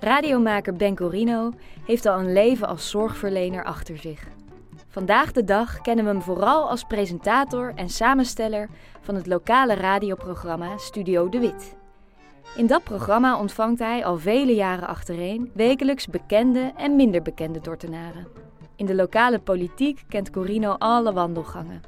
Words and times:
Radiomaker 0.00 0.74
Ben 0.74 0.96
Corino 0.96 1.50
heeft 1.84 2.06
al 2.06 2.18
een 2.18 2.32
leven 2.32 2.68
als 2.68 2.90
zorgverlener 2.90 3.64
achter 3.64 3.98
zich. 3.98 4.28
Vandaag 4.88 5.32
de 5.32 5.44
dag 5.44 5.80
kennen 5.80 6.04
we 6.04 6.10
hem 6.10 6.22
vooral 6.22 6.70
als 6.70 6.84
presentator 6.84 7.72
en 7.74 7.88
samensteller 7.88 8.68
van 9.00 9.14
het 9.14 9.26
lokale 9.26 9.74
radioprogramma 9.74 10.76
Studio 10.78 11.28
De 11.28 11.38
Wit. 11.38 11.76
In 12.56 12.66
dat 12.66 12.84
programma 12.84 13.38
ontvangt 13.38 13.78
hij 13.78 14.04
al 14.04 14.18
vele 14.18 14.54
jaren 14.54 14.88
achtereen 14.88 15.50
wekelijks 15.54 16.06
bekende 16.06 16.72
en 16.76 16.96
minder 16.96 17.22
bekende 17.22 17.60
Dordtenaren. 17.60 18.26
In 18.76 18.86
de 18.86 18.94
lokale 18.94 19.38
politiek 19.38 20.04
kent 20.08 20.30
Corino 20.30 20.72
alle 20.78 21.12
wandelgangen. 21.12 21.82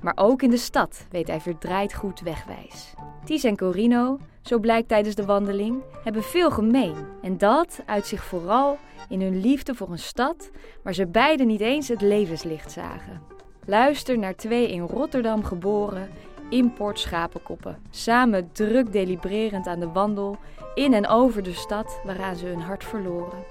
Maar 0.00 0.12
ook 0.16 0.42
in 0.42 0.50
de 0.50 0.56
stad 0.56 1.06
weet 1.10 1.26
hij 1.26 1.40
verdraaid 1.40 1.94
goed 1.94 2.20
wegwijs. 2.20 2.94
Ties 3.24 3.44
en 3.44 3.56
Corino, 3.56 4.18
zo 4.42 4.58
blijkt 4.58 4.88
tijdens 4.88 5.14
de 5.14 5.24
wandeling, 5.24 5.82
hebben 6.04 6.22
veel 6.22 6.50
gemeen. 6.50 6.94
En 7.22 7.38
dat 7.38 7.80
uit 7.86 8.06
zich 8.06 8.24
vooral 8.24 8.78
in 9.08 9.20
hun 9.20 9.40
liefde 9.40 9.74
voor 9.74 9.90
een 9.90 9.98
stad 9.98 10.50
waar 10.82 10.94
ze 10.94 11.06
beiden 11.06 11.46
niet 11.46 11.60
eens 11.60 11.88
het 11.88 12.00
levenslicht 12.00 12.72
zagen. 12.72 13.20
Luister 13.64 14.18
naar 14.18 14.34
twee 14.34 14.70
in 14.70 14.80
Rotterdam 14.80 15.44
geboren 15.44 16.08
import 16.48 16.98
schapenkoppen, 16.98 17.78
samen 17.90 18.52
druk 18.52 18.92
delibererend 18.92 19.66
aan 19.66 19.80
de 19.80 19.92
wandel 19.92 20.36
in 20.74 20.94
en 20.94 21.08
over 21.08 21.42
de 21.42 21.52
stad 21.52 22.00
waaraan 22.04 22.36
ze 22.36 22.46
hun 22.46 22.60
hart 22.60 22.84
verloren. 22.84 23.44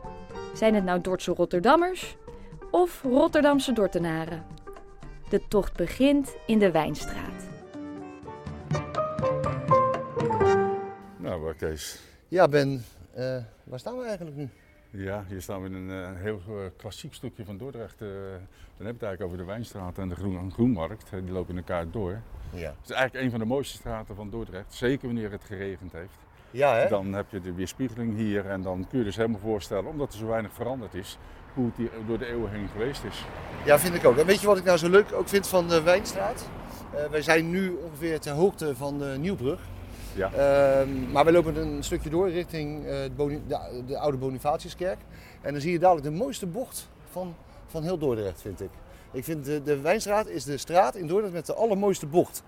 Zijn 0.53 0.75
het 0.75 0.83
nou 0.83 1.01
Dordtse 1.01 1.31
Rotterdammers 1.31 2.15
of 2.71 3.01
Rotterdamse 3.03 3.73
Dordtenaren? 3.73 4.45
De 5.29 5.41
tocht 5.47 5.75
begint 5.77 6.35
in 6.45 6.59
de 6.59 6.71
Wijnstraat. 6.71 7.43
Nou, 11.17 11.41
waar 11.41 11.53
Kees? 11.53 11.99
Ja, 12.27 12.47
Ben, 12.47 12.83
eh, 13.13 13.37
waar 13.63 13.79
staan 13.79 13.97
we 13.97 14.05
eigenlijk 14.05 14.35
nu? 14.35 14.49
Ja, 14.89 15.25
hier 15.27 15.41
staan 15.41 15.61
we 15.61 15.67
in 15.67 15.73
een 15.73 16.03
eh, 16.15 16.21
heel 16.21 16.41
eh, 16.47 16.55
klassiek 16.77 17.13
stukje 17.13 17.45
van 17.45 17.57
Dordrecht. 17.57 17.99
dan 17.99 18.07
heb 18.07 18.19
je 18.77 18.83
het 18.83 19.03
eigenlijk 19.03 19.21
over 19.21 19.37
de 19.37 19.43
Wijnstraat 19.43 19.97
en 19.97 20.09
de 20.09 20.15
Groen 20.15 20.51
Groenmarkt. 20.51 21.09
Die 21.09 21.31
lopen 21.31 21.51
in 21.51 21.57
elkaar 21.57 21.91
door. 21.91 22.21
Ja. 22.53 22.69
Het 22.81 22.89
is 22.89 22.91
eigenlijk 22.91 23.25
een 23.25 23.31
van 23.31 23.39
de 23.39 23.45
mooiste 23.45 23.77
straten 23.77 24.15
van 24.15 24.29
Dordrecht. 24.29 24.73
Zeker 24.73 25.05
wanneer 25.05 25.31
het 25.31 25.43
geregend 25.43 25.91
heeft. 25.91 26.17
Ja, 26.51 26.75
hè? 26.75 26.87
Dan 26.87 27.13
heb 27.13 27.25
je 27.29 27.41
de 27.41 27.53
weerspiegeling 27.53 28.15
hier 28.15 28.45
en 28.45 28.61
dan 28.61 28.87
kun 28.89 28.99
je 28.99 29.05
dus 29.05 29.15
helemaal 29.15 29.39
voorstellen, 29.39 29.89
omdat 29.89 30.13
er 30.13 30.19
zo 30.19 30.27
weinig 30.27 30.53
veranderd 30.53 30.93
is, 30.93 31.17
hoe 31.55 31.65
het 31.65 31.75
hier 31.75 31.89
door 32.07 32.17
de 32.17 32.25
eeuwen 32.25 32.51
heen 32.51 32.67
geweest 32.71 33.03
is. 33.03 33.25
Ja, 33.65 33.79
vind 33.79 33.95
ik 33.95 34.05
ook. 34.05 34.17
En 34.17 34.25
weet 34.25 34.41
je 34.41 34.47
wat 34.47 34.57
ik 34.57 34.63
nou 34.63 34.77
zo 34.77 34.89
leuk 34.89 35.13
ook 35.13 35.27
vind 35.27 35.47
van 35.47 35.67
de 35.67 35.81
Wijnstraat? 35.81 36.49
Eh, 36.93 37.05
wij 37.11 37.21
zijn 37.21 37.49
nu 37.49 37.77
ongeveer 37.83 38.19
ter 38.19 38.33
hoogte 38.33 38.75
van 38.75 38.99
de 38.99 39.15
Nieuwbrug. 39.19 39.59
Ja. 40.13 40.31
Ehm, 40.31 41.11
maar 41.11 41.25
we 41.25 41.31
lopen 41.31 41.55
een 41.55 41.83
stukje 41.83 42.09
door 42.09 42.29
richting 42.29 42.85
eh, 42.85 42.91
de, 43.17 43.39
de 43.87 43.97
oude 43.97 44.17
Bonifatiuskerk. 44.17 44.99
En 45.41 45.51
dan 45.51 45.61
zie 45.61 45.71
je 45.71 45.79
dadelijk 45.79 46.05
de 46.05 46.11
mooiste 46.11 46.45
bocht 46.45 46.89
van, 47.11 47.35
van 47.67 47.83
heel 47.83 47.97
Dordrecht, 47.97 48.41
vind 48.41 48.61
ik. 48.61 48.69
Ik 49.11 49.23
vind 49.23 49.45
de, 49.45 49.63
de 49.63 49.79
Wijnstraat 49.79 50.27
is 50.27 50.43
de 50.43 50.57
straat 50.57 50.95
in 50.95 51.07
Dordrecht 51.07 51.33
met 51.33 51.45
de 51.45 51.53
allermooiste 51.53 52.05
bocht. 52.05 52.43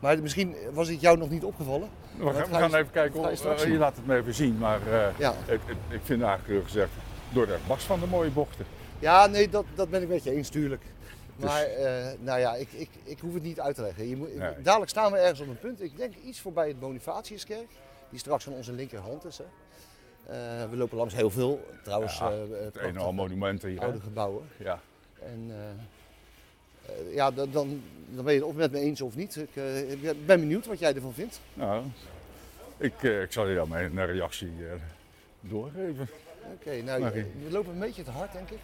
Maar 0.00 0.18
misschien 0.22 0.54
was 0.72 0.88
het 0.88 1.00
jou 1.00 1.18
nog 1.18 1.30
niet 1.30 1.44
opgevallen. 1.44 1.88
We 2.16 2.32
gaan, 2.32 2.70
we 2.70 2.76
even 2.76 2.90
kijken, 2.90 3.20
of, 3.20 3.44
eh, 3.44 3.70
je 3.70 3.78
laat 3.78 3.96
het 3.96 4.06
me 4.06 4.16
even 4.16 4.34
zien. 4.34 4.58
Maar 4.58 4.80
eh, 4.92 5.18
Ja, 5.18 5.32
ik, 5.46 5.60
ik, 5.66 5.76
ik 5.88 6.00
vind 6.02 6.22
eigenlijk 6.22 6.48
eerlijk 6.74 6.90
gezegd 7.28 7.34
Dordrecht 7.34 7.66
was 7.66 7.84
van 7.84 8.00
de 8.00 8.06
mooie 8.06 8.30
bochten. 8.30 8.64
ja 8.98 9.26
nee, 9.26 9.48
dat, 9.48 9.64
dat 9.74 9.90
ben 9.90 10.02
ik 10.02 10.08
met 10.08 10.24
je 10.24 10.30
eens, 10.30 10.48
tuurlijk. 10.48 10.82
Dus- 11.36 11.50
Maar 11.50 11.62
eh, 11.64 12.06
nou 12.20 12.40
ja, 12.40 12.54
ik, 12.54 12.68
ik, 12.72 12.88
ik 13.04 13.18
hoef 13.20 13.34
het 13.34 13.42
niet 13.42 13.60
uit 13.60 13.74
te 13.74 13.82
leggen. 13.82 14.08
Je 14.08 14.16
moet, 14.16 14.36
Nee. 14.36 14.52
Dadelijk 14.62 14.90
staan 14.90 15.12
we 15.12 15.18
ergens 15.18 15.40
op 15.40 15.48
een 15.48 15.58
punt. 15.58 15.82
Ik 15.82 15.96
denk 15.96 16.14
iets 16.24 16.40
voorbij 16.40 16.68
het 16.68 16.80
Bonifatiuskerk, 16.80 17.68
die 18.10 18.18
straks 18.18 18.46
aan 18.46 18.52
onze 18.52 18.72
linkerhand 18.72 19.24
is. 19.24 19.38
Hè. 19.38 19.44
Eh, 20.32 20.70
we 20.70 20.76
lopen 20.76 20.96
langs 20.96 21.14
heel 21.14 21.30
veel, 21.30 21.60
trouwens, 21.84 22.18
Ja, 22.18 22.30
eh, 22.30 22.82
Het 22.82 22.96
al 22.96 23.12
monumenten 23.12 23.68
hier. 23.68 23.80
oude 23.80 24.00
gebouwen. 24.00 24.48
Ja. 24.56 24.80
En 25.22 25.52
ja, 27.14 27.30
dan, 27.30 27.50
dan, 27.50 27.82
dan 28.08 28.24
ben 28.24 28.34
je 28.34 28.38
het 28.40 28.48
of 28.48 28.54
met 28.54 28.72
me 28.72 28.78
eens 28.78 29.00
of 29.00 29.16
niet. 29.16 29.36
Ik 29.36 30.26
ben 30.26 30.40
benieuwd 30.40 30.66
wat 30.66 30.78
jij 30.78 30.94
ervan 30.94 31.12
vindt. 31.14 31.40
Nou, 31.54 31.84
ik, 32.76 33.02
ik 33.02 33.32
zal 33.32 33.48
je 33.48 33.54
dan 33.54 33.68
mijn 33.68 34.06
reactie 34.06 34.52
doorgeven. 35.40 36.08
Oké, 36.52 36.82
nou, 36.82 37.06
Oké. 37.06 37.26
we 37.44 37.50
lopen 37.50 37.72
een 37.72 37.78
beetje 37.78 38.02
te 38.02 38.10
hard, 38.10 38.32
denk 38.32 38.50
ik. 38.50 38.58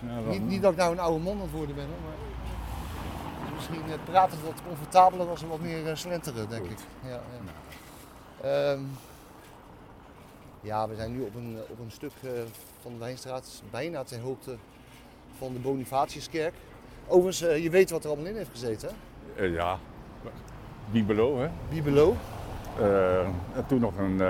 Nou, 0.00 0.28
Niet, 0.28 0.46
niet 0.46 0.62
dat 0.62 0.72
ik 0.72 0.78
nou 0.78 0.92
een 0.92 0.98
oude 0.98 1.24
man 1.24 1.34
aan 1.34 1.40
het 1.40 1.50
worden 1.50 1.74
ben, 1.74 1.84
hoor, 1.84 2.00
maar 2.04 3.52
misschien 3.54 3.82
eh, 3.92 3.98
praten 4.04 4.38
wat 4.44 4.62
comfortabeler 4.66 5.28
als 5.28 5.40
we 5.40 5.46
wat 5.46 5.60
meer 5.60 5.86
eh, 5.86 5.94
slenteren, 5.94 6.48
denk 6.48 6.62
Goed. 6.66 6.70
ik. 6.70 6.78
Ja, 7.02 7.10
ja. 7.10 8.72
Ehm, 8.72 8.80
ja, 10.60 10.88
we 10.88 10.94
zijn 10.94 11.12
nu 11.12 11.20
op 11.22 11.34
een, 11.34 11.58
op 11.68 11.78
een 11.78 11.90
stuk 11.90 12.12
eh, 12.22 12.30
van 12.82 12.92
de 12.92 12.98
Wijnstraat, 12.98 13.62
bijna 13.70 14.04
ter 14.04 14.20
hoogte 14.20 14.56
van 15.38 15.52
de 15.52 15.58
Bonifatiuskerk. 15.58 16.54
Overigens, 17.06 17.42
eh, 17.50 17.62
je 17.62 17.70
weet 17.70 17.90
wat 17.90 18.04
er 18.04 18.10
allemaal 18.10 18.28
in 18.28 18.36
heeft 18.36 18.50
gezeten, 18.50 18.90
hè? 19.34 19.44
Eh, 19.44 19.54
ja, 19.54 19.78
Bibelo, 20.90 21.38
hè. 21.38 21.48
Bibelo. 21.68 22.16
Eh, 22.78 23.20
en 23.54 23.66
toen 23.66 23.80
nog 23.80 23.96
een... 23.98 24.22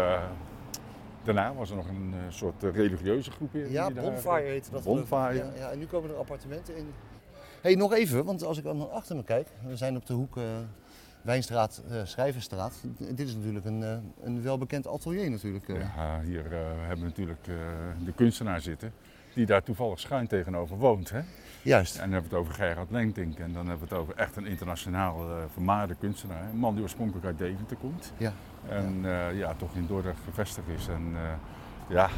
daarna 1.25 1.55
was 1.55 1.71
er 1.71 1.77
nog 1.77 1.89
een 1.89 2.15
eh, 2.15 2.21
soort 2.29 2.65
eh, 2.65 2.75
religieuze 2.75 3.31
groepering. 3.31 3.73
Ja, 3.73 3.91
Bonfire 3.91 4.49
heette 4.49 4.71
dat. 4.71 4.83
Bonfire. 4.83 5.35
Ja, 5.35 5.51
ja, 5.57 5.71
en 5.71 5.79
nu 5.79 5.87
komen 5.87 6.11
er 6.11 6.17
appartementen 6.17 6.77
in. 6.77 6.93
hey, 7.61 7.75
nog 7.75 7.93
even, 7.93 8.25
want 8.25 8.45
als 8.45 8.59
ik 8.59 8.65
dan 8.65 8.91
achter 8.93 9.17
me 9.17 9.25
kijk, 9.25 9.49
we 9.67 9.77
zijn 9.77 9.97
op 9.97 10.07
de 10.07 10.13
hoek 10.13 10.37
eh, 10.37 10.45
Wijnstraat, 11.23 11.83
eh 11.91 12.01
Schrijverstraat. 12.05 12.75
Dit 12.99 13.29
is 13.29 13.35
natuurlijk 13.35 13.65
een, 13.65 14.03
een 14.23 14.43
welbekend 14.43 14.87
atelier 14.87 15.31
natuurlijk. 15.31 15.67
Ja, 15.67 16.21
hier 16.25 16.45
hebben 16.51 16.99
we 16.99 17.05
natuurlijk 17.05 17.45
de 18.05 18.13
kunstenaar 18.15 18.61
zitten. 18.61 18.93
Die 19.35 19.47
daar 19.47 19.63
toevallig 19.63 20.01
schuin 20.01 20.27
tegenover 20.27 20.77
woont. 20.77 21.11
Hè? 21.11 21.21
Juist. 21.63 21.95
En 21.95 22.01
dan 22.01 22.13
hebben 22.13 22.31
we 22.31 22.37
het 22.37 22.47
over 22.47 22.63
Gerard 22.63 22.91
Lengtink. 22.91 23.39
En 23.39 23.53
dan 23.53 23.69
hebben 23.69 23.89
we 23.89 23.95
het 23.95 24.03
over 24.03 24.15
echt 24.17 24.37
een 24.37 24.47
internationaal 24.47 25.27
vermaarde 25.53 25.95
kunstenaar. 25.95 26.43
Een 26.51 26.57
man 26.57 26.75
die 26.75 26.83
oorspronkelijk 26.83 27.27
uit 27.27 27.39
Deventer 27.39 27.77
komt. 27.77 28.13
Ja. 28.17 28.33
En 28.69 28.99
ja. 29.03 29.29
ja, 29.29 29.55
toch 29.59 29.75
in 29.75 29.87
Dordrecht 29.87 30.19
gevestigd 30.25 30.67
is. 30.77 30.89
En 30.89 31.13
eh, 31.15 31.21
ja, 31.95 32.09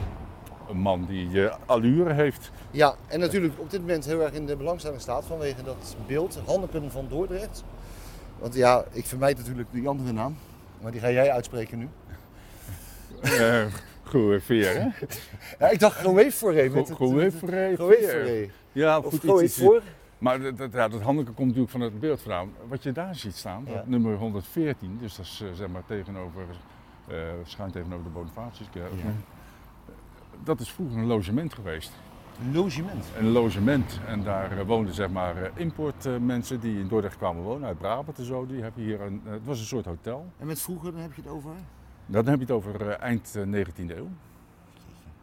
een 0.68 0.76
man 0.78 1.04
die 1.06 1.48
eh, 1.48 1.54
allure 1.66 2.12
heeft. 2.12 2.50
Ja, 2.70 2.94
en 3.08 3.20
natuurlijk 3.20 3.54
op 3.58 3.70
dit 3.70 3.80
moment 3.80 4.04
heel 4.04 4.20
erg 4.22 4.32
in 4.32 4.46
de 4.46 4.56
belangstelling 4.56 5.00
staat 5.00 5.24
vanwege 5.24 5.62
dat 5.62 5.96
beeld, 6.06 6.38
Hanneken 6.46 6.90
van 6.90 7.06
Dordrecht. 7.08 7.64
Want 8.38 8.54
ja, 8.54 8.84
ik 8.92 9.06
vermijd 9.06 9.36
natuurlijk 9.38 9.68
die 9.72 9.88
andere 9.88 10.12
naam, 10.12 10.36
maar 10.80 10.92
die 10.92 11.00
ga 11.00 11.10
jij 11.10 11.30
uitspreken 11.32 11.78
nu. 11.78 11.88
Eh 13.20 13.64
Goeie 14.04 14.40
veer, 14.40 14.74
hè? 14.74 14.88
Ja, 15.58 15.70
ik 15.70 15.78
dacht 15.78 15.96
Groeef 15.98 16.38
voor 16.38 16.52
even. 16.52 16.78
met 16.78 16.88
het- 16.88 16.96
Goeie 16.96 17.24
het- 17.24 17.34
veer. 17.34 17.74
Groeef 17.74 18.10
voor 18.10 18.20
even. 18.20 18.52
Ja, 18.72 18.94
goed, 19.00 19.22
iets- 19.22 19.40
iets- 19.42 19.58
voor. 19.58 19.82
Maar 20.22 20.40
dat, 20.40 20.56
dat, 20.58 20.72
ja, 20.72 20.88
dat 20.88 21.00
Hanneke 21.00 21.30
komt 21.32 21.46
natuurlijk 21.46 21.70
van 21.72 21.80
het 21.80 22.00
beeld 22.00 22.20
vandaan. 22.22 22.50
Wat 22.68 22.82
je 22.82 22.92
daar 22.92 23.14
ziet 23.14 23.34
staan, 23.36 23.64
dat 23.64 23.74
Ja. 23.74 23.82
nummer 23.86 24.16
114, 24.16 24.98
dus 25.00 25.16
dat 25.16 25.24
is 25.26 25.40
eh, 25.40 25.48
zeg 25.52 25.68
maar 25.68 25.84
tegenover, 25.86 26.44
eh 27.08 27.16
schuin 27.44 27.70
tegenover 27.70 28.04
de 28.04 28.10
Bonifatiuskerk. 28.10 28.92
Ja. 28.92 28.98
Eh, 28.98 29.06
Dat 30.44 30.60
is 30.60 30.70
vroeger 30.70 30.98
een 30.98 31.06
logement 31.06 31.54
geweest. 31.54 31.92
Logement. 32.52 33.04
Een 33.18 33.28
logement. 33.28 34.00
En 34.06 34.22
daar 34.22 34.66
woonden 34.66 34.94
zeg 34.94 35.10
maar 35.10 35.50
importmensen 35.54 36.60
die 36.60 36.78
in 36.78 36.88
Dordrecht 36.88 37.16
kwamen 37.16 37.42
wonen, 37.42 37.68
uit 37.68 37.78
Brabant 37.78 38.18
en 38.18 38.24
zo. 38.24 38.46
Die 38.46 38.62
hebben 38.62 38.82
hier 38.82 39.00
een, 39.00 39.20
het 39.24 39.44
was 39.44 39.58
een 39.58 39.66
soort 39.66 39.84
hotel. 39.84 40.26
En 40.38 40.46
met 40.46 40.60
vroeger, 40.60 40.92
dan 40.92 41.00
heb 41.00 41.14
je 41.14 41.22
het 41.22 41.30
over? 41.30 41.50
Dan 42.06 42.26
heb 42.26 42.34
je 42.34 42.40
het 42.44 42.50
over 42.50 42.90
eind 42.90 43.36
eh, 43.36 43.42
19e 43.66 43.96
eeuw. 43.96 44.08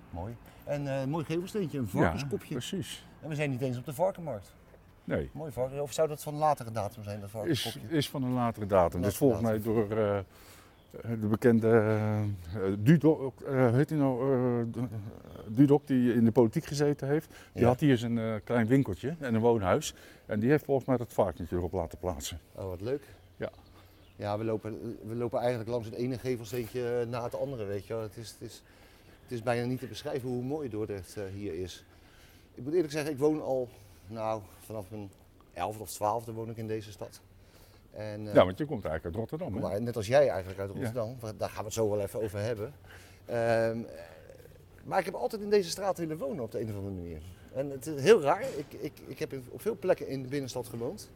Mooi. 0.10 0.36
En 0.64 0.86
een 0.86 1.10
mooi 1.10 1.26
gevelsteentje, 1.26 1.78
een 1.78 1.88
varkenskopje. 1.88 2.48
Ja, 2.54 2.54
precies. 2.60 3.06
en 3.22 3.30
we 3.30 3.36
zijn 3.36 3.50
niet 3.50 3.62
eens 3.62 3.78
op 3.78 3.86
de 3.86 3.94
varkenmarkt. 3.94 4.54
Nee, 5.10 5.30
Mooi 5.34 5.52
varken. 5.52 5.82
Of 5.82 5.94
zou 5.94 6.08
dat 6.08 6.24
van 6.24 6.34
een 6.34 6.40
latere 6.40 6.72
datum 6.72 7.04
zijn, 7.04 7.20
dat 7.20 7.46
is, 7.46 7.78
is 7.88 8.10
van 8.10 8.24
een 8.24 8.34
latere 8.34 8.66
datum. 8.66 9.02
Dus 9.02 9.18
volgens 9.18 9.42
mij 9.42 9.62
door 9.62 9.92
eh, 9.92 10.20
de 11.20 11.28
bekende 11.28 11.70
eh, 11.70 12.62
Dudok, 12.80 13.42
eh, 13.42 13.72
heet 13.74 13.90
nou, 13.90 14.34
eh, 14.78 14.84
Dudok 15.48 15.88
die 15.88 16.14
in 16.14 16.26
de 16.26 16.32
politiek 16.32 16.66
gezeten 16.66 17.08
heeft. 17.08 17.28
Die 17.54 17.62
Ja. 17.62 17.68
had 17.68 17.80
hier 17.80 17.98
zijn 17.98 18.18
eh, 18.18 18.34
klein 18.44 18.68
winkeltje 18.68 19.16
en 19.20 19.34
een 19.34 19.42
woonhuis. 19.42 19.94
En 20.26 20.40
die 20.40 20.50
heeft 20.50 20.66
volgens 20.66 20.88
mij 20.88 20.98
dat 20.98 21.14
varkentje 21.14 21.56
erop 21.56 21.74
laten 21.74 21.98
plaatsen. 21.98 22.40
Oh, 22.56 22.68
wat 22.68 22.82
leuk. 22.82 23.04
Ja. 23.38 23.50
Ja, 24.16 24.38
we 24.38 24.44
lopen, 24.44 24.98
we 25.08 25.16
lopen 25.16 25.40
eigenlijk 25.40 25.70
langs 25.70 25.86
het 25.86 25.96
ene 25.96 26.18
gevelsteentje 26.18 27.06
na 27.10 27.24
het 27.24 27.40
andere, 27.40 27.66
weet 27.66 27.86
je 27.88 27.94
wel. 27.94 28.02
Het 28.02 28.18
is, 28.18 28.30
het 28.40 28.42
is, 28.50 28.64
het 29.24 29.32
is 29.32 29.44
bijna 29.44 29.66
niet 29.66 29.80
te 29.80 29.88
beschrijven 29.88 30.30
hoe 30.30 30.44
mooi 30.44 30.70
Dordrecht 30.70 31.18
eh, 31.18 31.24
hier 31.34 31.54
is. 31.54 31.86
Ik 32.56 32.64
moet 32.64 32.74
eerlijk 32.74 32.92
zeggen, 32.94 33.12
ik 33.12 33.18
woon 33.18 33.42
al, 33.42 33.68
nou, 34.10 34.42
vanaf 34.66 34.86
mijn 34.90 35.12
elfde 35.54 35.82
of 35.82 35.90
twaalfde 35.90 36.32
woon 36.32 36.50
ik 36.50 36.58
in 36.58 36.68
deze 36.68 36.92
stad. 36.92 37.20
En, 37.92 38.28
eh, 38.28 38.34
Ja, 38.34 38.46
want 38.46 38.58
je 38.58 38.66
komt 38.66 38.86
eigenlijk 38.86 39.06
uit 39.06 39.16
Rotterdam. 39.16 39.54
Hè? 39.56 39.70
maar 39.70 39.82
net 39.82 39.96
als 39.96 40.08
jij 40.08 40.30
eigenlijk 40.30 40.60
uit 40.60 40.70
Rotterdam, 40.70 41.16
waar- 41.20 41.38
daar 41.38 41.50
gaan 41.50 41.58
we 41.60 41.64
het 41.66 41.74
zo 41.74 41.90
wel 41.90 42.00
even 42.02 42.22
over 42.22 42.40
hebben. 42.40 42.74
Ehm, 43.26 43.78
maar 44.84 45.00
ik 45.00 45.06
heb 45.06 45.14
altijd 45.14 45.42
in 45.42 45.50
deze 45.50 45.70
straat 45.70 45.98
willen 45.98 46.18
wonen 46.18 46.44
op 46.44 46.52
de 46.52 46.60
een 46.62 46.70
of 46.70 46.76
andere 46.76 46.94
manier. 46.96 47.22
En 47.54 47.70
het 47.70 47.86
is 47.88 48.02
heel 48.02 48.22
raar, 48.22 48.42
ik, 48.58 48.66
ik, 48.80 48.92
ik 49.08 49.20
heb 49.20 49.34
op 49.50 49.62
veel 49.62 49.76
plekken 49.80 50.08
in 50.08 50.22
de 50.22 50.28
binnenstad 50.28 50.68
gewoond. 50.68 51.10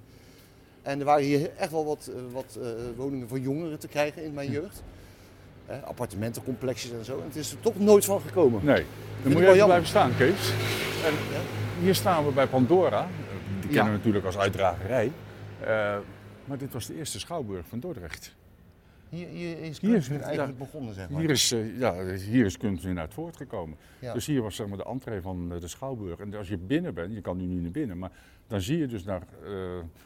En 0.82 1.00
er 1.00 1.06
waren 1.06 1.24
hier 1.24 1.52
echt 1.58 1.72
wel 1.72 1.86
wat, 1.86 2.10
eh, 2.16 2.22
wat 2.32 2.58
eh, 2.62 2.68
woningen 2.96 3.28
voor 3.28 3.40
jongeren 3.40 3.80
te 3.80 3.88
krijgen 3.88 4.24
in 4.24 4.34
mijn 4.34 4.52
jeugd. 4.52 4.84
hè, 5.66 5.80
appartementencomplexjes 5.82 6.92
en 6.92 7.06
zo. 7.06 7.18
En 7.20 7.24
het 7.26 7.36
is 7.36 7.52
er 7.52 7.60
toch 7.60 7.80
nooit 7.80 8.06
van 8.06 8.22
gekomen. 8.22 8.66
Nee, 8.66 8.86
dan 9.24 9.32
moet 9.32 9.42
je 9.42 9.46
wel 9.48 9.54
even 9.54 9.66
blijven 9.66 9.88
staan, 9.88 10.16
Kees. 10.18 10.50
En 11.06 11.14
Ja. 11.14 11.40
Hier 11.84 11.96
staan 11.96 12.26
we 12.26 12.32
bij 12.32 12.48
Pandora. 12.48 13.08
Die 13.60 13.70
Ja. 13.70 13.76
kennen 13.76 13.92
we 13.92 13.98
natuurlijk 13.98 14.26
als 14.26 14.38
uitdragerij. 14.38 15.12
Eh, 15.60 15.98
maar 16.46 16.58
dit 16.58 16.74
was 16.74 16.86
de 16.86 16.96
eerste 16.96 17.20
schouwburg 17.20 17.68
van 17.68 17.80
Dordrecht. 17.80 18.36
Hier, 19.10 19.28
hier 19.28 19.60
is 19.60 19.82
nu 19.82 20.00
ja. 20.00 20.20
eigenlijk 20.20 20.58
begonnen, 20.58 20.94
zeg 20.94 21.10
maar. 21.10 21.20
Hier 21.20 21.30
is, 21.30 21.52
eh, 21.52 21.80
ja, 21.80 22.06
hier 22.16 22.46
is 22.46 22.58
kunst 22.58 22.84
weer 22.84 22.98
uit 23.00 23.14
voortgekomen. 23.14 23.78
Ja. 24.00 24.14
Dus 24.14 24.26
hier 24.26 24.42
was 24.42 24.56
zeg 24.56 24.68
maar, 24.68 24.78
de 24.78 24.86
entree 24.86 25.22
van 25.22 25.52
eh, 25.54 25.60
de 25.60 25.68
Schouwburg. 25.68 26.20
En 26.20 26.34
als 26.36 26.48
je 26.48 26.58
binnen 26.58 26.94
bent, 26.94 27.14
je 27.14 27.22
kan 27.22 27.38
nu 27.38 27.44
niet 27.46 27.62
naar 27.62 27.72
binnen, 27.72 27.98
maar 27.98 28.12
dan 28.48 28.62
zie 28.62 28.78
je 28.78 28.88
dus 28.88 29.04
naar, 29.04 29.22
eh, 29.44 29.50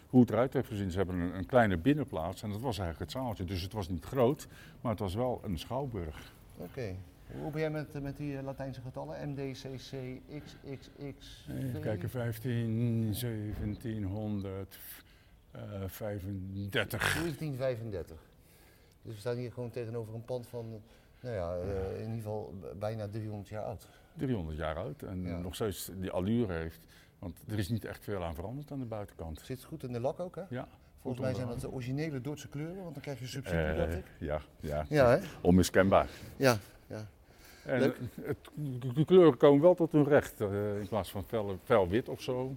hoe 0.10 0.22
het 0.22 0.30
eruit 0.30 0.54
heeft 0.54 0.68
gezien. 0.68 0.92
Ze 0.92 0.98
hebben 0.98 1.16
een, 1.20 1.38
een 1.38 1.46
kleine 1.46 1.78
binnenplaats 1.78 2.44
en 2.44 2.50
dat 2.50 2.62
was 2.62 2.80
eigenlijk 2.80 3.12
het 3.12 3.22
zaaltje. 3.22 3.44
Dus 3.44 3.62
het 3.62 3.74
was 3.74 3.90
niet 3.90 4.06
groot, 4.06 4.48
maar 4.82 4.92
het 4.92 5.02
was 5.02 5.16
wel 5.16 5.42
een 5.44 5.58
Schouwburg. 5.58 6.34
Oké. 6.58 6.96
Hoe 7.42 7.52
ben 7.52 7.62
jij 7.62 7.70
met, 7.70 7.96
eh, 7.96 8.02
met 8.02 8.18
die 8.18 8.38
eh, 8.38 8.44
Latijnse 8.44 8.82
getallen? 8.82 9.30
M, 9.30 9.36
D, 9.36 9.38
C, 9.38 9.62
C, 9.62 9.66
X, 10.44 10.56
X, 10.80 10.90
X, 11.20 11.48
Even 11.52 11.82
kijken, 11.82 12.10
15, 12.10 13.14
1735. 13.14 15.06
1735. 17.14 18.18
Dus 19.02 19.14
we 19.14 19.20
staan 19.20 19.36
hier 19.38 19.52
gewoon 19.52 19.70
tegenover 19.70 20.14
een 20.14 20.26
pand 20.26 20.48
van, 20.48 20.66
eh, 20.66 20.72
nou 21.30 21.36
ja, 21.36 21.56
eh, 21.56 21.94
in 21.96 22.00
ieder 22.06 22.16
geval 22.16 22.54
bijna 22.80 23.08
300 23.08 23.50
jaar 23.50 23.64
oud. 23.64 23.88
300 24.14 24.58
jaar 24.58 24.76
oud 24.76 25.02
en 25.02 25.24
Ja. 25.24 25.38
nog 25.38 25.56
steeds 25.56 25.92
die 25.96 26.12
allure 26.12 26.54
heeft. 26.54 26.80
Want 27.20 27.38
er 27.48 27.58
is 27.58 27.70
niet 27.70 27.86
echt 27.86 28.04
veel 28.04 28.24
aan 28.24 28.36
veranderd 28.36 28.72
aan 28.72 28.80
de 28.80 28.86
buitenkant. 28.86 29.40
Zit 29.44 29.64
goed 29.64 29.84
in 29.84 29.92
de 29.94 30.00
lak 30.00 30.20
ook, 30.20 30.36
hè? 30.36 30.44
Ja, 30.50 30.68
Volgens 31.02 31.24
mij 31.24 31.34
zijn 31.34 31.48
dat 31.48 31.62
de 31.62 31.72
originele 31.72 32.22
Duitse 32.22 32.48
kleuren, 32.48 32.82
want 32.84 32.94
dan 32.94 33.04
krijg 33.04 33.20
je 33.20 33.28
subsidie, 33.28 33.60
eh, 33.62 33.78
dacht 33.78 33.94
ik. 33.94 34.06
ja, 34.20 34.42
ja. 34.60 34.86
Ja, 34.90 35.20
onmiskenbaar. 35.42 36.08
Ja, 36.38 36.58
ja. 36.88 37.08
En 37.68 37.80
Leuk. 37.80 37.98
het, 38.22 38.38
de 38.96 39.06
kleuren 39.06 39.38
komen 39.38 39.62
wel 39.62 39.76
tot 39.76 39.92
hun 39.92 40.04
recht, 40.08 40.42
eh, 40.42 40.80
in 40.80 40.88
plaats 40.88 41.12
van 41.12 41.24
fel, 41.24 41.58
fel 41.64 41.88
wit 41.88 42.10
of 42.10 42.22
zo. 42.22 42.56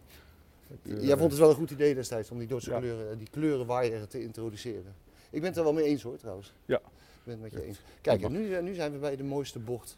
Het, 0.69 0.97
eh, 0.99 1.07
Jij 1.07 1.17
vond 1.17 1.31
het 1.31 1.41
wel 1.41 1.51
een 1.51 1.57
goed 1.57 1.71
idee 1.71 1.95
destijds 1.95 2.31
om 2.31 2.39
die 2.39 2.49
Duitse 2.49 2.71
Ja. 2.71 2.79
kleuren, 2.79 3.19
die 3.19 3.29
kleurenwaaier 3.31 4.07
te 4.07 4.23
introduceren. 4.23 4.95
Ik 5.31 5.41
ben 5.41 5.49
het 5.49 5.57
er 5.59 5.65
wel 5.65 5.73
mee 5.73 5.85
eens 5.85 6.03
hoor, 6.03 6.17
trouwens. 6.17 6.53
Ja. 6.65 6.77
Ik 6.77 6.83
ben 7.25 7.33
het 7.35 7.43
met 7.43 7.53
je 7.53 7.67
eens. 7.67 7.81
Kijk, 8.01 8.29
nu, 8.29 8.55
eh, 8.55 8.63
nu 8.63 8.75
zijn 8.75 8.93
we 8.93 8.99
bij 8.99 9.17
de 9.17 9.25
mooiste 9.25 9.59
bocht 9.59 9.97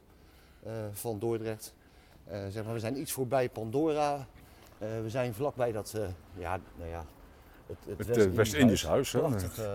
eh, 0.62 0.72
van 0.92 1.18
Dordrecht. 1.18 1.74
Eh, 2.24 2.46
zeg 2.48 2.64
maar, 2.64 2.72
we 2.74 2.80
zijn 2.80 3.00
iets 3.00 3.12
voorbij 3.12 3.48
Pandora. 3.48 4.26
Eh, 4.78 4.88
we 5.02 5.10
zijn 5.10 5.34
vlakbij 5.34 5.72
dat, 5.72 5.92
eh, 5.96 6.08
ja, 6.38 6.60
nou 6.78 6.90
ja, 6.90 7.04
het, 7.86 8.06
het, 8.06 8.16
Het, 8.16 8.26
eh, 8.26 8.32
West-Indisch 8.32 8.86
huis, 8.86 9.12
hè. 9.12 9.18
Prachtig 9.18 9.58
eh, 9.58 9.66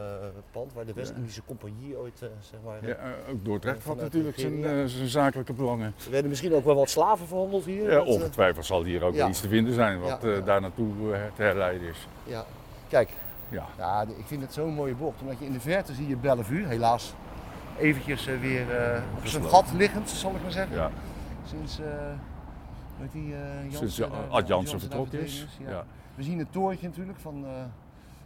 pand 0.51 0.73
waar 0.73 0.85
de 0.85 0.93
West-Indische 0.93 1.41
Compagnie 1.45 1.97
ooit, 1.97 2.21
eh, 2.21 2.27
zeg 2.39 2.59
maar... 2.65 2.87
Ja, 2.87 3.13
ook 3.29 3.45
Dordrecht 3.45 3.83
had 3.83 3.97
natuurlijk 4.01 4.39
zijn, 4.39 4.89
zijn 4.89 5.07
zakelijke 5.07 5.53
belangen. 5.53 5.93
Er 6.05 6.11
werden 6.11 6.29
misschien 6.29 6.53
ook 6.53 6.65
wel 6.65 6.75
wat 6.75 6.89
slaven 6.89 7.27
verhandeld 7.27 7.65
hier. 7.65 7.91
Ja, 7.91 8.01
ongetwijfeld 8.01 8.65
zal 8.65 8.83
hier 8.83 9.03
ook 9.03 9.13
ja. 9.13 9.27
iets 9.27 9.41
te 9.41 9.47
vinden 9.47 9.73
zijn 9.73 9.99
wat 9.99 10.19
Ja, 10.21 10.39
daar 10.39 10.61
naartoe 10.61 10.93
te 11.35 11.41
herleiden 11.41 11.87
is. 11.87 12.07
ja. 12.23 12.45
Kijk, 12.87 13.09
Ja. 13.49 13.65
Ja, 13.77 14.01
ik 14.01 14.25
vind 14.25 14.41
het 14.41 14.53
zo'n 14.53 14.73
mooie 14.73 14.95
bocht. 14.95 15.21
Omdat 15.21 15.39
je 15.39 15.45
in 15.45 15.53
de 15.53 15.59
verte 15.59 15.93
zie 15.93 16.07
je 16.07 16.15
Bellevue, 16.15 16.65
helaas 16.65 17.13
eventjes 17.77 18.25
weer 18.25 18.65
op 19.17 19.27
zijn 19.27 19.43
gat 19.43 19.71
liggend, 19.73 20.09
zal 20.09 20.35
ik 20.35 20.41
maar 20.41 20.51
zeggen. 20.51 20.75
Ja. 20.75 20.91
Sinds, 21.45 21.79
die, 23.11 23.33
Sinds 23.69 24.01
Ad 24.29 24.47
Jansen 24.47 24.71
daar 24.71 24.87
vertrokken 24.87 25.19
is. 25.21 25.47
Ja. 25.67 25.85
We 26.17 26.23
zien 26.23 26.39
het 26.39 26.51
torentje 26.51 26.87
natuurlijk 26.87 27.19
van... 27.19 27.45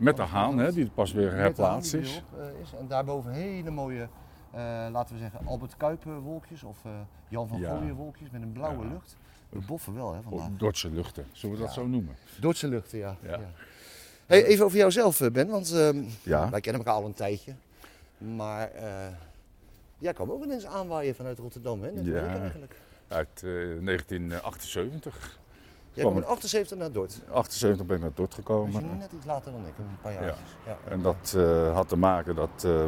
Met 0.01 0.15
de 0.15 0.21
haan, 0.21 0.57
hè, 0.57 0.71
die 0.71 0.89
pas 0.89 1.11
weer 1.11 1.33
herplaatst 1.33 1.93
is. 1.93 2.21
eh, 2.39 2.45
is. 2.61 2.73
En 2.79 2.87
daarboven 2.87 3.31
hele 3.31 3.69
mooie, 3.71 4.07
eh, 4.51 4.59
laten 4.91 5.13
we 5.15 5.21
zeggen, 5.21 5.39
Albert 5.45 5.77
Kuiper 5.77 6.19
wolkjes 6.19 6.63
of 6.63 6.77
eh, 6.85 6.91
Jan 7.27 7.47
van 7.47 7.59
Ja. 7.59 7.77
Gooien 7.77 7.95
wolkjes 7.95 8.29
met 8.29 8.41
een 8.41 8.51
blauwe 8.51 8.83
Ja. 8.85 8.91
lucht. 8.91 9.17
We 9.49 9.59
boffen 9.59 9.93
wel 9.93 10.13
hè 10.13 10.21
vandaag. 10.21 10.47
Dordtse 10.57 10.89
luchten, 10.89 11.25
zullen 11.31 11.55
we 11.55 11.61
dat 11.61 11.73
zo 11.73 11.87
noemen? 11.87 12.15
Dordtse 12.39 12.67
luchten, 12.67 12.97
ja. 12.99 13.15
Hey, 14.25 14.45
even 14.45 14.65
over 14.65 14.77
jouzelf, 14.77 15.19
Ben, 15.31 15.47
want 15.47 15.71
ehm, 15.73 16.03
wij 16.23 16.61
kennen 16.61 16.81
elkaar 16.83 16.93
al 17.01 17.05
een 17.05 17.13
tijdje. 17.13 17.53
Maar 18.17 18.71
jij 19.97 20.13
kwam 20.13 20.31
ook 20.31 20.43
ineens 20.43 20.65
aanwaaien 20.65 21.15
vanuit 21.15 21.37
Rotterdam, 21.39 21.81
hè? 21.83 21.91
Net 21.91 22.05
Ja. 22.05 22.27
eigenlijk. 22.39 22.75
Uit 23.07 23.43
eh, 23.43 23.51
1978. 23.83 25.39
Jij 25.93 26.03
Kwam 26.05 26.17
in 26.17 26.25
78 26.25 26.77
naar 26.77 26.91
Dort. 26.91 27.21
78 27.33 27.85
ben 27.85 27.95
ik 27.95 28.01
naar 28.01 28.11
is 28.27 28.35
gekomen. 28.35 28.97
net 28.97 29.11
iets 29.11 29.25
later 29.25 29.51
dan 29.51 29.61
ik, 29.61 29.73
een 29.77 29.97
paar 30.01 30.13
jaar. 30.13 30.23
Ja. 30.23 30.35
Ja. 30.65 30.77
En 30.89 31.01
dat 31.01 31.33
eh, 31.37 31.73
had 31.73 31.87
te 31.89 31.97
maken 31.97 32.35
dat 32.35 32.63
eh 32.65 32.83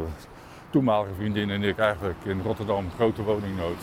toenmalige 0.70 1.14
vriendin 1.14 1.50
en 1.50 1.62
ik 1.62 1.78
eigenlijk 1.78 2.24
in 2.24 2.40
Rotterdam 2.42 2.90
grote 2.94 3.22
woningnood 3.22 3.76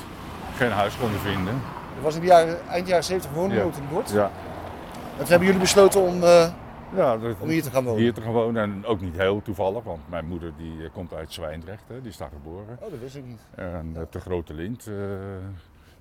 geen 0.56 0.72
huis 0.72 0.98
konden 0.98 1.20
vinden. 1.20 1.54
Er 1.96 2.02
was 2.02 2.16
in 2.16 2.22
de 2.22 2.28
jaren, 2.28 2.68
eind 2.68 2.88
jaren 2.88 3.04
70 3.04 3.32
woningnood 3.32 3.78
in 3.78 3.84
Dort. 3.92 4.10
Ja, 4.10 4.24
En 4.24 5.18
toen 5.18 5.28
hebben 5.28 5.46
jullie 5.46 5.62
besloten 5.62 6.02
om, 6.02 6.24
eh, 6.24 6.54
ja 6.96 7.18
dat- 7.18 7.36
om 7.40 7.48
hier 7.50 7.64
te 7.64 7.70
gaan 7.72 7.84
wonen. 7.84 8.02
hier 8.02 8.14
te 8.14 8.22
gaan 8.22 8.32
wonen. 8.34 8.62
En 8.64 8.86
ook 8.86 9.02
niet 9.02 9.18
heel 9.18 9.42
toevallig, 9.42 9.84
want 9.84 10.00
mijn 10.10 10.26
moeder 10.26 10.54
die 10.58 10.90
komt 10.90 11.14
uit 11.14 11.34
Zwijndrecht, 11.34 11.84
hè, 11.88 12.02
die 12.02 12.10
is 12.10 12.18
daar 12.18 12.30
geboren. 12.34 12.78
Oh, 12.82 12.92
dat 12.92 13.00
wist 13.00 13.16
ik 13.16 13.26
niet. 13.26 13.42
En 13.56 13.92
eh, 13.96 14.02
de 14.10 14.20
Grote 14.20 14.54
Lint, 14.54 14.90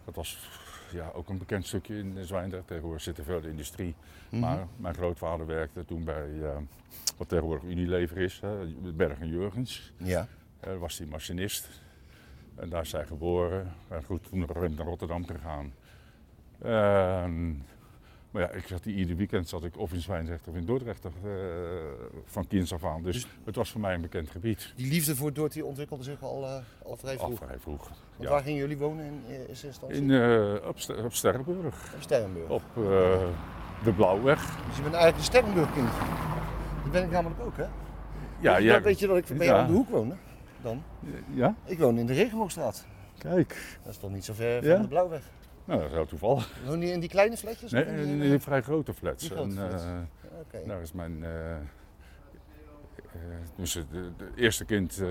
dat 0.05 0.15
was 0.15 0.39
ja, 0.93 1.11
ook 1.15 1.29
een 1.29 1.39
bekend 1.39 1.67
stukje 1.67 1.99
in 1.99 2.25
Zwijndrecht. 2.25 2.67
Tegenwoordig 2.67 3.03
zit 3.03 3.19
er 3.19 3.25
veel 3.25 3.45
industrie. 3.45 3.95
Mhm. 4.29 4.41
Maar 4.41 4.67
mijn 4.77 4.95
grootvader 4.95 5.47
werkte 5.47 5.85
toen 5.85 6.05
bij 6.05 6.43
eh, 6.43 6.57
wat 7.17 7.29
tegenwoordig 7.29 7.65
Unilever 7.71 8.19
is, 8.19 8.41
hè, 8.41 8.67
Berg 8.93 9.19
en 9.21 9.29
Jurgens. 9.29 9.93
Ja. 9.97 10.27
Daar 10.61 10.79
was 10.79 10.99
hij 10.99 11.07
machinist. 11.07 11.69
En 12.57 12.69
daar 12.69 12.83
is 12.83 12.91
zij 12.91 13.07
geboren. 13.07 13.73
En 13.89 14.05
goed, 14.05 14.29
toen 14.29 14.43
even 14.43 14.75
naar 14.75 14.87
Rotterdam 14.87 15.27
gegaan. 15.27 15.73
Maar 18.31 18.43
ja, 18.43 18.51
ik 18.51 18.67
zat 18.67 18.83
die, 18.83 18.95
ieder 18.95 19.17
weekend 19.17 19.49
zat 19.49 19.65
ik 19.65 19.79
of 19.79 19.93
in 19.93 20.01
Zwijndrecht 20.01 20.49
of 20.49 20.55
in 20.55 20.65
Dordrecht 20.65 21.05
eh, 21.05 21.11
van 22.25 22.47
kinds 22.47 22.73
af 22.73 22.85
aan. 22.85 23.03
Dus, 23.03 23.15
Dus- 23.15 23.27
het 23.45 23.57
was 23.57 23.71
voor 23.71 23.81
mij 23.81 23.95
een 23.95 24.01
bekend 24.01 24.31
gebied. 24.31 24.73
Die 24.77 24.91
liefde 24.91 25.17
voor 25.17 25.33
Dort 25.33 25.53
die 25.53 25.65
ontwikkelde 25.65 26.03
zich 26.03 26.23
al, 26.23 26.45
eh, 26.47 26.57
al 26.85 26.97
vrij 26.97 27.19
Al 27.19 27.27
vroeg. 27.27 27.39
vrij 27.39 27.59
vroeg. 27.59 27.85
Want 27.89 27.99
Ja. 28.17 28.29
waar 28.31 28.43
gingen 28.43 28.59
jullie 28.59 28.77
wonen 28.79 29.05
in 29.05 29.23
eh, 29.29 29.49
eerste 29.49 29.67
instantie? 29.67 29.97
In, 30.03 30.63
op, 30.65 30.79
Ster- 30.79 31.05
op 31.05 31.13
Sterrenburg. 31.13 31.93
Op 31.95 32.03
Sterrenburg. 32.03 32.49
Op 32.51 32.63
de 33.85 33.93
Blauwweg. 33.97 34.41
Dus 34.67 34.77
je 34.77 34.83
bent 34.83 34.95
eigenlijk 34.95 35.17
een 35.17 35.23
Sterrenburg 35.25 35.73
kindje. 35.73 35.99
Dat 36.83 36.93
ben 36.93 37.03
ik 37.03 37.11
namelijk 37.11 37.41
ook, 37.41 37.57
hè? 37.57 37.67
Ja, 38.41 38.53
weet, 38.53 38.63
je, 38.63 38.69
ja, 38.69 38.75
dat- 38.75 38.83
weet 38.83 38.99
je 38.99 39.07
dat 39.07 39.17
ik 39.17 39.37
bij 39.37 39.47
ja. 39.47 39.61
om 39.61 39.67
de 39.67 39.73
hoek 39.73 39.89
woon, 39.89 40.11
hè? 40.11 40.17
Dan? 40.63 40.83
ja, 41.35 41.55
Ik 41.65 41.79
woon 41.79 41.99
in 41.99 42.07
de 42.07 42.13
Regenboogstraat. 42.13 42.87
kijk. 43.19 43.79
Dat 43.83 43.93
is 43.93 43.99
toch 43.99 44.11
niet 44.11 44.25
zo 44.25 44.33
ver 44.33 44.65
van 44.65 44.83
de 44.83 44.89
Blauwweg? 44.89 45.23
Nou, 45.71 45.83
dat 45.83 45.91
is 45.91 45.97
heel 45.97 46.07
toevallig. 46.07 46.53
Woon 46.67 46.81
je 46.81 46.87
in 46.93 47.01
die 47.01 47.09
kleine 47.09 47.37
flatjes? 47.37 47.73
Nee, 47.73 47.85
in 47.85 48.21
die, 48.21 48.39
vrij 48.39 48.63
grote 48.63 48.95
flats. 48.95 49.23
Die 49.23 49.31
grote 49.37 49.49
En, 49.61 49.69
flats. 49.69 49.85
eh. 49.85 50.67
Daar 50.67 50.81
is 50.81 50.93
mijn. 50.93 51.25
eh, 51.25 51.57
eh, 51.57 51.61
dus 53.57 53.75
het 53.75 53.87
eerste 54.35 54.65
kind. 54.65 55.03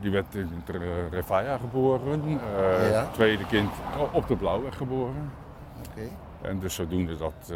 die 0.00 0.10
werd 0.10 0.34
in 0.34 0.48
Re- 0.66 1.08
Revaya 1.08 1.58
geboren. 1.58 2.30
Ja. 2.30 3.00
Het 3.04 3.14
tweede 3.14 3.46
kind 3.46 3.70
op 4.12 4.28
de 4.28 4.36
Blauweg 4.36 4.76
geboren. 4.76 5.30
Oké. 5.90 6.08
En 6.42 6.58
dus 6.60 6.74
zodoende 6.74 7.16
dat. 7.16 7.52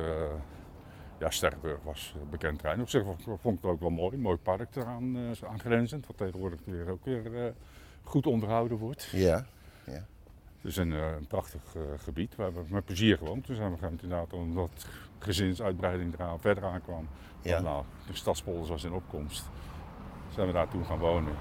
ja, 1.18 1.30
Sterrenburg 1.30 1.78
was 1.82 2.14
een 2.23 2.30
bekend 2.30 2.58
terrein. 2.58 2.80
Op 2.80 2.88
zich 2.88 3.04
vond 3.40 3.56
ik 3.58 3.62
het 3.62 3.70
ook 3.70 3.80
wel 3.80 3.90
mooi. 3.90 4.16
Mooi 4.16 4.37
park 4.37 4.76
eraan 4.76 5.16
eh, 5.16 5.49
aangrenzend. 5.50 6.06
Wat 6.06 6.16
tegenwoordig 6.16 6.61
weer 6.64 6.90
ook 6.90 7.04
weer 7.04 7.54
goed 8.02 8.26
onderhouden 8.26 8.78
wordt. 8.78 9.08
Ja. 9.12 9.46
Het 10.64 10.73
is 10.73 10.78
een, 10.78 10.92
eh, 10.92 11.12
een 11.16 11.26
prachtig 11.26 11.62
eh, 11.75 11.83
gebied. 11.97 12.37
We 12.37 12.42
hebben 12.42 12.66
met 12.71 12.85
plezier 12.85 13.18
gewoond. 13.18 13.44
Toen 13.44 13.56
zijn 13.56 13.76
we 13.76 13.88
inderdaad, 13.88 14.33
omdat 14.33 14.87
gezinsuitbreiding 15.18 16.14
eraan 16.14 16.40
verder 16.40 16.64
aankwam. 16.64 17.09
Ja. 17.42 17.61
Nou, 17.61 17.85
de 18.06 18.14
stadspolder 18.14 18.68
was 18.68 18.85
in 18.85 18.92
opkomst. 18.92 19.50
Zijn 20.35 20.47
we 20.47 20.52
daar 20.52 20.68
toen 20.68 20.85
gaan 20.85 20.99
wonen. 20.99 21.33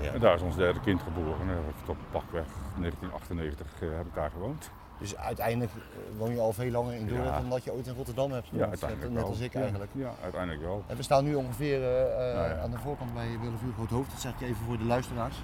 Ja. 0.00 0.12
En 0.12 0.20
daar 0.20 0.34
is 0.34 0.42
ons 0.42 0.56
derde 0.56 0.80
kind 0.80 1.02
geboren. 1.02 1.48
En 1.48 1.62
tot 1.84 1.96
pakweg 2.10 2.46
1998 2.78 3.66
eh, 3.82 3.88
heb 3.96 4.06
ik 4.06 4.14
daar 4.14 4.30
gewoond. 4.30 4.70
Dus 4.98 5.16
uiteindelijk 5.16 5.72
eh, 5.72 6.18
woon 6.18 6.30
je 6.30 6.40
al 6.40 6.52
veel 6.52 6.70
langer 6.70 6.94
in 6.94 7.06
Dordrecht 7.06 7.40
dan 7.40 7.50
dat 7.50 7.64
je 7.64 7.72
ooit 7.72 7.86
in 7.86 7.94
Rotterdam 7.94 8.32
hebt 8.32 8.48
Ja, 8.50 8.68
uiteindelijk 8.68 9.12
net, 9.12 9.22
als 9.24 9.40
ik 9.40 9.54
eigenlijk. 9.54 9.90
Ja, 9.94 10.10
uiteindelijk 10.22 10.62
wel. 10.62 10.84
En 10.86 10.96
we 10.96 11.02
staan 11.02 11.24
nu 11.24 11.34
ongeveer 11.34 11.82
eh, 11.82 12.30
eh, 12.30 12.36
Nou 12.36 12.60
aan 12.60 12.70
de 12.70 12.78
voorkant 12.78 13.14
bij 13.14 13.38
Bellevue 13.40 13.72
Groot 13.72 13.90
Hoofd. 13.90 14.10
Dat 14.10 14.20
zeg 14.20 14.32
ik 14.32 14.40
even 14.40 14.64
voor 14.66 14.78
de 14.78 14.84
luisteraars. 14.84 15.36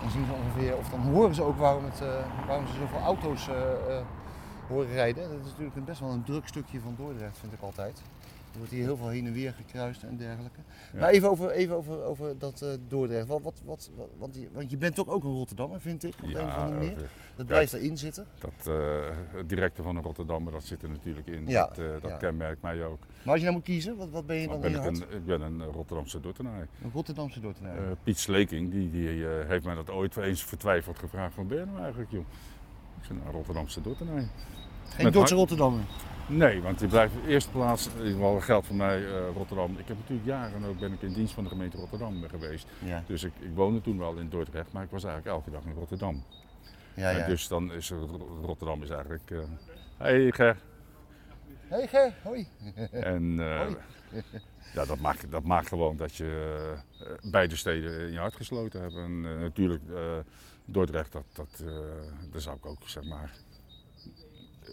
Dan 0.00 0.10
zien 0.10 0.26
ze 0.26 0.32
ongeveer, 0.32 0.76
of 0.76 0.88
dan 0.88 1.00
horen 1.00 1.34
ze 1.34 1.42
ook 1.42 1.58
waarom, 1.58 1.84
het, 1.84 2.02
waarom 2.46 2.66
ze 2.66 2.72
zoveel 2.74 3.00
auto's 3.00 3.48
horen 4.68 4.92
rijden. 4.92 5.22
Dat 5.22 5.38
is 5.40 5.50
natuurlijk 5.50 5.84
best 5.84 6.00
wel 6.00 6.10
een 6.10 6.24
druk 6.24 6.46
stukje 6.46 6.80
van 6.80 6.94
Dordrecht, 6.96 7.38
vind 7.38 7.52
ik 7.52 7.60
altijd. 7.60 8.02
Er 8.52 8.58
wordt 8.58 8.72
hier 8.72 8.82
heel 8.82 8.96
veel 8.96 9.08
heen 9.08 9.26
en 9.26 9.32
weer 9.32 9.52
gekruist 9.52 10.02
en 10.02 10.16
dergelijke. 10.16 10.58
Ja. 10.92 11.00
Maar 11.00 11.08
even 11.10 11.30
over, 11.30 11.50
even 11.50 11.76
over, 11.76 12.02
over 12.02 12.38
dat 12.38 12.62
eh, 12.62 12.68
Dordrecht. 12.88 13.26
Wat, 13.26 13.40
wat, 13.42 13.60
wat, 13.64 13.90
wat- 13.96 14.08
want, 14.18 14.34
je, 14.34 14.48
want 14.52 14.70
je 14.70 14.76
bent 14.76 14.94
toch 14.94 15.08
ook 15.08 15.24
een 15.24 15.30
Rotterdammer, 15.32 15.80
vind 15.80 16.04
ik, 16.04 16.14
op 16.22 16.28
een 16.28 16.36
of 16.36 16.54
andere 16.54 16.78
manier. 16.78 17.10
Dat 17.36 17.46
blijft 17.46 17.72
erin 17.72 17.98
zitten. 17.98 18.26
dat, 18.38 18.66
eh, 18.66 18.74
het 19.30 19.48
directe 19.48 19.82
van 19.82 19.96
een 19.96 20.02
Rotterdammer, 20.02 20.52
dat 20.52 20.64
zit 20.64 20.82
er 20.82 20.88
natuurlijk 20.88 21.26
in. 21.26 21.46
Ja, 21.46 21.66
Dat, 21.66 21.78
eh, 21.78 21.84
dat 22.00 22.10
ja. 22.10 22.16
kenmerkt 22.16 22.62
mij 22.62 22.84
ook. 22.84 22.98
Maar 22.98 23.32
als 23.32 23.36
je 23.36 23.42
nou 23.42 23.52
moet 23.56 23.64
kiezen, 23.64 23.96
wat, 23.96 24.10
wat 24.10 24.26
ben 24.26 24.36
je 24.36 24.48
Maar 24.48 24.60
dan 24.60 24.72
ben 24.72 24.80
ik, 24.80 24.86
een, 24.86 25.16
ik 25.16 25.24
ben 25.26 25.40
een 25.40 25.62
Rotterdamse 25.64 26.20
Dordtenaar. 26.20 26.68
Een 26.82 26.90
Rotterdamse 26.92 27.40
Dordtenaar. 27.40 27.76
Piet 28.02 28.18
Sleking, 28.18 28.70
die, 28.70 28.90
die 28.90 29.24
heeft 29.26 29.64
mij 29.64 29.74
dat 29.74 29.90
ooit 29.90 30.16
eens 30.16 30.44
vertwijfeld 30.44 30.98
gevraagd. 30.98 31.34
Van 31.34 31.46
ben 31.46 31.58
je 31.58 31.64
nou 31.64 31.78
eigenlijk, 31.80 32.10
joh? 32.10 32.24
Ik 32.98 33.04
zei, 33.04 33.18
nou, 33.18 33.30
Rotterdamse 33.32 33.80
Dordtenaar. 33.80 34.24
Geen 34.88 35.12
Dordtse 35.12 35.34
Rotterdammer. 35.34 35.82
Nee, 36.32 36.62
want 36.62 36.78
die 36.78 36.88
blijft 36.88 37.14
op 37.16 37.22
de 37.24 37.28
eerste 37.30 37.50
plaats, 37.50 37.86
in 37.86 37.92
ieder 37.96 38.12
geval 38.12 38.40
geldt 38.40 38.66
voor 38.66 38.76
mij 38.76 39.04
eh, 39.04 39.28
Rotterdam. 39.34 39.78
Ik 39.78 39.88
heb 39.88 39.96
natuurlijk 39.96 40.26
jaren 40.28 40.64
ook 40.64 40.78
ben 40.78 40.92
ik 40.92 41.02
in 41.02 41.12
dienst 41.12 41.34
van 41.34 41.42
de 41.44 41.50
gemeente 41.50 41.76
Rotterdam 41.76 42.22
geweest. 42.28 42.66
Ja, 42.78 43.02
Dus 43.06 43.22
ik, 43.22 43.32
ik 43.38 43.50
woonde 43.54 43.80
toen 43.80 43.98
wel 43.98 44.14
in 44.16 44.28
Dordrecht, 44.28 44.72
maar 44.72 44.82
ik 44.84 44.90
was 44.90 45.04
eigenlijk 45.04 45.36
elke 45.36 45.50
dag 45.50 45.64
in 45.64 45.72
Rotterdam. 45.78 46.22
ja, 46.94 47.10
En 47.10 47.18
ja. 47.18 47.26
dus 47.26 47.48
dan 47.48 47.72
is 47.72 47.90
Ro- 47.90 48.38
Rotterdam 48.42 48.82
is 48.82 48.90
eigenlijk. 48.90 49.30
eh 49.30 49.38
hey 49.96 50.32
Ger. 50.32 50.56
Hey 51.68 51.86
Ger, 51.88 52.12
hoi. 52.22 52.46
En 52.90 53.40
eh, 53.40 53.58
Hoi. 53.60 53.76
ja, 54.74 54.84
dat 54.84 54.98
maakt, 54.98 55.30
dat 55.30 55.42
maakt 55.44 55.68
gewoon 55.68 55.96
dat 55.96 56.16
je 56.16 56.72
beide 57.30 57.56
steden 57.56 58.00
in 58.06 58.12
je 58.12 58.18
hart 58.18 58.36
gesloten 58.36 58.80
hebt. 58.80 58.94
En 58.94 59.20
natuurlijk 59.40 59.82
Dordrecht, 60.64 61.12
dat, 61.12 61.24
dat, 61.32 61.64
daar 62.30 62.40
zou 62.40 62.56
ik 62.56 62.66
ook 62.66 62.78
zeg 62.84 63.04
maar. 63.04 63.30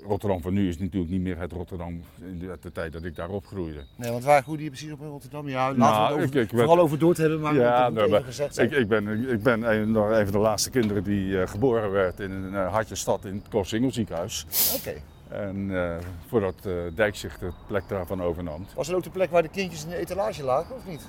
Rotterdam 0.07 0.41
van 0.41 0.53
nu 0.53 0.67
is 0.67 0.77
natuurlijk 0.79 1.11
niet 1.11 1.21
meer 1.21 1.37
het 1.39 1.51
Rotterdam 1.51 2.01
in 2.21 2.39
de, 2.61 2.71
tijd 2.71 2.93
dat 2.93 3.03
ik 3.03 3.15
daar 3.15 3.29
opgroeide. 3.29 3.79
Nee, 3.95 4.11
want 4.11 4.23
waar 4.23 4.43
groeide 4.43 4.63
je 4.63 4.69
precies 4.69 4.91
op 4.91 4.99
in 5.01 5.07
Rotterdam? 5.07 5.49
Ja, 5.49 5.63
laten 5.65 5.77
Nou, 5.77 5.93
we 6.15 6.21
het 6.21 6.27
over, 6.27 6.39
ik- 6.41 6.51
ik 6.51 6.57
vooral 6.57 6.79
over 6.79 6.99
Dordt 6.99 7.17
hebben, 7.17 7.39
maar 7.39 7.55
Ja, 7.55 7.89
moet 7.89 8.09
nou, 8.09 8.23
gezegd. 8.23 8.57
Ik, 8.57 8.71
ik 8.71 8.87
ben, 8.87 9.29
ik 9.31 9.43
ben 9.43 9.71
een, 9.73 9.91
nog 9.91 10.09
een 10.09 10.23
van 10.23 10.31
de 10.31 10.37
laatste 10.37 10.69
kinderen 10.69 11.03
die 11.03 11.41
eh, 11.41 11.47
geboren 11.47 11.91
werd 11.91 12.19
in 12.19 12.31
een 12.31 12.53
uh, 12.53 12.71
hartje 12.71 12.95
stad 12.95 13.25
in 13.25 13.35
het 13.35 13.47
Koolsingel 13.49 13.91
ziekenhuis. 13.91 14.45
Oké. 14.79 14.93
En 15.29 15.75
eh, 15.75 15.95
voordat 16.27 16.65
eh 16.65 16.73
Dijk 16.95 17.15
zich 17.15 17.37
de 17.37 17.51
plek 17.67 17.83
daarvan 17.87 18.21
overnam. 18.23 18.65
Was 18.75 18.87
dat 18.87 18.95
ook 18.95 19.03
de 19.03 19.09
plek 19.09 19.29
waar 19.31 19.41
de 19.41 19.49
kindjes 19.49 19.83
in 19.83 19.89
de 19.89 19.95
etalage 19.97 20.43
lagen, 20.43 20.75
of 20.75 20.87
niet? 20.87 21.05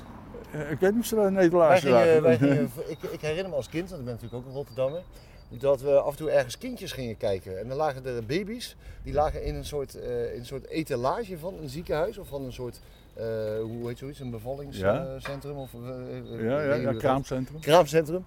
Eh, 0.52 0.70
ik 0.70 0.78
weet 0.80 0.90
niet 0.90 1.00
of 1.00 1.06
ze 1.06 1.14
daar 1.14 1.26
een 1.26 1.34
Wij 1.34 1.44
etalage 1.44 1.80
gingen, 1.80 1.96
lagen. 1.98 2.22
wij 2.22 2.38
gingen, 2.38 2.70
ik, 2.88 2.98
ik 3.10 3.20
herinner 3.20 3.48
me 3.48 3.54
als 3.56 3.68
kind, 3.68 3.88
want 3.88 4.00
ik 4.00 4.06
ben 4.06 4.14
natuurlijk 4.14 4.42
ook 4.42 4.48
een 4.50 4.56
Rotterdammer, 4.56 5.00
dat 5.58 5.80
we 5.80 5.90
af 5.90 6.10
en 6.10 6.16
toe 6.16 6.30
ergens 6.30 6.58
kindjes 6.58 6.92
gingen 6.92 7.16
kijken. 7.16 7.58
En 7.58 7.68
dan 7.68 7.76
lagen 7.76 8.06
er 8.06 8.24
baby's, 8.24 8.76
die 9.02 9.12
lagen 9.12 9.44
in 9.44 9.54
een 9.54 9.64
soort, 9.64 9.94
eh, 9.94 10.32
in 10.32 10.38
een 10.38 10.46
soort 10.46 10.66
etalage 10.66 11.38
van 11.38 11.54
een 11.62 11.68
ziekenhuis 11.68 12.18
of 12.18 12.28
van 12.28 12.42
een 12.42 12.52
soort, 12.52 12.80
eh, 13.14 13.24
hoe 13.60 13.88
heet 13.88 13.98
zoiets, 13.98 14.20
een 14.20 14.30
bevallingscentrum 14.30 15.56
of 15.56 15.74
eh, 15.74 16.44
ja, 16.44 16.62
ja, 16.62 16.74
ja, 16.74 16.92
kraamcentrum. 16.92 17.60
kraamcentrum. 17.60 18.24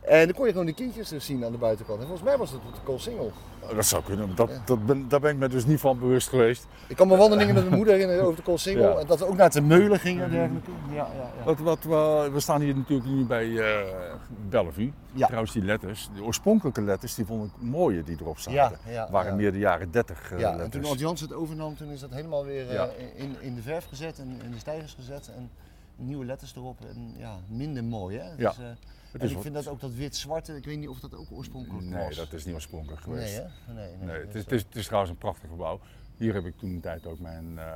En 0.00 0.24
dan 0.26 0.34
kon 0.34 0.44
je 0.46 0.50
gewoon 0.50 0.66
de 0.66 0.72
kindjes 0.72 1.08
dus 1.08 1.24
zien 1.24 1.44
aan 1.44 1.52
de 1.52 1.58
buitenkant. 1.58 1.98
En 2.00 2.06
volgens 2.06 2.28
mij 2.28 2.38
was 2.38 2.50
dat 2.50 2.60
de 2.62 2.80
Koolsingel. 2.84 3.32
Oh, 3.60 3.74
dat 3.74 3.84
zou 3.86 4.02
kunnen, 4.02 4.34
dat, 4.34 4.48
Ja. 4.48 4.62
dat 4.64 4.86
ben, 4.86 5.08
daar 5.08 5.20
ben 5.20 5.30
ik 5.30 5.36
me 5.36 5.48
dus 5.48 5.66
niet 5.66 5.80
van 5.80 5.98
bewust 5.98 6.28
geweest. 6.28 6.66
Ik 6.88 6.96
kan 6.96 7.08
me 7.08 7.16
wandelingen 7.16 7.54
met 7.54 7.64
mijn 7.64 7.76
moeder 7.76 7.94
herinneren 7.94 8.24
over 8.24 8.36
de 8.36 8.42
Koolsingel. 8.42 8.90
Ja. 8.92 8.98
En 8.98 9.06
dat 9.06 9.18
we 9.18 9.26
ook 9.26 9.36
naar 9.36 9.50
de 9.50 9.60
meulen 9.60 9.98
gingen 10.00 10.24
en 10.24 10.30
dergelijke. 10.30 10.70
Ja, 10.88 10.94
ja, 10.94 11.06
ja. 11.38 11.44
Wat, 11.44 11.58
wat, 11.58 11.82
we, 11.82 12.28
we 12.32 12.40
staan 12.40 12.60
hier 12.60 12.76
natuurlijk 12.76 13.08
nu 13.08 13.24
bij 13.24 13.56
eh 13.58 14.14
Bellevue. 14.48 14.92
Ja. 15.12 15.26
Trouwens, 15.26 15.52
die 15.52 15.62
letters, 15.62 16.08
de 16.14 16.22
oorspronkelijke 16.22 16.82
letters, 16.82 17.14
die 17.14 17.24
vond 17.26 17.44
ik 17.46 17.62
mooier 17.62 18.04
die 18.04 18.16
erop 18.20 18.38
zaten. 18.38 18.78
Ja, 18.84 18.92
ja, 18.92 19.10
waren 19.10 19.30
ja. 19.30 19.36
meer 19.36 19.52
de 19.52 19.58
jaren 19.58 19.90
30 19.90 20.32
eh, 20.32 20.38
Ja, 20.38 20.50
en 20.52 20.56
letters. 20.58 20.82
toen 20.84 20.92
Ad 20.92 21.00
Jans 21.00 21.20
het 21.20 21.32
overnam, 21.32 21.76
toen 21.76 21.90
is 21.90 22.00
dat 22.00 22.10
helemaal 22.10 22.44
weer 22.44 22.68
eh, 22.68 22.72
Ja. 22.74 22.88
in, 23.14 23.36
in 23.40 23.54
de 23.54 23.62
verf 23.62 23.84
gezet 23.86 24.18
en 24.18 24.40
in 24.44 24.50
de 24.50 24.58
stijgers 24.58 24.94
gezet. 24.94 25.30
En 25.36 25.50
nieuwe 25.96 26.24
letters 26.24 26.56
erop. 26.56 26.78
En 26.88 27.14
ja, 27.16 27.36
minder 27.48 27.84
mooi 27.84 28.18
hè. 28.18 28.24
Ja, 28.36 28.48
Dus, 28.48 28.58
eh, 28.58 28.64
Het 29.12 29.20
en 29.20 29.26
is 29.26 29.32
ik 29.34 29.40
vind 29.40 29.54
dat 29.54 29.68
ook 29.68 29.80
dat 29.80 29.94
wit-zwarte, 29.94 30.56
ik 30.56 30.64
weet 30.64 30.78
niet 30.78 30.88
of 30.88 31.00
dat 31.00 31.14
ook 31.14 31.26
oorspronkelijk 31.32 31.84
Nee, 31.86 32.04
was. 32.06 32.16
dat 32.16 32.32
is 32.32 32.44
niet 32.44 32.54
oorspronkelijk 32.54 33.06
Nee 33.06 33.16
geweest. 33.16 33.36
hè? 33.66 33.72
Nee, 33.72 33.96
nee, 33.96 33.96
Nee, 34.06 34.06
dat 34.18 34.26
het, 34.26 34.34
is, 34.34 34.42
het, 34.42 34.52
is, 34.52 34.62
het 34.62 34.76
is 34.76 34.84
trouwens 34.84 35.12
een 35.12 35.18
prachtig 35.18 35.48
gebouw. 35.50 35.80
Hier 36.16 36.34
heb 36.34 36.44
ik 36.44 36.56
toen 36.58 36.70
een 36.70 36.80
tijd 36.80 37.06
ook 37.06 37.18
mijn, 37.18 37.58
eh, 37.58 37.74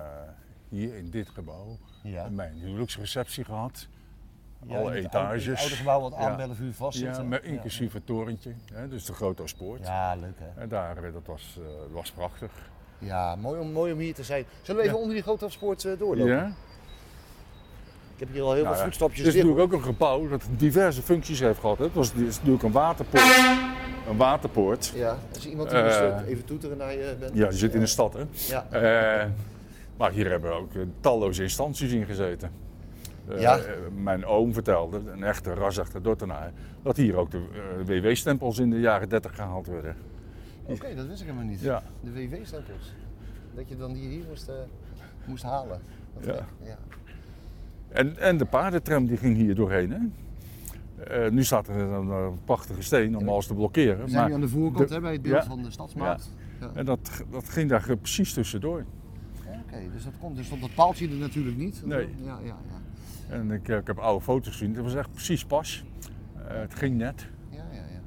hier 0.69 0.95
in 0.97 1.11
dit 1.11 1.29
gebouw, 1.29 1.79
Ja. 2.03 2.29
mijn 2.29 2.55
huwelijksreceptie 2.55 3.45
gehad. 3.45 3.87
Ja, 4.67 4.79
alle 4.79 4.91
het 4.95 5.05
etages. 5.05 5.47
Het 5.47 5.59
oude 5.59 5.75
gebouw 5.77 6.01
wat 6.01 6.15
aan 6.15 6.31
Ja. 6.31 6.37
Bellevue 6.37 6.75
vast 6.75 6.99
zit. 6.99 7.17
Ja, 7.17 7.23
met 7.23 7.43
inclusief 7.43 7.93
het 7.93 8.07
torentje, 8.07 8.55
hè, 8.73 8.89
dus 8.89 9.05
de 9.05 9.13
grote 9.13 9.43
Oostpoort. 9.43 9.87
Ja, 9.87 10.15
leuk 10.15 10.39
hè. 10.39 10.61
En 10.61 10.69
daar, 10.69 11.05
eh, 11.05 11.13
dat 11.13 11.27
was, 11.27 11.59
eh, 11.61 11.93
was 11.93 12.11
prachtig. 12.11 12.53
Ja, 12.99 13.37
mooi 13.37 13.61
om, 13.61 13.73
mooi 13.73 13.93
om 13.93 13.99
hier 13.99 14.15
te 14.15 14.23
zijn. 14.25 14.45
Zullen 14.63 14.81
we 14.83 14.87
even 14.87 14.99
onder 15.01 15.15
die 15.15 15.23
grote 15.23 15.45
afspoort 15.45 15.85
eh, 15.85 15.99
doorlopen? 15.99 16.33
Ja? 16.33 16.53
Ik 18.15 18.21
heb 18.21 18.29
hier 18.33 18.43
al 18.43 18.53
heel 18.53 18.63
Nou 18.65 18.75
veel 18.77 18.85
voetstapjes 18.85 19.19
Het 19.27 19.35
is 19.35 19.35
natuurlijk 19.43 19.61
ook 19.61 19.73
een 19.73 19.83
gebouw 19.87 20.29
dat 20.29 20.43
diverse 20.57 21.03
functies 21.03 21.41
heeft 21.41 21.59
gehad. 21.61 21.79
hè. 21.79 21.85
Het 21.85 21.95
was 21.95 22.13
het 22.13 22.21
is 22.21 22.37
natuurlijk 22.37 22.63
een 22.63 22.73
waterpoort. 22.73 23.23
Een 24.09 24.17
waterpoort. 24.17 24.93
Ja, 24.95 25.19
als 25.35 25.47
iemand 25.47 25.71
die 25.71 25.83
moest 25.83 25.97
eh, 25.97 26.19
even 26.27 26.45
toeteren 26.45 26.77
naar 26.77 26.93
je 26.93 27.17
bent. 27.19 27.35
Ja, 27.37 27.47
je 27.47 27.53
zit 27.57 27.75
in 27.75 27.81
de 27.81 27.87
stad 27.87 28.15
hè. 28.15 28.23
Ja. 28.49 28.67
Eh, 28.71 29.29
maar 29.97 30.11
hier 30.11 30.31
hebben 30.31 30.55
ook 30.55 30.75
eh, 30.75 30.81
talloze 31.01 31.43
instanties 31.43 31.93
in 31.93 32.07
gezeten. 32.07 32.51
Eh, 33.29 33.41
Ja. 33.41 33.61
mijn 33.95 34.27
oom 34.27 34.53
vertelde, 34.53 35.01
een 35.13 35.25
echte 35.25 35.55
rasachter 35.55 36.03
Dordtenaar, 36.03 36.53
dat 36.83 36.97
hier 36.97 37.17
ook 37.17 37.31
de 37.31 37.43
WW-stempels 37.87 38.59
in 38.59 38.71
de 38.71 38.81
jaren 38.81 39.09
30 39.09 39.35
gehaald 39.35 39.67
werden. 39.67 39.97
Oké, 40.67 40.95
dat 40.95 41.07
wist 41.07 41.21
ik 41.21 41.27
helemaal 41.27 41.49
niet. 41.49 41.61
Ja. 41.61 41.83
De 42.01 42.13
WW-stempels. 42.13 42.93
Dat 43.55 43.69
je 43.69 43.77
dan 43.77 43.93
die 43.93 44.09
hier 44.09 44.25
moest, 44.29 44.49
eh, 44.49 44.55
moest 45.25 45.43
halen. 45.43 45.81
Dat 46.21 46.25
ja. 46.63 46.77
En, 47.95 48.17
en 48.19 48.37
de 48.37 48.45
paardentram 48.45 49.07
die 49.07 49.17
ging 49.17 49.37
hier 49.37 49.55
doorheen. 49.55 49.91
Hè? 49.93 49.99
Eh, 51.25 51.31
nu 51.31 51.45
staat 51.45 51.69
er 51.69 51.77
een 51.77 52.09
eh, 52.11 52.27
prachtige 52.45 52.83
steen 52.83 53.17
om 53.17 53.29
alles 53.29 53.47
te 53.47 53.55
blokkeren. 53.55 54.05
We 54.05 54.11
zijn 54.11 54.27
nu 54.29 54.35
aan 54.35 54.41
de 54.41 54.49
voorkant 54.49 54.89
de- 54.89 54.95
hè, 54.95 55.01
bij 55.01 55.13
het 55.13 55.23
beeld 55.23 55.43
ja. 55.43 55.49
van 55.49 55.63
de 55.63 55.71
stadsmarkt. 55.71 56.33
Ja. 56.61 56.71
En 56.75 56.85
dat, 56.85 57.25
dat 57.31 57.49
ging 57.49 57.69
daar 57.71 57.97
precies 57.97 58.33
tussendoor. 58.33 58.85
Oké, 59.67 59.77
dus 59.93 60.05
dat 60.05 60.13
komt. 60.21 60.37
Dus 60.37 60.47
stond 60.47 60.61
dat 60.61 60.75
paaltje 60.75 61.09
er 61.09 61.15
natuurlijk 61.15 61.57
niet. 61.57 61.83
Nee. 61.87 62.09
Ja, 62.25 62.39
ja, 62.45 62.57
ja. 62.69 62.81
En 63.35 63.51
ik, 63.51 63.69
eh, 63.69 63.77
ik 63.77 63.87
heb 63.87 63.99
oude 63.99 64.25
foto's 64.25 64.49
gezien. 64.53 64.75
Dat 64.75 64.85
was 64.85 64.95
echt 64.95 65.13
precies 65.13 65.45
pas. 65.45 65.85
Eh, 66.49 66.61
het 66.61 66.75
ging 66.75 66.97
net. 66.97 67.27
ja, 67.51 67.57
ja, 67.73 67.79
ja. 67.79 68.01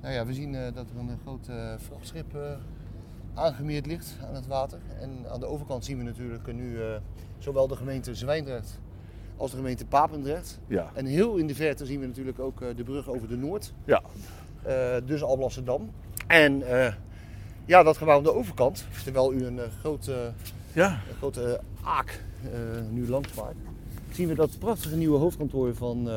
Nou 0.00 0.14
ja, 0.14 0.26
we 0.26 0.32
zien 0.34 0.54
eh, 0.54 0.74
dat 0.74 0.90
er 0.90 0.98
een 0.98 1.08
eh, 1.08 1.14
groot 1.22 1.48
eh, 1.48 1.72
vrachtschip 1.76 2.34
eh, 2.34 2.40
aangemeerd 3.34 3.86
ligt 3.86 4.18
aan 4.28 4.34
het 4.34 4.46
water. 4.46 4.78
En 5.00 5.10
aan 5.32 5.40
de 5.40 5.46
overkant 5.46 5.84
zien 5.84 5.98
we 5.98 6.04
natuurlijk 6.04 6.48
eh, 6.48 6.54
nu 6.54 6.80
eh, 6.82 6.86
zowel 7.38 7.68
de 7.68 7.76
gemeente 7.76 8.14
Zwijndrecht 8.14 8.80
als 9.36 9.50
de 9.50 9.56
gemeente 9.56 9.86
Papendrecht. 9.86 10.58
Ja. 10.66 10.90
En 10.94 11.06
heel 11.06 11.36
in 11.36 11.46
de 11.46 11.54
verte 11.54 11.86
zien 11.86 12.00
we 12.00 12.06
natuurlijk 12.06 12.38
ook 12.38 12.60
eh, 12.60 12.68
de 12.76 12.82
brug 12.82 13.08
over 13.08 13.28
de 13.28 13.36
Noord. 13.36 13.72
Ja. 13.84 14.02
Eh, 14.62 14.96
dus 15.06 15.22
Alblasserdam. 15.22 15.90
En 16.26 16.62
eh, 16.62 16.92
ja, 17.64 17.82
dat 17.82 17.96
gebouw 17.96 18.16
aan 18.16 18.22
de 18.22 18.34
overkant, 18.34 18.84
terwijl 19.04 19.32
u 19.32 19.44
een, 19.44 19.60
grote, 19.80 20.32
Ja. 20.72 20.90
een 20.90 21.16
grote 21.16 21.60
aak 21.82 22.22
nu 22.90 23.08
langsvaart, 23.08 23.56
zien 24.10 24.28
we 24.28 24.34
dat 24.34 24.58
prachtige 24.58 24.96
nieuwe 24.96 25.18
hoofdkantoor 25.18 25.74
van, 25.74 26.08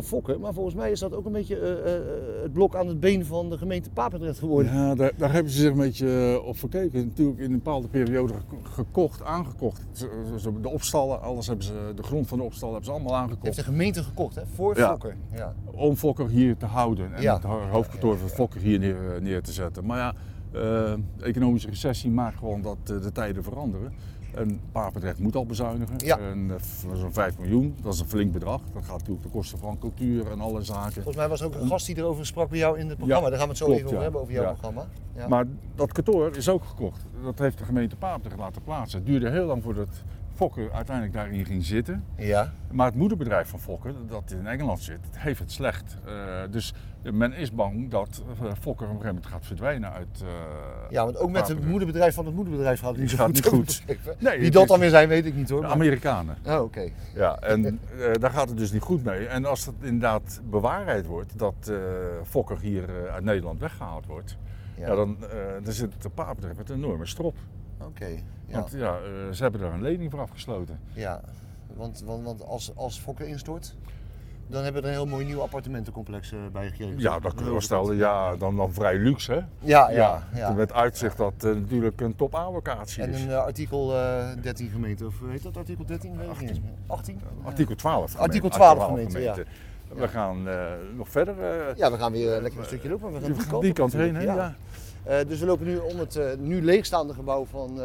van. 0.00 0.22
Maar 0.40 0.52
volgens 0.52 0.74
mij 0.74 0.90
is 0.90 1.00
dat 1.00 1.14
ook 1.14 1.24
een 1.26 1.32
beetje 1.32 1.56
eh, 1.58 1.94
eh, 1.96 2.02
het 2.42 2.52
blok 2.52 2.76
aan 2.76 2.86
het 2.86 3.00
been 3.00 3.26
van 3.26 3.50
de 3.50 3.58
gemeente 3.58 3.90
Papendrecht 3.90 4.38
geworden. 4.38 4.72
Ja, 4.72 4.94
daar, 4.94 5.12
daar 5.16 5.32
hebben 5.32 5.52
ze 5.52 5.58
zich 5.60 5.70
een 5.70 5.76
beetje 5.76 6.36
eh, 6.40 6.46
op 6.46 6.58
verkeken. 6.58 7.04
Natuurlijk 7.06 7.38
in 7.38 7.44
een 7.44 7.56
bepaalde 7.56 7.88
periode 7.88 8.32
geko- 8.32 8.58
gekocht, 8.62 9.22
aangekocht. 9.22 9.82
De 10.62 10.68
opstallen, 10.68 11.20
alles 11.22 11.46
hebben 11.46 11.64
ze, 11.66 11.92
de 11.96 12.02
grond 12.02 12.28
van 12.28 12.38
de 12.38 12.44
opstallen 12.44 12.74
hebben 12.74 12.92
ze 12.92 12.98
allemaal 13.00 13.18
Heeft 13.18 13.30
aangekocht. 13.32 13.56
de 13.56 13.62
gemeente 13.64 14.02
gekocht, 14.02 14.34
hè? 14.34 14.42
Voor 14.54 14.76
Ja. 14.76 14.88
Fokker. 14.90 15.16
Ja. 15.34 15.54
Om 15.70 15.96
Fokker 15.96 16.28
hier 16.28 16.56
te 16.56 16.66
houden 16.66 17.14
en 17.14 17.22
Ja. 17.22 17.34
het 17.34 17.42
ho- 17.42 17.68
hoofdkantoor 17.70 18.16
van 18.18 18.28
Fokker 18.28 18.60
hier 18.60 18.78
neer, 18.78 19.18
neer 19.20 19.42
te 19.42 19.52
zetten. 19.52 19.86
Maar 19.86 19.98
ja, 19.98 20.14
eh, 20.52 20.60
de 21.16 21.24
economische 21.24 21.68
recessie 21.68 22.10
maakt 22.10 22.38
gewoon 22.38 22.62
dat 22.62 22.76
eh, 22.84 23.00
de 23.02 23.12
tijden 23.12 23.42
veranderen. 23.42 23.92
En 24.34 24.60
Papendrecht 24.72 25.18
moet 25.18 25.36
al 25.36 25.46
bezuinigen. 25.46 25.94
Ja. 25.98 26.18
En 26.18 26.50
voor 26.60 26.96
zo'n 26.96 27.12
5 27.12 27.38
miljoen, 27.38 27.76
dat 27.82 27.94
is 27.94 28.00
een 28.00 28.08
flink 28.08 28.32
bedrag. 28.32 28.60
Dat 28.72 28.84
gaat 28.84 28.98
natuurlijk 28.98 29.22
de 29.22 29.28
kosten 29.28 29.58
van 29.58 29.78
cultuur 29.78 30.30
en 30.30 30.40
alle 30.40 30.62
zaken. 30.62 30.92
Volgens 30.92 31.16
mij 31.16 31.28
was 31.28 31.40
er 31.40 31.46
ook 31.46 31.54
een 31.54 31.66
gast 31.66 31.86
die 31.86 31.96
erover 31.96 32.26
sprak 32.26 32.48
bij 32.48 32.58
jou 32.58 32.78
in 32.78 32.88
het 32.88 32.96
programma. 32.96 33.24
Ja, 33.24 33.30
Daar 33.30 33.38
gaan 33.38 33.48
we 33.48 33.54
het 33.54 33.62
zo 33.62 33.66
klopt, 33.66 33.80
even 33.80 33.88
over 33.90 33.98
ja. 33.98 34.02
hebben, 34.02 34.20
over 34.20 34.32
jouw 34.32 34.44
programma. 34.52 34.86
Ja. 35.16 35.28
Maar 35.28 35.46
dat 35.74 35.92
kantoor 35.92 36.36
is 36.36 36.48
ook 36.48 36.64
gekocht. 36.64 37.04
Dat 37.22 37.38
heeft 37.38 37.58
de 37.58 37.64
gemeente 37.64 37.96
Papendrecht 37.96 38.38
laten 38.38 38.62
plaatsen. 38.62 38.98
Het 38.98 39.08
duurde 39.08 39.30
heel 39.30 39.46
lang 39.46 39.62
voordat 39.62 39.88
Fokker 40.34 40.72
uiteindelijk 40.72 41.14
daarin 41.16 41.44
ging 41.44 41.64
zitten. 41.64 42.04
ja. 42.16 42.52
Maar 42.70 42.86
het 42.86 42.94
moederbedrijf 42.94 43.48
van 43.48 43.58
Fokker, 43.60 43.92
dat 44.08 44.30
in 44.30 44.46
Engeland 44.46 44.80
zit, 44.80 44.98
heeft 45.10 45.38
het 45.38 45.52
slecht. 45.52 45.96
Eh, 46.06 46.12
dus 46.50 46.74
men 47.12 47.32
is 47.32 47.52
bang 47.52 47.90
dat 47.90 48.22
eh, 48.40 48.52
Fokker 48.60 48.86
op 48.86 48.94
een 48.94 49.00
gegeven 49.00 49.06
moment 49.06 49.26
gaat 49.26 49.46
verdwijnen 49.46 49.92
uit. 49.92 50.22
eh, 50.22 50.28
Ja, 50.90 51.04
want 51.04 51.16
ook 51.16 51.30
met 51.30 51.48
het 51.48 51.66
moederbedrijf 51.66 52.14
van 52.14 52.26
het 52.26 52.34
moederbedrijf 52.34 52.80
gaat 52.80 52.90
het 52.90 52.98
niet 53.00 53.10
Gaat 53.12 53.26
goed. 53.26 53.34
niet 53.34 53.46
goed. 53.46 53.82
het? 53.86 54.20
Nee, 54.20 54.36
Wie 54.36 54.44
het 54.44 54.52
dat 54.52 54.68
dan 54.68 54.78
weer 54.80 54.90
zijn, 54.90 55.08
weet 55.08 55.26
ik 55.26 55.34
niet 55.34 55.48
hoor. 55.50 55.60
De 55.60 55.66
maar- 55.66 55.74
Amerikanen. 55.76 56.36
Oh, 56.46 56.60
oké. 56.62 56.88
Ja, 57.14 57.38
en 57.40 57.80
daar 58.20 58.30
gaat 58.30 58.48
het 58.48 58.58
dus 58.58 58.72
niet 58.72 58.82
goed 58.82 59.04
mee. 59.04 59.26
En 59.26 59.44
als 59.44 59.66
het 59.66 59.74
inderdaad 59.80 60.40
bewaarheid 60.50 61.06
wordt 61.06 61.38
dat 61.38 61.72
Fokker 62.24 62.58
hier 62.60 63.10
uit 63.10 63.24
Nederland 63.24 63.60
weggehaald 63.60 64.06
wordt, 64.06 64.36
ja. 64.76 64.86
Ja, 64.88 64.94
dan, 64.94 65.16
dan 65.62 65.72
zit 65.72 66.02
de 66.02 66.08
Papendrecht 66.08 66.56
met 66.56 66.70
een 66.70 66.76
enorme 66.76 67.06
strop. 67.06 67.36
Oké. 67.80 68.06
Want 68.52 68.70
ja, 68.70 68.96
eh, 68.96 69.32
ze 69.32 69.42
hebben 69.42 69.60
daar 69.60 69.72
een 69.72 69.82
lening 69.82 70.10
voor 70.10 70.20
afgesloten. 70.20 70.80
Ja, 70.92 71.20
want, 71.76 72.02
want, 72.06 72.24
want 72.24 72.44
als, 72.46 72.76
als 72.76 72.98
Fokker 72.98 73.26
instort, 73.26 73.74
dan 74.46 74.62
hebben 74.62 74.82
we 74.82 74.88
er 74.88 74.94
een 74.94 75.00
heel 75.00 75.10
mooi 75.10 75.24
nieuw 75.24 75.40
appartementencomplex 75.40 76.32
eh, 76.32 76.38
bij 76.52 76.68
gekregen. 76.68 76.98
Ja, 76.98 77.18
dat 77.18 77.34
kunnen 77.34 77.54
we 77.54 77.60
stellen. 77.60 77.96
Ja, 77.96 78.36
dan, 78.36 78.56
dan 78.56 78.72
vrij 78.72 78.98
luxe. 78.98 79.32
Hè? 79.32 79.40
Ja, 79.58 79.90
ja. 79.90 80.22
ja. 80.34 80.50
Met 80.52 80.72
uitzicht 80.72 81.16
dat 81.16 81.32
eh, 81.38 81.44
natuurlijk 81.44 82.00
een 82.00 82.16
top 82.16 82.34
A-locatie 82.34 83.02
En 83.02 83.10
is. 83.10 83.22
een 83.22 83.30
eh, 83.30 83.36
artikel 83.36 83.96
eh, 83.96 84.26
13 84.42 84.68
gemeente, 84.70 85.06
of 85.06 85.14
heet 85.28 85.42
dat 85.42 85.56
artikel 85.56 85.84
13? 85.84 86.16
Weet 86.16 86.28
ik 86.28 86.40
niet 86.40 86.48
eens 86.48 86.60
meer. 86.60 86.72
18? 86.86 87.20
Artikel 87.44 87.74
12. 87.74 88.16
Artikel 88.16 88.50
gemeente. 88.50 88.76
12 88.76 88.84
gemeente, 88.84 89.20
ja. 89.20 89.34
We 89.94 90.08
gaan 90.08 90.48
nog 90.96 91.08
verder. 91.08 91.34
Ja, 91.76 91.90
we 91.90 91.98
gaan 91.98 92.12
weer 92.12 92.40
lekker 92.40 92.60
een 92.60 92.66
stukje 92.66 92.88
lopen. 92.88 93.12
We 93.12 93.20
gaan 93.20 93.32
die, 93.50 93.60
die 93.60 93.72
kant 93.72 93.92
heen. 93.92 94.14
Hè? 94.14 94.22
Ja. 94.22 94.54
Eh, 95.02 95.16
dus 95.28 95.40
we 95.40 95.46
lopen 95.46 95.66
nu 95.66 95.76
om 95.76 95.98
het 95.98 96.20
nu 96.38 96.62
leegstaande 96.62 97.14
gebouw 97.14 97.44
van 97.44 97.80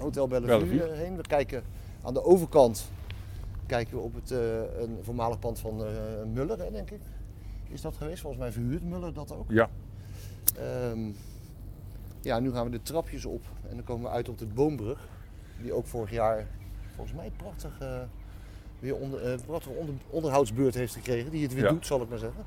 Hotel 0.00 0.28
Bellevue, 0.28 0.58
Bellevue. 0.58 0.82
eh, 0.92 0.98
heen. 0.98 1.16
We 1.16 1.22
kijken 1.22 1.62
aan 2.02 2.14
de 2.14 2.24
overkant 2.24 2.90
kijken 3.66 3.96
we 3.96 4.02
op 4.02 4.14
het, 4.14 4.30
eh, 4.30 4.38
een 4.80 4.98
voormalig 5.02 5.38
pand 5.38 5.58
van 5.58 5.84
eh, 5.84 5.90
Muller, 6.32 6.58
hè, 6.58 6.70
denk 6.70 6.90
ik. 6.90 7.00
Is 7.68 7.80
dat 7.80 7.96
geweest? 7.96 8.20
Volgens 8.20 8.42
mij 8.42 8.52
verhuurt 8.52 8.84
Muller 8.84 9.12
dat 9.12 9.32
ook. 9.36 9.50
ja. 9.50 9.68
Ehm, 10.58 10.98
ja, 12.20 12.38
nu 12.40 12.52
gaan 12.52 12.64
we 12.64 12.70
de 12.70 12.82
trapjes 12.82 13.24
op 13.24 13.42
en 13.68 13.74
dan 13.76 13.84
komen 13.84 14.02
we 14.04 14.16
uit 14.16 14.28
op 14.28 14.38
de 14.38 14.46
Boombrug. 14.46 15.08
Die 15.62 15.72
ook 15.72 15.86
vorig 15.86 16.10
jaar 16.10 16.46
volgens 16.94 17.16
mij 17.16 17.30
prachtig, 17.36 17.78
weer 18.78 18.96
onder, 18.96 19.22
eh, 19.32 19.38
prachtige 19.46 19.74
onder, 19.74 19.94
onderhoudsbeurt 20.10 20.74
heeft 20.74 20.94
gekregen. 20.94 21.30
Die 21.30 21.42
het 21.42 21.54
weer 21.54 21.64
Ja. 21.64 21.70
doet, 21.70 21.86
zal 21.86 22.02
ik 22.02 22.08
maar 22.08 22.18
zeggen. 22.18 22.44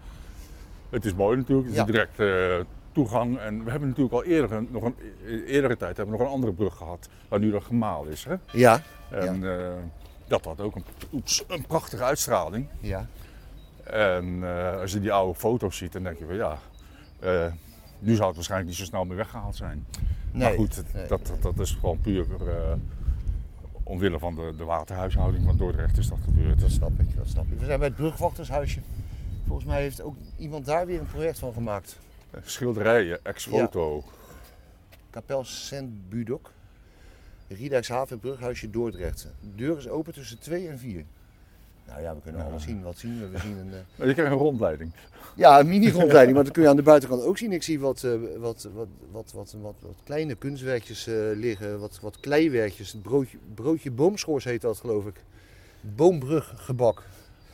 Het 0.89 1.05
is 1.05 1.13
mooi 1.13 1.38
natuurlijk. 1.38 1.67
Het 1.67 1.75
is 1.77 1.81
Ja. 1.81 1.86
direct 1.91 2.19
eh, 2.19 2.65
toegang. 2.93 3.38
En 3.38 3.63
we 3.63 3.69
hebben 3.71 3.89
natuurlijk 3.89 4.15
al 4.15 4.23
eerder, 4.23 4.51
een- 4.51 4.67
nog 4.71 4.83
een 4.83 4.95
eerdere 5.45 5.77
tijd 5.77 5.97
hebben 5.97 6.15
we 6.15 6.21
nog 6.21 6.27
een 6.29 6.33
andere 6.33 6.53
brug 6.53 6.75
gehad. 6.77 7.09
Waar 7.27 7.39
nu 7.39 7.51
dat 7.51 7.63
gemaal 7.63 8.05
is. 8.05 8.23
Hè? 8.23 8.35
Ja. 8.51 8.81
En 9.09 9.59
eh, 9.59 9.67
dat 10.27 10.45
had 10.45 10.62
ook 10.62 10.75
een, 10.75 10.83
oeps, 11.13 11.43
een 11.47 11.65
prachtige 11.65 12.03
uitstraling. 12.03 12.67
Ja. 12.79 13.07
En 13.83 14.39
eh, 14.43 14.79
als 14.79 14.91
je 14.91 15.00
die 15.00 15.12
oude 15.12 15.39
foto's 15.39 15.77
ziet, 15.77 15.91
dan 15.93 16.03
denk 16.03 16.17
je 16.17 16.25
van 16.25 16.35
ja, 16.35 16.57
eh, 17.19 17.45
nu 18.00 18.13
zou 18.15 18.25
het 18.27 18.35
waarschijnlijk 18.35 18.69
niet 18.69 18.79
zo 18.79 18.85
snel 18.85 19.05
meer 19.05 19.17
weggehaald 19.17 19.55
zijn. 19.55 19.85
Nee. 20.31 20.43
maar 20.47 20.53
goed, 20.57 20.75
het- 20.75 20.93
nee, 20.93 21.07
dat, 21.07 21.27
dat, 21.27 21.41
dat 21.41 21.59
is 21.59 21.71
gewoon 21.71 22.00
puur 22.01 22.25
omwille 23.83 24.19
van 24.19 24.35
de, 24.35 24.53
de 24.57 24.63
waterhuishouding 24.63 25.45
van 25.45 25.57
Dordrecht 25.57 25.97
is 25.97 26.07
dat 26.09 26.17
gebeurd. 26.23 26.59
Dat 26.59 26.71
snap 26.71 27.00
ik, 27.00 27.15
dat 27.15 27.27
snap 27.27 27.45
ik. 27.51 27.59
We 27.59 27.65
zijn 27.65 27.79
bij 27.79 27.88
het 27.88 27.97
brugwachtershuisje. 27.97 28.79
Volgens 29.47 29.67
mij 29.67 29.81
heeft 29.81 30.01
ook 30.01 30.15
iemand 30.38 30.65
daar 30.65 30.85
weer 30.85 31.00
een 31.00 31.05
project 31.07 31.39
van 31.39 31.53
gemaakt. 31.53 32.00
Schilderijen, 32.41 33.19
ex-foto. 33.23 34.03
Kapel 35.09 35.43
Sint-Budok. 35.43 36.51
Riedijkshaven, 37.47 38.19
brughuisje 38.19 38.69
Dordrecht. 38.69 39.27
De 39.39 39.55
deur 39.55 39.77
is 39.77 39.87
open 39.89 40.13
tussen 40.13 40.39
2 40.39 40.67
en 40.67 40.77
4. 40.79 41.03
Nou 41.87 42.01
ja, 42.01 42.15
we 42.15 42.21
kunnen 42.21 42.41
Ja. 42.41 42.47
alles 42.47 42.63
zien. 42.63 42.81
Wat 42.81 42.97
zien 42.97 43.19
we? 43.19 43.27
We 43.29 43.37
zien 43.39 43.57
een, 43.57 43.69
Maar 43.95 44.07
Je 44.07 44.13
krijgt 44.13 44.31
een 44.31 44.37
rondleiding. 44.37 44.91
ja, 45.35 45.59
een 45.59 45.67
mini-grondleiding, 45.67 46.35
maar 46.35 46.43
dat 46.43 46.53
kun 46.53 46.63
je 46.63 46.69
aan 46.69 46.75
de 46.75 46.81
buitenkant 46.81 47.23
ook 47.23 47.37
zien. 47.37 47.51
Ik 47.51 47.63
zie 47.63 47.79
wat, 47.79 48.03
eh, 48.03 48.11
wat, 48.37 48.67
wat, 48.73 48.87
wat, 49.11 49.31
wat, 49.33 49.55
wat, 49.61 49.75
wat 49.79 49.95
kleine 50.03 50.35
kunstwerkjes 50.35 51.07
eh, 51.07 51.13
liggen, 51.35 51.79
wat, 51.79 51.99
wat 52.01 52.19
kleiwerkjes. 52.19 52.91
Het 52.91 53.01
broodje, 53.01 53.37
broodje 53.53 53.91
boomschors 53.91 54.43
heet 54.43 54.61
dat, 54.61 54.77
geloof 54.77 55.05
ik. 55.05 55.15
Boombruggebak. 55.81 57.03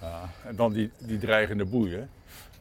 Ja, 0.01 0.29
en 0.45 0.55
dan 0.55 0.73
die, 0.73 0.91
die 0.97 1.17
dreigende 1.17 1.65
boeien. 1.65 2.09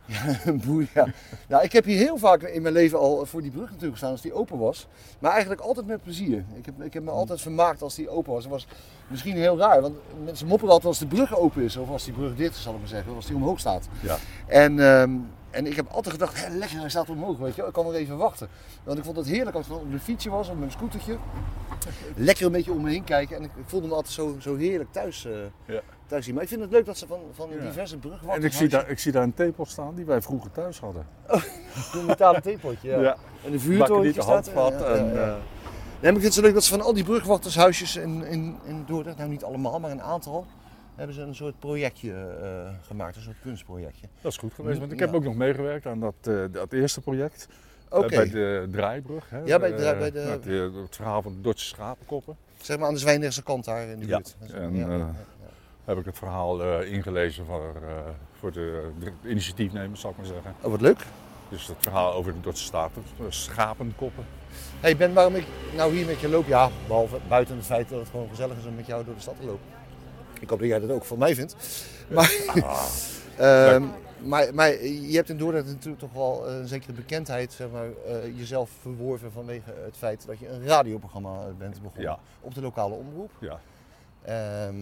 Een 0.45 0.61
boei, 0.67 0.89
ja. 0.95 1.07
Nou, 1.49 1.63
ik 1.63 1.73
heb 1.73 1.85
hier 1.85 1.99
heel 1.99 2.17
vaak 2.19 2.43
in 2.43 2.63
mijn 2.63 2.75
leven 2.75 2.99
al 2.99 3.27
voor 3.27 3.43
die 3.43 3.51
brug 3.51 3.65
natuurlijk 3.65 3.93
gestaan 3.93 4.11
als 4.11 4.21
die 4.21 4.33
open 4.33 4.59
was. 4.59 4.87
Maar 5.19 5.31
eigenlijk 5.31 5.61
altijd 5.61 5.87
met 5.87 6.03
plezier. 6.03 6.45
Ik 6.55 6.67
heb, 6.67 6.83
ik 6.83 6.95
heb 6.95 7.03
me 7.03 7.11
altijd 7.11 7.41
vermaakt 7.41 7.83
als 7.83 7.95
die 7.95 8.09
open 8.09 8.33
was. 8.33 8.43
Dat 8.43 8.53
was 8.53 8.67
misschien 9.07 9.37
heel 9.37 9.59
raar, 9.59 9.81
want 9.81 9.97
mensen 10.25 10.47
mopperen 10.47 10.73
altijd 10.73 10.89
als 10.89 10.99
de 10.99 11.07
brug 11.17 11.37
open 11.37 11.63
is. 11.63 11.77
Of 11.77 11.89
als 11.89 12.05
die 12.05 12.13
brug 12.13 12.37
dit 12.37 12.51
is, 12.51 12.63
zal 12.63 12.73
ik 12.73 12.79
maar 12.79 12.89
zeggen. 12.89 13.11
Of 13.11 13.17
als 13.17 13.27
die 13.27 13.37
omhoog 13.37 13.61
staat. 13.61 13.89
Ja. 14.01 14.17
En, 14.47 14.81
ehm, 14.81 15.11
en 15.51 15.67
ik 15.67 15.77
heb 15.77 15.89
altijd 15.89 16.15
gedacht, 16.15 16.45
hé, 16.47 16.55
lekker, 16.55 16.79
hij 16.81 16.89
staat 16.89 17.11
omhoog, 17.11 17.39
weet 17.39 17.55
je. 17.55 17.63
Ik 17.63 17.73
kan 17.73 17.85
nog 17.85 17.95
even 17.95 18.17
wachten. 18.17 18.49
Want 18.85 18.99
ik 18.99 19.05
vond 19.05 19.17
het 19.17 19.27
heerlijk 19.27 19.57
als 19.57 19.67
ik 19.67 19.73
op 19.73 19.89
mijn 19.89 20.01
fietsje 20.01 20.31
was, 20.31 20.49
op 20.49 20.59
mijn 20.59 20.71
scootertje. 20.71 21.17
Lekker 22.17 22.47
een 22.47 22.53
beetje 22.53 22.73
om 22.73 22.83
me 22.83 22.91
heen 22.91 23.05
kijken. 23.05 23.37
En 23.37 23.43
ik, 23.43 23.51
ik 23.57 23.65
voelde 23.67 23.87
me 23.87 23.95
altijd 23.95 24.13
zo, 24.15 24.37
zo 24.39 24.57
heerlijk 24.57 24.93
thuis, 24.93 25.25
eh, 25.25 25.33
Ja. 25.67 25.81
thuis 26.07 26.25
zien. 26.25 26.35
Maar 26.35 26.43
ik 26.43 26.49
vind 26.49 26.61
het 26.61 26.71
leuk 26.71 26.87
dat 26.87 26.99
ze 26.99 27.07
van, 27.07 27.21
van 27.33 27.51
Ja. 27.51 27.65
diverse 27.65 27.97
bruggen 27.99 28.29
En 28.29 28.43
ik 28.45 28.53
zie, 28.53 28.69
daar, 28.69 28.89
ik 28.89 28.99
zie 28.99 29.13
daar 29.13 29.23
een 29.23 29.35
theepot 29.35 29.69
staan 29.69 29.95
die 29.95 30.05
wij 30.05 30.23
vroeger 30.23 30.51
thuis 30.51 30.81
hadden. 30.81 31.07
Een 31.95 32.07
metalen 32.07 32.43
theepotje, 32.43 32.89
ja. 32.89 33.17
En 33.45 33.53
een 33.53 33.53
de 33.53 34.13
staat 34.23 34.47
er. 34.47 34.55
Ja, 34.55 34.69
ja, 34.79 34.85
En, 34.97 35.13
ja. 35.15 35.27
eh, 35.27 35.35
Nee, 36.01 36.13
maar 36.13 36.23
ik 36.23 36.27
vind 36.29 36.35
het 36.35 36.35
zo 36.35 36.43
leuk 36.43 36.55
dat 36.55 36.65
ze 36.65 36.71
van 36.71 36.81
al 36.83 36.95
die 36.95 37.05
brugwachtershuisjes 37.05 37.97
in, 37.97 38.25
in, 38.25 38.59
in 38.65 38.85
Dordrecht, 38.87 39.17
nou 39.17 39.29
niet 39.31 39.45
allemaal, 39.45 39.81
maar 39.81 39.91
een 39.91 40.03
aantal, 40.03 40.47
hebben 40.99 41.15
ze 41.17 41.23
een 41.23 41.35
soort 41.35 41.59
projectje 41.59 42.13
eh, 42.13 42.71
gemaakt, 42.87 43.17
een 43.17 43.23
soort 43.23 43.37
kunstprojectje. 43.43 44.07
dat 44.21 44.33
is 44.33 44.39
goed 44.39 44.55
geweest, 44.55 44.79
want 44.79 44.93
ik 44.93 44.99
Ja. 44.99 45.05
heb 45.07 45.15
ook 45.15 45.25
nog 45.25 45.35
meegewerkt 45.35 45.87
aan 45.87 46.01
dat, 46.01 46.15
eh, 46.23 46.45
dat 46.51 46.73
eerste 46.73 47.01
project. 47.01 47.49
eh, 47.91 47.99
Oké, 47.99 48.09
bij 48.09 48.31
de 48.31 48.69
draaibrug. 48.71 49.31
Hè? 49.31 49.39
Ja, 49.45 49.59
bij 49.59 49.71
de 49.71 49.97
bij 49.99 50.11
de- 50.11 50.39
die- 50.43 50.81
het 50.83 50.97
verhaal 50.97 51.23
van 51.23 51.33
de 51.35 51.41
Dordtse 51.41 51.67
schapenkoppen. 51.67 52.37
zeg 52.61 52.79
maar 52.79 52.87
aan 52.87 52.95
de 52.95 53.01
Zwijndrechtse 53.01 53.43
kant 53.43 53.65
daar 53.65 53.87
in 53.89 53.99
de 54.01 54.07
Ja, 54.07 54.17
buurt. 54.17 54.37
En, 54.53 54.77
ja, 54.77 54.93
ja, 54.97 55.15
Heb 55.85 55.99
ik 55.99 56.05
het 56.05 56.19
verhaal 56.19 56.81
ingelezen 56.83 57.45
voor, 57.47 57.75
voor 58.39 58.53
de, 58.53 58.91
de 59.01 59.13
initiatiefnemers, 59.31 60.01
zal 60.01 60.11
ik 60.11 60.17
maar 60.17 60.27
zeggen. 60.27 60.55
Oh, 60.63 60.71
wat 60.71 60.81
leuk. 60.81 60.99
Dus 61.49 61.67
het 61.67 61.77
verhaal 61.81 62.13
over 62.13 62.33
de 62.33 62.41
Dordtse 62.41 62.65
staten, 62.65 63.03
schapenkoppen. 63.29 64.25
Hey 64.81 64.97
Ben, 64.97 65.13
waarom 65.13 65.35
ik 65.35 65.47
nou 65.77 65.95
hier 65.95 66.07
met 66.07 66.21
je 66.21 66.29
loop? 66.29 66.47
Ja, 66.47 66.71
behalve 66.87 67.19
buiten 67.29 67.57
het 67.57 67.65
feit 67.67 67.89
dat 67.89 67.99
het 68.01 68.09
gewoon 68.09 68.29
gezellig 68.29 68.57
is 68.59 68.65
om 68.67 68.75
met 68.75 68.87
jou 68.87 69.05
door 69.05 69.15
de 69.15 69.21
stad 69.21 69.35
te 69.41 69.47
lopen. 69.47 69.67
Ik 70.41 70.49
hoop 70.49 70.59
dat 70.59 70.69
jij 70.69 70.79
dat 70.81 70.91
ook 70.91 71.05
van 71.05 71.19
mij 71.19 71.35
vindt. 71.35 71.57
Maar, 72.11 72.33
ehm, 73.37 73.85
maar, 74.19 74.55
maar 74.55 74.85
je 74.85 75.17
hebt 75.17 75.29
in 75.29 75.37
Dordrecht 75.39 75.67
natuurlijk 75.67 75.99
toch 75.99 76.13
wel 76.13 76.49
een 76.49 76.69
zekere 76.69 76.93
bekendheid, 76.93 77.53
zeg 77.53 77.67
maar, 77.73 77.87
eh, 78.07 78.39
jezelf 78.39 78.71
verworven 78.81 79.33
vanwege 79.33 79.75
het 79.85 79.97
feit 79.97 80.27
dat 80.27 80.39
je 80.39 80.49
een 80.49 80.67
radioprogramma 80.67 81.39
bent 81.59 81.83
begonnen 81.83 82.03
Ja. 82.11 82.19
op 82.41 82.55
de 82.55 82.61
lokale 82.61 82.95
omroep. 82.95 83.31
Ja. 83.39 83.61
Ehm, 84.23 84.75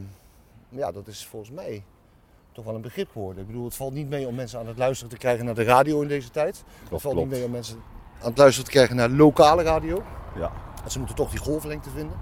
ja, 0.69 0.93
dat 0.93 1.07
is 1.07 1.27
volgens 1.27 1.51
mij 1.51 1.83
toch 2.53 2.65
wel 2.65 2.75
een 2.75 2.81
begrip 2.81 3.11
geworden. 3.13 3.41
Ik 3.41 3.47
bedoel, 3.47 3.65
het 3.65 3.75
valt 3.75 3.93
niet 3.93 4.09
mee 4.09 4.27
om 4.27 4.35
mensen 4.35 4.59
aan 4.59 4.67
het 4.67 4.79
luisteren 4.79 5.13
te 5.13 5.19
krijgen 5.19 5.45
naar 5.45 5.55
de 5.55 5.63
radio 5.65 6.01
in 6.01 6.09
deze 6.09 6.31
tijd. 6.31 6.57
Het 6.81 6.91
Dat 6.91 7.01
valt 7.01 7.15
niet 7.17 7.29
mee 7.29 7.45
om 7.45 7.51
mensen 7.51 7.77
aan 8.21 8.29
het 8.29 8.39
luisteren 8.39 8.65
te 8.65 8.71
krijgen 8.77 8.97
naar 8.97 9.09
lokale 9.09 9.63
radio. 9.63 10.03
Ja. 10.37 10.53
Ze 10.89 10.99
moeten 10.99 11.17
toch 11.17 11.31
die 11.31 11.39
golflengte 11.39 11.91
vinden. 11.91 12.17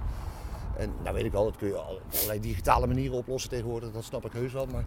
En 0.78 0.92
nou 1.02 1.14
weet 1.14 1.24
ik 1.24 1.32
wel, 1.32 1.44
dat 1.44 1.56
kun 1.56 1.68
je 1.68 1.78
op 1.78 2.00
allerlei 2.12 2.40
digitale 2.40 2.87
manieren 2.87 3.16
oplossen 3.16 3.50
tegenwoordig. 3.50 3.90
Dat 3.92 4.04
snap 4.04 4.24
ik 4.24 4.32
heus 4.32 4.52
wel. 4.52 4.66
Maar 4.66 4.84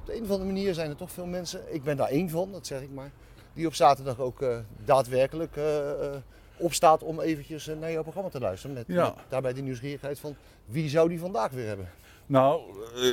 op 0.00 0.06
de 0.06 0.16
een 0.16 0.22
of 0.22 0.30
andere 0.30 0.44
manier 0.52 0.74
zijn 0.74 0.90
er 0.90 0.96
toch 0.96 1.10
veel 1.10 1.26
mensen, 1.26 1.60
ik 1.74 1.82
ben 1.82 1.96
daar 1.96 2.08
één 2.08 2.28
van, 2.30 2.52
dat 2.52 2.66
zeg 2.66 2.80
ik 2.80 2.90
maar, 2.90 3.10
die 3.52 3.66
op 3.66 3.74
zaterdag 3.74 4.18
ook 4.20 4.42
eh, 4.42 4.58
daadwerkelijk 4.84 5.56
eh, 5.56 5.90
eh, 6.14 6.20
opstaat 6.56 7.02
om 7.02 7.20
eventjes 7.20 7.66
naar 7.80 7.92
jouw 7.92 8.02
programma 8.02 8.28
te 8.30 8.40
luisteren. 8.40 8.74
Met, 8.76 8.84
Ja. 8.88 9.04
met 9.04 9.14
daarbij 9.28 9.52
die 9.52 9.62
nieuwsgierigheid 9.62 10.18
van 10.18 10.36
wie 10.64 10.88
zou 10.88 11.08
die 11.08 11.18
vandaag 11.20 11.50
weer 11.50 11.66
hebben. 11.66 11.88
Nou, 12.26 12.60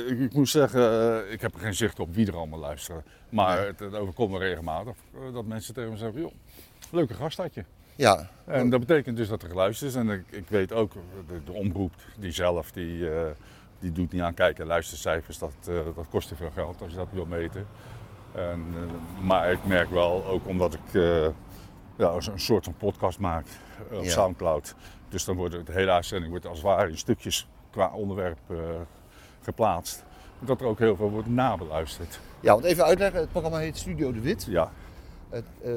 ik, 0.08 0.18
ik 0.18 0.32
moet 0.34 0.48
zeggen, 0.48 0.82
ik 1.32 1.40
heb 1.40 1.54
er 1.54 1.60
geen 1.60 1.74
zicht 1.74 2.00
op 2.00 2.14
wie 2.14 2.26
er 2.26 2.36
allemaal 2.36 2.58
luisteren. 2.58 3.04
Maar 3.28 3.56
Nee. 3.58 3.66
het, 3.66 3.78
het 3.78 3.94
overkomt 3.94 4.32
me 4.32 4.38
regelmatig 4.38 4.94
dat 5.32 5.44
mensen 5.44 5.74
tegen 5.74 5.90
me 5.90 5.96
zeggen, 5.96 6.20
joh, 6.20 6.32
leuke 6.90 7.14
gast 7.14 7.36
had 7.38 7.54
je. 7.54 7.64
Ja, 7.98 8.28
En 8.44 8.70
dat 8.70 8.80
betekent 8.80 9.16
dus 9.16 9.28
dat 9.28 9.42
er 9.42 9.48
geluisterd 9.48 9.90
is. 9.90 9.96
En 9.96 10.08
ik, 10.10 10.24
ik 10.30 10.48
weet 10.48 10.72
ook, 10.72 10.92
de, 11.26 11.44
de 11.44 11.52
omroep, 11.52 11.92
die 12.18 12.32
zelf, 12.32 12.70
die, 12.70 13.10
eh, 13.10 13.30
die 13.78 13.92
doet 13.92 14.12
niet 14.12 14.22
aan 14.22 14.34
kijken. 14.34 14.66
Luistercijfers, 14.66 15.38
dat, 15.38 15.52
eh, 15.68 15.74
dat 15.94 16.06
kost 16.10 16.28
te 16.28 16.36
veel 16.36 16.50
geld 16.54 16.82
als 16.82 16.90
je 16.90 16.96
dat 16.96 17.08
wil 17.12 17.26
meten. 17.26 17.66
En, 18.34 18.66
eh, 18.74 19.24
maar 19.24 19.52
ik 19.52 19.64
merk 19.64 19.90
wel, 19.90 20.24
ook 20.26 20.46
omdat 20.46 20.74
ik 20.74 20.92
ja, 21.96 22.12
een 22.12 22.40
soort 22.40 22.64
van 22.64 22.74
podcast 22.74 23.18
maak 23.18 23.46
op 23.92 24.02
Ja. 24.04 24.10
Soundcloud. 24.10 24.74
Dus 25.08 25.24
dan 25.24 25.36
wordt 25.36 25.66
de 25.66 25.72
hele 25.72 25.90
uitzending 25.90 26.30
wordt 26.30 26.46
als 26.46 26.58
het 26.58 26.66
ware 26.66 26.90
in 26.90 26.98
stukjes 26.98 27.48
qua 27.70 27.90
onderwerp 27.92 28.38
geplaatst. 29.42 30.04
Dat 30.38 30.60
er 30.60 30.66
ook 30.66 30.78
heel 30.78 30.96
veel 30.96 31.10
wordt 31.10 31.28
nabeluisterd. 31.28 32.20
ja, 32.40 32.52
want 32.52 32.64
even 32.64 32.84
uitleggen, 32.84 33.20
het 33.20 33.30
programma 33.30 33.58
heet 33.58 33.76
Studio 33.76 34.12
de 34.12 34.20
Wit. 34.20 34.46
Ja, 34.48 34.70
Het, 35.30 35.44
eh, 35.62 35.72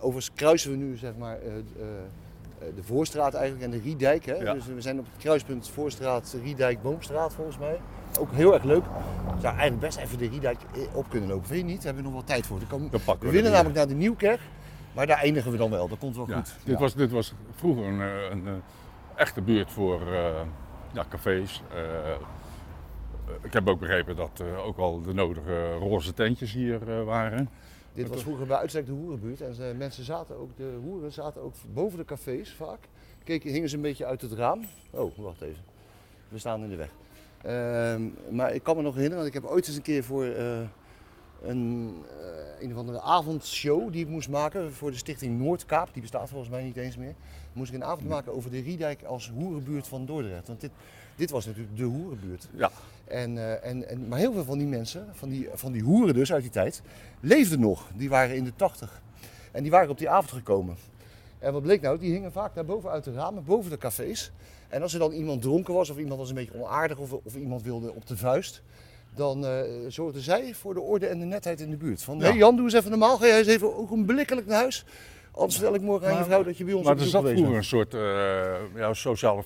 overigens 0.00 0.30
kruisen 0.34 0.70
we 0.70 0.76
nu 0.76 0.96
zeg 0.96 1.12
maar 1.18 1.38
eh, 1.38 1.56
eh, 1.56 1.62
de 2.76 2.82
Voorstraat 2.82 3.34
eigenlijk 3.34 3.64
en 3.64 3.70
de 3.70 3.84
Riedijk. 3.84 4.24
Hè? 4.24 4.34
Ja. 4.34 4.54
Dus 4.54 4.66
we 4.66 4.80
zijn 4.80 4.98
op 4.98 5.06
het 5.12 5.22
kruispunt 5.22 5.68
Voorstraat, 5.68 6.36
Riedijk, 6.42 6.82
Boomstraat 6.82 7.32
volgens 7.34 7.58
mij. 7.58 7.80
Ook 8.18 8.32
heel 8.32 8.54
erg 8.54 8.62
leuk. 8.62 8.84
We 9.34 9.40
zou 9.40 9.56
eigenlijk 9.56 9.80
best 9.80 9.98
even 9.98 10.18
de 10.18 10.28
Riedijk 10.28 10.58
op 10.92 11.06
kunnen 11.08 11.28
lopen. 11.28 11.46
Vind 11.46 11.60
je 11.60 11.64
niet? 11.64 11.76
Daar 11.76 11.84
hebben 11.84 12.02
we 12.02 12.08
nog 12.08 12.18
wel 12.18 12.28
tijd 12.28 12.46
voor. 12.46 12.58
Komen- 12.68 12.90
we 13.20 13.30
willen 13.30 13.50
namelijk 13.50 13.76
naar 13.76 13.88
de 13.88 13.94
Nieuwkerk. 13.94 14.40
Maar 14.94 15.06
daar 15.06 15.18
eindigen 15.18 15.50
we 15.50 15.56
dan 15.56 15.70
wel. 15.70 15.88
Dat 15.88 15.98
komt 15.98 16.16
wel 16.16 16.28
Ja, 16.28 16.36
goed. 16.36 16.54
Dit, 16.64 16.74
Ja. 16.74 16.80
was, 16.80 16.94
dit 16.94 17.10
was 17.10 17.34
vroeger 17.54 17.84
een, 17.84 18.00
een, 18.00 18.62
echte 19.14 19.40
buurt 19.40 19.70
voor 19.70 20.00
ja, 20.92 21.04
cafés. 21.08 21.62
Ik 23.42 23.52
heb 23.52 23.68
ook 23.68 23.78
begrepen 23.78 24.16
dat 24.16 24.40
eh, 24.40 24.66
ook 24.66 24.78
al 24.78 25.02
de 25.02 25.14
nodige 25.14 25.72
roze 25.72 26.14
tentjes 26.14 26.52
hier 26.52 27.04
waren. 27.04 27.48
Dit 27.94 28.08
was 28.08 28.22
vroeger 28.22 28.46
bij 28.46 28.56
uitstek 28.56 28.86
de 28.86 28.92
hoerenbuurt. 28.92 29.40
En 29.40 29.54
ze- 29.54 29.74
mensen 29.78 30.04
zaten 30.04 30.36
ook, 30.36 30.56
de 30.56 30.78
hoeren 30.82 31.12
zaten 31.12 31.42
ook 31.42 31.54
boven 31.72 31.98
de 31.98 32.04
cafés 32.04 32.52
vaak. 32.54 32.78
keken, 33.24 33.50
hingen 33.50 33.68
ze 33.68 33.76
een 33.76 33.82
beetje 33.82 34.04
uit 34.06 34.20
het 34.22 34.32
raam. 34.32 34.60
Oh, 34.90 35.18
wacht 35.18 35.40
even. 35.40 35.62
We 36.28 36.38
staan 36.38 36.62
in 36.62 36.68
de 36.70 36.76
weg. 36.76 36.90
Ehm, 37.42 38.08
maar 38.36 38.54
ik 38.54 38.62
kan 38.62 38.76
me 38.76 38.82
nog 38.82 38.94
herinneren, 38.94 39.24
want 39.24 39.34
ik 39.36 39.42
heb 39.42 39.50
ooit 39.52 39.66
eens 39.66 39.76
een 39.76 39.82
keer 39.82 40.04
voor 40.04 40.24
eh, 40.24 40.60
een, 41.42 41.94
eh, 42.20 42.62
een 42.64 42.72
of 42.72 42.76
andere 42.78 43.00
avondshow 43.00 43.92
die 43.92 44.02
ik 44.04 44.08
moest 44.10 44.28
maken 44.28 44.72
voor 44.72 44.90
de 44.90 44.96
stichting 44.96 45.38
Noordkaap. 45.40 45.88
Die 45.92 46.02
bestaat 46.02 46.28
volgens 46.28 46.50
mij 46.50 46.62
niet 46.62 46.76
eens 46.76 46.96
meer. 46.96 47.14
Moest 47.52 47.70
ik 47.72 47.76
een 47.76 47.84
avond 47.84 48.08
maken 48.08 48.34
over 48.34 48.50
de 48.50 48.60
Riedijk 48.60 49.02
als 49.02 49.30
hoerenbuurt 49.34 49.88
van 49.88 50.06
Dordrecht. 50.06 50.46
Want 50.46 50.60
dit, 50.60 50.70
dit 51.16 51.30
was 51.30 51.46
natuurlijk 51.46 51.76
de 51.76 51.82
hoerenbuurt. 51.84 52.48
Ja. 52.54 52.70
En, 53.04 53.38
eh, 53.38 53.70
en, 53.70 53.88
en, 53.88 54.08
maar 54.08 54.18
heel 54.18 54.32
veel 54.32 54.44
van 54.44 54.58
die 54.58 54.66
mensen, 54.66 55.06
van 55.12 55.28
die, 55.28 55.48
van 55.54 55.72
die 55.72 55.82
hoeren 55.82 56.14
dus 56.14 56.32
uit 56.32 56.42
die 56.42 56.50
tijd, 56.50 56.82
leefden 57.20 57.60
nog. 57.60 57.88
Die 57.94 58.08
waren 58.08 58.36
in 58.36 58.44
de 58.44 58.52
tachtig. 58.56 59.02
En 59.52 59.62
die 59.62 59.70
waren 59.70 59.90
op 59.90 59.98
die 59.98 60.08
avond 60.08 60.30
gekomen. 60.32 60.76
En 61.38 61.52
wat 61.52 61.62
bleek 61.62 61.80
nou? 61.80 61.98
Die 61.98 62.12
hingen 62.12 62.32
vaak 62.32 62.54
naar 62.54 62.64
boven 62.64 62.90
uit 62.90 63.04
de 63.04 63.12
ramen, 63.12 63.44
boven 63.44 63.70
de 63.70 63.78
cafés. 63.78 64.32
En 64.68 64.82
als 64.82 64.92
er 64.92 64.98
dan 64.98 65.12
iemand 65.12 65.42
dronken 65.42 65.74
was, 65.74 65.90
of 65.90 65.98
iemand 65.98 66.18
was 66.18 66.28
een 66.28 66.34
beetje 66.34 66.54
onaardig, 66.54 66.98
of, 66.98 67.12
of 67.12 67.34
iemand 67.34 67.62
wilde 67.62 67.92
op 67.94 68.06
de 68.06 68.16
vuist, 68.16 68.62
dan 69.14 69.44
uh, 69.44 69.60
zorgden 69.88 70.22
zij 70.22 70.54
voor 70.54 70.74
de 70.74 70.80
orde 70.80 71.06
en 71.06 71.18
de 71.18 71.24
netheid 71.24 71.60
in 71.60 71.70
de 71.70 71.76
buurt. 71.76 72.02
Van, 72.02 72.18
Ja. 72.18 72.24
hey 72.24 72.36
Jan, 72.36 72.56
doe 72.56 72.64
eens 72.64 72.74
even 72.74 72.90
normaal, 72.90 73.18
ga 73.18 73.26
jij 73.26 73.38
eens 73.38 73.46
even 73.46 73.76
ogenblikkelijk 73.76 74.46
naar 74.46 74.58
huis. 74.58 74.84
Anders 75.34 75.54
vertel 75.56 75.74
ik 75.74 75.80
morgen 75.80 76.06
aan 76.06 76.12
je 76.12 76.18
Maar- 76.18 76.28
vrouw 76.28 76.42
dat 76.42 76.56
je 76.58 76.64
bij 76.64 76.72
ons 76.74 76.84
Maar 76.84 76.94
op 76.94 77.00
er 77.00 77.06
zat 77.06 77.28
vroeger 77.28 77.56
een 77.56 77.64
soort 77.64 77.94
eh, 77.94 78.00
ja, 78.74 78.94
sociale, 78.94 79.42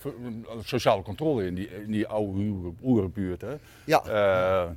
sociale 0.64 1.03
controle 1.03 1.46
in 1.46 1.55
die, 1.55 1.68
in 1.85 1.90
die 1.90 2.07
oude 2.07 2.40
boerenbuurt. 2.81 3.40
Hè. 3.40 3.55
Ja, 3.85 4.03
Eh, 4.05 4.70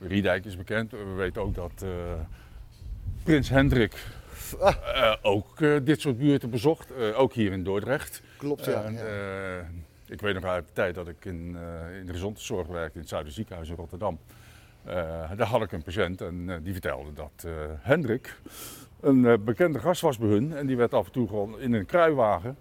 Riedijk 0.00 0.44
is 0.44 0.56
bekend. 0.56 0.90
We 0.90 1.12
weten 1.16 1.42
ook 1.42 1.54
dat 1.54 1.72
eh, 1.82 1.88
Prins 3.22 3.48
Hendrik 3.48 4.06
Ah. 4.60 5.14
ook 5.22 5.58
dit 5.84 6.00
soort 6.00 6.18
buurten 6.18 6.50
bezocht. 6.50 6.88
Ook 7.14 7.32
hier 7.32 7.52
in 7.52 7.64
Dordrecht. 7.64 8.22
klopt 8.36 8.64
ja. 8.64 8.82
En, 8.82 8.92
ja. 8.94 9.68
ik 10.06 10.20
weet 10.20 10.34
nog 10.34 10.44
uit 10.44 10.66
de 10.66 10.72
tijd 10.72 10.94
dat 10.94 11.08
ik 11.08 11.24
in, 11.24 11.56
in 12.00 12.06
de 12.06 12.12
gezondheidszorg 12.12 12.66
werkte 12.66 12.94
in 12.94 13.00
het 13.00 13.08
Zuiderziekenhuis 13.08 13.68
in 13.68 13.74
Rotterdam. 13.74 14.18
Daar 15.36 15.42
had 15.46 15.62
ik 15.62 15.72
een 15.72 15.82
patiënt 15.82 16.20
en 16.20 16.60
die 16.62 16.72
vertelde 16.72 17.12
dat 17.12 17.46
Hendrik 17.80 18.36
een 19.02 19.26
eh, 19.26 19.38
bekende 19.44 19.78
gast 19.78 20.00
was 20.00 20.18
bij 20.18 20.28
hun. 20.28 20.56
En 20.56 20.66
die 20.66 20.76
werd 20.76 20.94
af 20.94 21.06
en 21.06 21.12
toe 21.12 21.28
gewoon 21.28 21.60
in 21.60 21.72
een 21.72 21.86
kruiwagen 21.86 22.56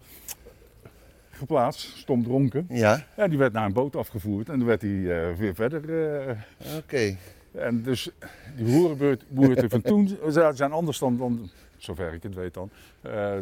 geplaatst, 1.30 1.98
stom 1.98 2.24
dronken. 2.24 2.66
Ja, 2.70 3.06
En 3.16 3.30
die 3.30 3.40
werd 3.40 3.54
naar 3.54 3.66
een 3.66 3.74
boot 3.74 3.96
afgevoerd 3.96 4.50
en 4.50 4.58
dan 4.58 4.68
werd 4.68 4.82
hij 4.82 5.30
eh, 5.30 5.38
weer 5.38 5.56
verder. 5.56 6.16
eh, 6.28 6.36
oké. 6.78 7.16
en 7.52 7.84
dus 7.84 8.10
die 8.56 8.66
boerenbuurten 8.66 9.70
van 9.70 9.82
toen 9.82 10.18
zijn 10.54 10.72
anders 10.72 11.00
dan, 11.00 11.18
dan, 11.18 11.50
zover 11.78 12.14
ik 12.14 12.24
het 12.24 12.36
weet 12.36 12.54
dan, 12.54 12.70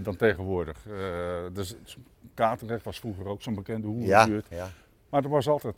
dan 0.03 0.15
tegenwoordig. 0.15 0.77
Dus 1.53 1.75
Katendrecht 2.33 2.83
was 2.85 2.99
vroeger 2.99 3.25
ook 3.25 3.41
zo'n 3.41 3.55
bekende 3.55 3.88
Ja, 3.88 3.93
hoerenbuurt. 3.93 4.45
ja. 4.49 4.67
Maar 5.09 5.23
er 5.23 5.29
was 5.29 5.47
altijd, 5.47 5.75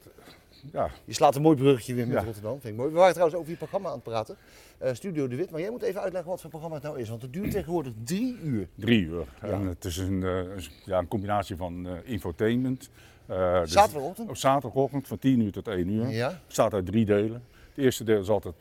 ja, 0.71 0.89
Je 1.05 1.13
slaat 1.13 1.35
een 1.35 1.41
mooi 1.41 1.57
bruggetje 1.57 1.93
weer 1.93 2.07
met 2.07 2.17
Ja. 2.17 2.23
Rotterdam. 2.23 2.51
Vind 2.51 2.73
ik 2.73 2.79
mooi. 2.79 2.89
We 2.89 2.95
waren 2.97 3.11
trouwens 3.13 3.39
over 3.39 3.51
je 3.51 3.57
programma 3.57 3.87
aan 3.87 3.93
het 3.93 4.03
praten. 4.03 4.35
Eh, 4.77 4.93
Studio 4.93 5.27
De 5.27 5.35
Wit. 5.35 5.51
Maar 5.51 5.59
jij 5.59 5.69
moet 5.69 5.81
even 5.81 6.01
uitleggen 6.01 6.29
wat 6.31 6.41
voor 6.41 6.49
programma 6.49 6.75
het 6.75 6.85
nou 6.85 6.99
is. 6.99 7.09
Want 7.09 7.21
het 7.21 7.33
duurt 7.33 7.51
tegenwoordig 7.51 7.93
drie 8.03 8.37
uur. 8.43 8.67
drie 8.75 9.01
uur. 9.01 9.25
Ja. 9.41 9.47
En 9.47 9.65
het 9.65 9.85
is 9.85 9.97
een, 9.97 10.23
eh, 10.23 10.41
ja, 10.85 10.97
een 10.97 11.07
combinatie 11.07 11.55
van 11.55 11.87
eh, 11.87 11.93
infotainment. 12.03 12.89
dus 13.27 13.71
Zaterdagochtend? 13.71 14.29
Op 14.29 14.35
zaterdagochtend 14.37 15.07
van 15.07 15.19
10 15.19 15.39
uur 15.41 15.51
tot 15.51 15.67
1 15.67 15.89
uur. 15.89 16.09
Ja. 16.09 16.27
Het 16.29 16.47
bestaat 16.47 16.73
uit 16.73 16.85
drie 16.85 17.05
delen. 17.05 17.43
Het 17.73 17.83
eerste 17.83 18.03
deel 18.03 18.21
is 18.21 18.29
altijd 18.29 18.55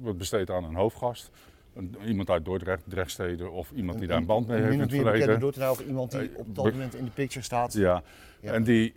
wordt 0.00 0.18
besteed 0.18 0.50
aan 0.50 0.64
een 0.64 0.74
hoofdgast. 0.74 1.30
Een, 1.74 1.96
iemand 2.06 2.30
uit 2.30 2.44
Dordrecht, 2.44 2.82
Drechtstede 2.86 3.50
of 3.50 3.70
iemand 3.70 3.98
die 3.98 4.08
daar 4.08 4.16
een 4.16 4.26
band 4.26 4.46
mee 4.46 4.60
heeft 4.60 4.72
in 4.72 4.80
het 4.80 4.90
verleden. 4.90 5.40
Dordtenaar 5.40 5.70
of 5.70 5.80
iemand 5.80 6.10
die 6.10 6.30
op 6.36 6.54
dat 6.54 6.64
moment 6.64 6.94
in 6.94 7.04
de 7.04 7.10
picture 7.10 7.44
staat. 7.44 7.72
Ja. 7.72 8.02
Ja. 8.40 8.52
En 8.52 8.62
die, 8.62 8.94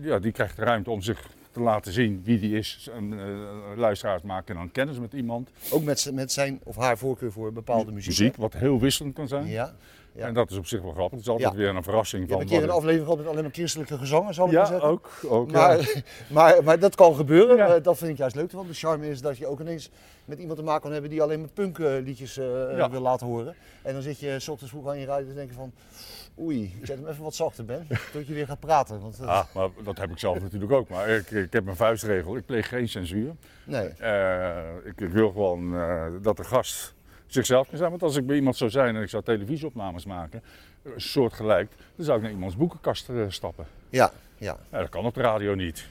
ja, 0.00 0.18
die 0.18 0.32
krijgt 0.32 0.58
ruimte 0.58 0.90
om 0.90 1.02
zich 1.02 1.28
te 1.52 1.60
laten 1.60 1.92
zien 1.92 2.20
wie 2.24 2.38
die 2.38 2.58
is. 2.58 2.88
En, 2.94 3.12
eh, 3.12 3.76
luisteraars 3.76 4.22
maken 4.22 4.54
dan 4.54 4.70
kennis 4.70 4.98
met 4.98 5.12
iemand. 5.12 5.50
Ook 5.70 5.82
met, 5.82 6.10
met 6.12 6.32
zijn 6.32 6.60
of 6.62 6.76
haar 6.76 6.98
voorkeur 6.98 7.32
voor 7.32 7.52
bepaalde 7.52 7.92
muziek. 7.92 8.08
Muziek, 8.08 8.36
wat 8.36 8.52
heel 8.52 8.80
wisselend 8.80 9.14
kan 9.14 9.28
zijn. 9.28 9.46
Ja. 9.46 9.74
Ja. 10.12 10.26
En 10.26 10.34
dat 10.34 10.50
is 10.50 10.56
op 10.56 10.66
zich 10.66 10.82
wel 10.82 10.92
grappig. 10.92 11.10
Het 11.10 11.20
is 11.20 11.28
altijd 11.28 11.54
weer 11.54 11.68
een 11.68 11.82
verrassing 11.82 12.22
Je 12.22 12.28
van 12.28 12.38
hebt 12.38 12.50
een 12.50 12.56
keer 12.58 12.66
een 12.66 12.74
aflevering 12.74 13.04
gehad 13.04 13.18
met 13.18 13.28
alleen 13.28 13.42
maar 13.42 13.52
christelijke 13.52 13.98
gezangen, 13.98 14.34
zal 14.34 14.46
ik 14.46 14.52
maar 14.52 14.60
Ja, 14.62 14.66
zeggen. 14.68 14.88
ook. 14.88 15.10
ook 15.28 15.50
ja. 15.50 15.56
Maar, 15.56 16.02
maar, 16.30 16.64
maar 16.64 16.78
dat 16.78 16.94
kan 16.94 17.14
gebeuren. 17.14 17.58
Eh, 17.76 17.82
dat 17.82 17.98
vind 17.98 18.10
ik 18.10 18.16
juist 18.16 18.34
leuk. 18.36 18.52
Want 18.52 18.68
de 18.68 18.74
charme 18.74 19.08
is 19.08 19.20
dat 19.20 19.36
je 19.38 19.46
ook 19.46 19.60
ineens 19.60 19.90
met 20.24 20.38
iemand 20.38 20.58
te 20.58 20.64
maken 20.64 20.82
kan 20.82 20.92
hebben 20.92 21.10
die 21.10 21.22
alleen 21.22 21.40
maar 21.40 21.48
punkliedjes 21.48 22.36
eh 22.38 22.46
Ja. 22.76 22.90
wil 22.90 23.00
laten 23.00 23.26
horen. 23.26 23.54
En 23.82 23.92
dan 23.92 24.02
zit 24.02 24.18
je 24.20 24.40
s 24.40 24.48
ochtends 24.48 24.72
vroeg 24.72 24.88
aan 24.88 24.98
je 24.98 25.06
rijden 25.06 25.28
en 25.28 25.34
denk 25.34 25.48
je 25.48 25.54
van... 25.56 25.72
Oei, 26.40 26.74
ik 26.80 26.86
zet 26.86 26.96
hem 26.98 27.06
even 27.08 27.22
wat 27.22 27.34
zachter, 27.34 27.64
Ben. 27.64 27.86
Tot 28.12 28.26
je 28.26 28.34
weer 28.34 28.46
gaat 28.46 28.60
praten. 28.60 29.00
Want, 29.00 29.18
eh, 29.20 29.26
Ah, 29.28 29.44
maar 29.54 29.68
dat 29.84 29.98
heb 29.98 30.10
ik 30.10 30.18
zelf 30.18 30.40
natuurlijk 30.40 30.72
ook. 30.72 30.88
Maar 30.88 31.08
ik, 31.08 31.30
ik 31.30 31.52
heb 31.52 31.64
mijn 31.64 31.76
vuistregel. 31.76 32.36
Ik 32.36 32.46
pleeg 32.46 32.68
geen 32.68 32.88
censuur. 32.88 33.32
Nee. 33.64 33.86
Eh, 33.88 34.58
ik, 34.84 35.00
ik 35.00 35.08
wil 35.12 35.30
gewoon 35.30 35.74
eh, 35.76 36.04
dat 36.22 36.36
de 36.36 36.44
gast 36.44 36.94
zichzelf 37.32 37.68
kan 37.68 37.78
zijn. 37.78 37.90
Want 37.90 38.02
als 38.02 38.16
ik 38.16 38.26
bij 38.26 38.36
iemand 38.36 38.56
zou 38.56 38.70
zijn 38.70 38.96
en 38.96 39.02
ik 39.02 39.08
zou 39.08 39.22
televisieopnames 39.22 40.04
maken, 40.04 40.42
een 40.82 41.00
soort 41.00 41.32
gelijk, 41.32 41.72
dan 41.96 42.04
zou 42.04 42.16
ik 42.16 42.22
naar 42.22 42.32
iemands 42.32 42.56
boekenkast 42.56 43.08
eh, 43.08 43.24
stappen. 43.28 43.66
Ja, 43.90 44.12
ja. 44.38 44.56
Ja, 44.70 44.78
dat 44.78 44.88
kan 44.88 45.04
op 45.04 45.14
de 45.14 45.20
radio 45.20 45.54
niet. 45.54 45.86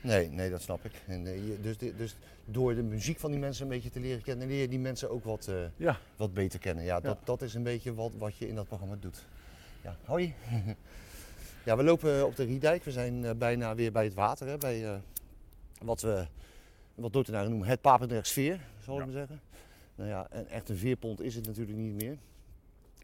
Nee, 0.00 0.28
nee, 0.28 0.50
dat 0.50 0.62
snap 0.62 0.84
ik. 0.84 0.92
En, 1.06 1.26
eh, 1.26 1.40
dus, 1.62 1.76
dus 1.78 2.16
door 2.44 2.74
de 2.74 2.82
muziek 2.82 3.18
van 3.18 3.30
die 3.30 3.40
mensen 3.40 3.62
een 3.62 3.68
beetje 3.70 3.90
te 3.90 4.00
leren 4.00 4.22
kennen, 4.22 4.48
leer 4.48 4.60
je 4.60 4.68
die 4.68 4.78
mensen 4.78 5.10
ook 5.10 5.24
wat, 5.24 5.46
eh, 5.46 5.54
Ja. 5.76 5.96
wat 6.16 6.34
beter 6.34 6.58
kennen. 6.58 6.84
Ja, 6.84 7.00
dat, 7.00 7.16
Ja. 7.18 7.24
dat 7.24 7.42
is 7.42 7.54
een 7.54 7.62
beetje 7.62 7.94
wat, 7.94 8.12
wat 8.18 8.36
je 8.36 8.48
in 8.48 8.54
dat 8.54 8.66
programma 8.66 8.96
doet. 9.00 9.24
Ja, 9.82 9.96
hoi. 10.04 10.34
ja, 11.64 11.76
we 11.76 11.82
lopen 11.82 12.26
op 12.26 12.36
de 12.36 12.44
Riedijk. 12.44 12.84
We 12.84 12.90
zijn 12.90 13.24
eh, 13.24 13.30
bijna 13.36 13.74
weer 13.74 13.92
bij 13.92 14.04
het 14.04 14.14
water. 14.14 14.46
Hè, 14.46 14.58
bij 14.58 14.84
eh, 14.86 14.94
wat 15.82 16.00
we 16.00 16.26
wat 16.94 17.12
Dordtenaren 17.12 17.50
noemen 17.50 17.68
het 17.68 17.80
Papendrechtsveer, 17.80 18.60
zal 18.84 18.94
ik 18.94 19.00
Ja. 19.00 19.06
maar 19.06 19.16
zeggen. 19.16 19.40
Nou 20.00 20.12
ja, 20.12 20.26
en 20.30 20.48
echt 20.48 20.68
een 20.68 20.76
veerpont 20.76 21.20
is 21.20 21.34
het 21.34 21.46
natuurlijk 21.46 21.78
niet 21.78 21.94
meer. 21.94 22.18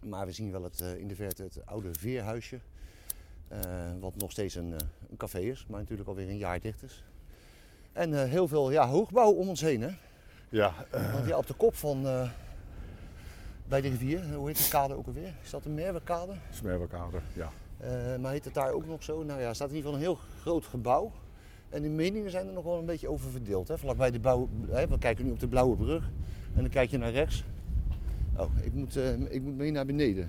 Maar 0.02 0.26
we 0.26 0.32
zien 0.32 0.50
wel 0.50 0.62
het, 0.62 0.80
eh, 0.80 0.96
in 0.96 1.08
de 1.08 1.14
verte 1.14 1.42
het 1.42 1.66
oude 1.66 1.88
veerhuisje. 1.92 2.60
eh, 3.48 3.60
wat 4.00 4.16
nog 4.16 4.30
steeds 4.30 4.54
een, 4.54 4.72
eh, 4.72 4.86
een 5.10 5.16
café 5.16 5.38
is, 5.38 5.66
maar 5.68 5.80
natuurlijk 5.80 6.08
alweer 6.08 6.28
een 6.28 6.36
jaar 6.36 6.60
dicht 6.60 6.82
is. 6.82 7.04
En 7.92 8.28
heel 8.28 8.48
veel 8.48 8.70
ja, 8.70 8.88
hoogbouw 8.88 9.30
om 9.32 9.48
ons 9.48 9.60
heen. 9.60 9.82
Hè? 9.82 9.90
Ja, 10.48 10.74
Want 11.12 11.26
ja, 11.26 11.36
op 11.36 11.46
de 11.46 11.54
kop 11.54 11.74
van 11.74 12.02
bij 13.68 13.80
de 13.80 13.88
rivier, 13.88 14.34
hoe 14.34 14.46
heet 14.46 14.56
de 14.56 14.68
kade 14.68 14.94
ook 14.94 15.06
alweer? 15.06 15.34
Is 15.42 15.50
dat 15.50 15.64
een 15.64 15.74
Merwekade? 15.74 16.32
Smerwekade, 16.50 17.18
ja. 17.32 17.50
Maar 18.18 18.32
heet 18.32 18.44
het 18.44 18.54
daar 18.54 18.72
ook 18.72 18.86
nog 18.86 19.02
zo? 19.02 19.22
Nou 19.22 19.40
ja, 19.40 19.48
er 19.48 19.54
staat 19.54 19.68
in 19.70 19.76
ieder 19.76 19.90
geval 19.90 20.06
een 20.06 20.16
heel 20.16 20.24
groot 20.40 20.64
gebouw. 20.64 21.12
En 21.68 21.82
de 21.82 21.88
meningen 21.88 22.30
zijn 22.30 22.46
er 22.46 22.52
nog 22.52 22.64
wel 22.64 22.78
een 22.78 22.84
beetje 22.84 23.08
over 23.08 23.30
verdeeld. 23.30 23.68
Hè? 23.68 23.78
Vlakbij 23.78 24.10
de 24.10 24.20
bouw, 24.20 24.48
hè? 24.68 24.88
we 24.88 24.98
kijken 24.98 25.24
nu 25.24 25.30
op 25.30 25.40
de 25.40 25.48
blauwe 25.48 25.76
brug. 25.76 26.10
En 26.56 26.62
dan 26.62 26.70
kijk 26.70 26.90
je 26.90 26.98
naar 26.98 27.10
rechts. 27.10 27.44
Oh, 28.36 28.50
ik 28.62 28.72
moet, 28.72 28.96
eh, 28.96 29.20
ik 29.28 29.42
moet 29.42 29.56
mee 29.56 29.70
naar 29.70 29.86
beneden. 29.86 30.28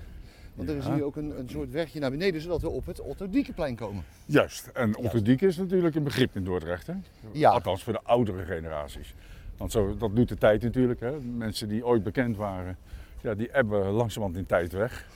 Want 0.54 0.68
er 0.68 0.76
is 0.76 0.86
nu 0.86 1.02
ook 1.02 1.16
een, 1.16 1.38
een 1.38 1.48
soort 1.48 1.70
wegje 1.70 2.00
naar 2.00 2.10
beneden, 2.10 2.40
zodat 2.40 2.60
we 2.60 2.68
op 2.68 2.86
het 2.86 3.00
Otto 3.00 3.28
Diekenplein 3.30 3.76
komen. 3.76 4.04
Juist. 4.26 4.66
En 4.66 4.96
Otterdiek 4.96 5.40
is 5.40 5.56
natuurlijk 5.56 5.94
een 5.94 6.02
begrip 6.02 6.36
in 6.36 6.44
Dordrecht. 6.44 6.86
Hè? 6.86 6.92
Ja. 7.32 7.50
Althans 7.50 7.82
voor 7.82 7.92
de 7.92 8.00
oudere 8.02 8.44
generaties. 8.44 9.14
Want 9.56 9.72
zo, 9.72 9.96
dat 9.96 10.16
doet 10.16 10.28
de 10.28 10.36
tijd 10.36 10.62
natuurlijk. 10.62 11.00
Hè? 11.00 11.20
Mensen 11.20 11.68
die 11.68 11.86
ooit 11.86 12.02
bekend 12.02 12.36
waren, 12.36 12.76
ja, 13.20 13.34
die 13.34 13.50
ebben 13.50 13.90
langzamerhand 13.90 14.38
in 14.38 14.46
tijd 14.46 14.72
weg. 14.72 15.06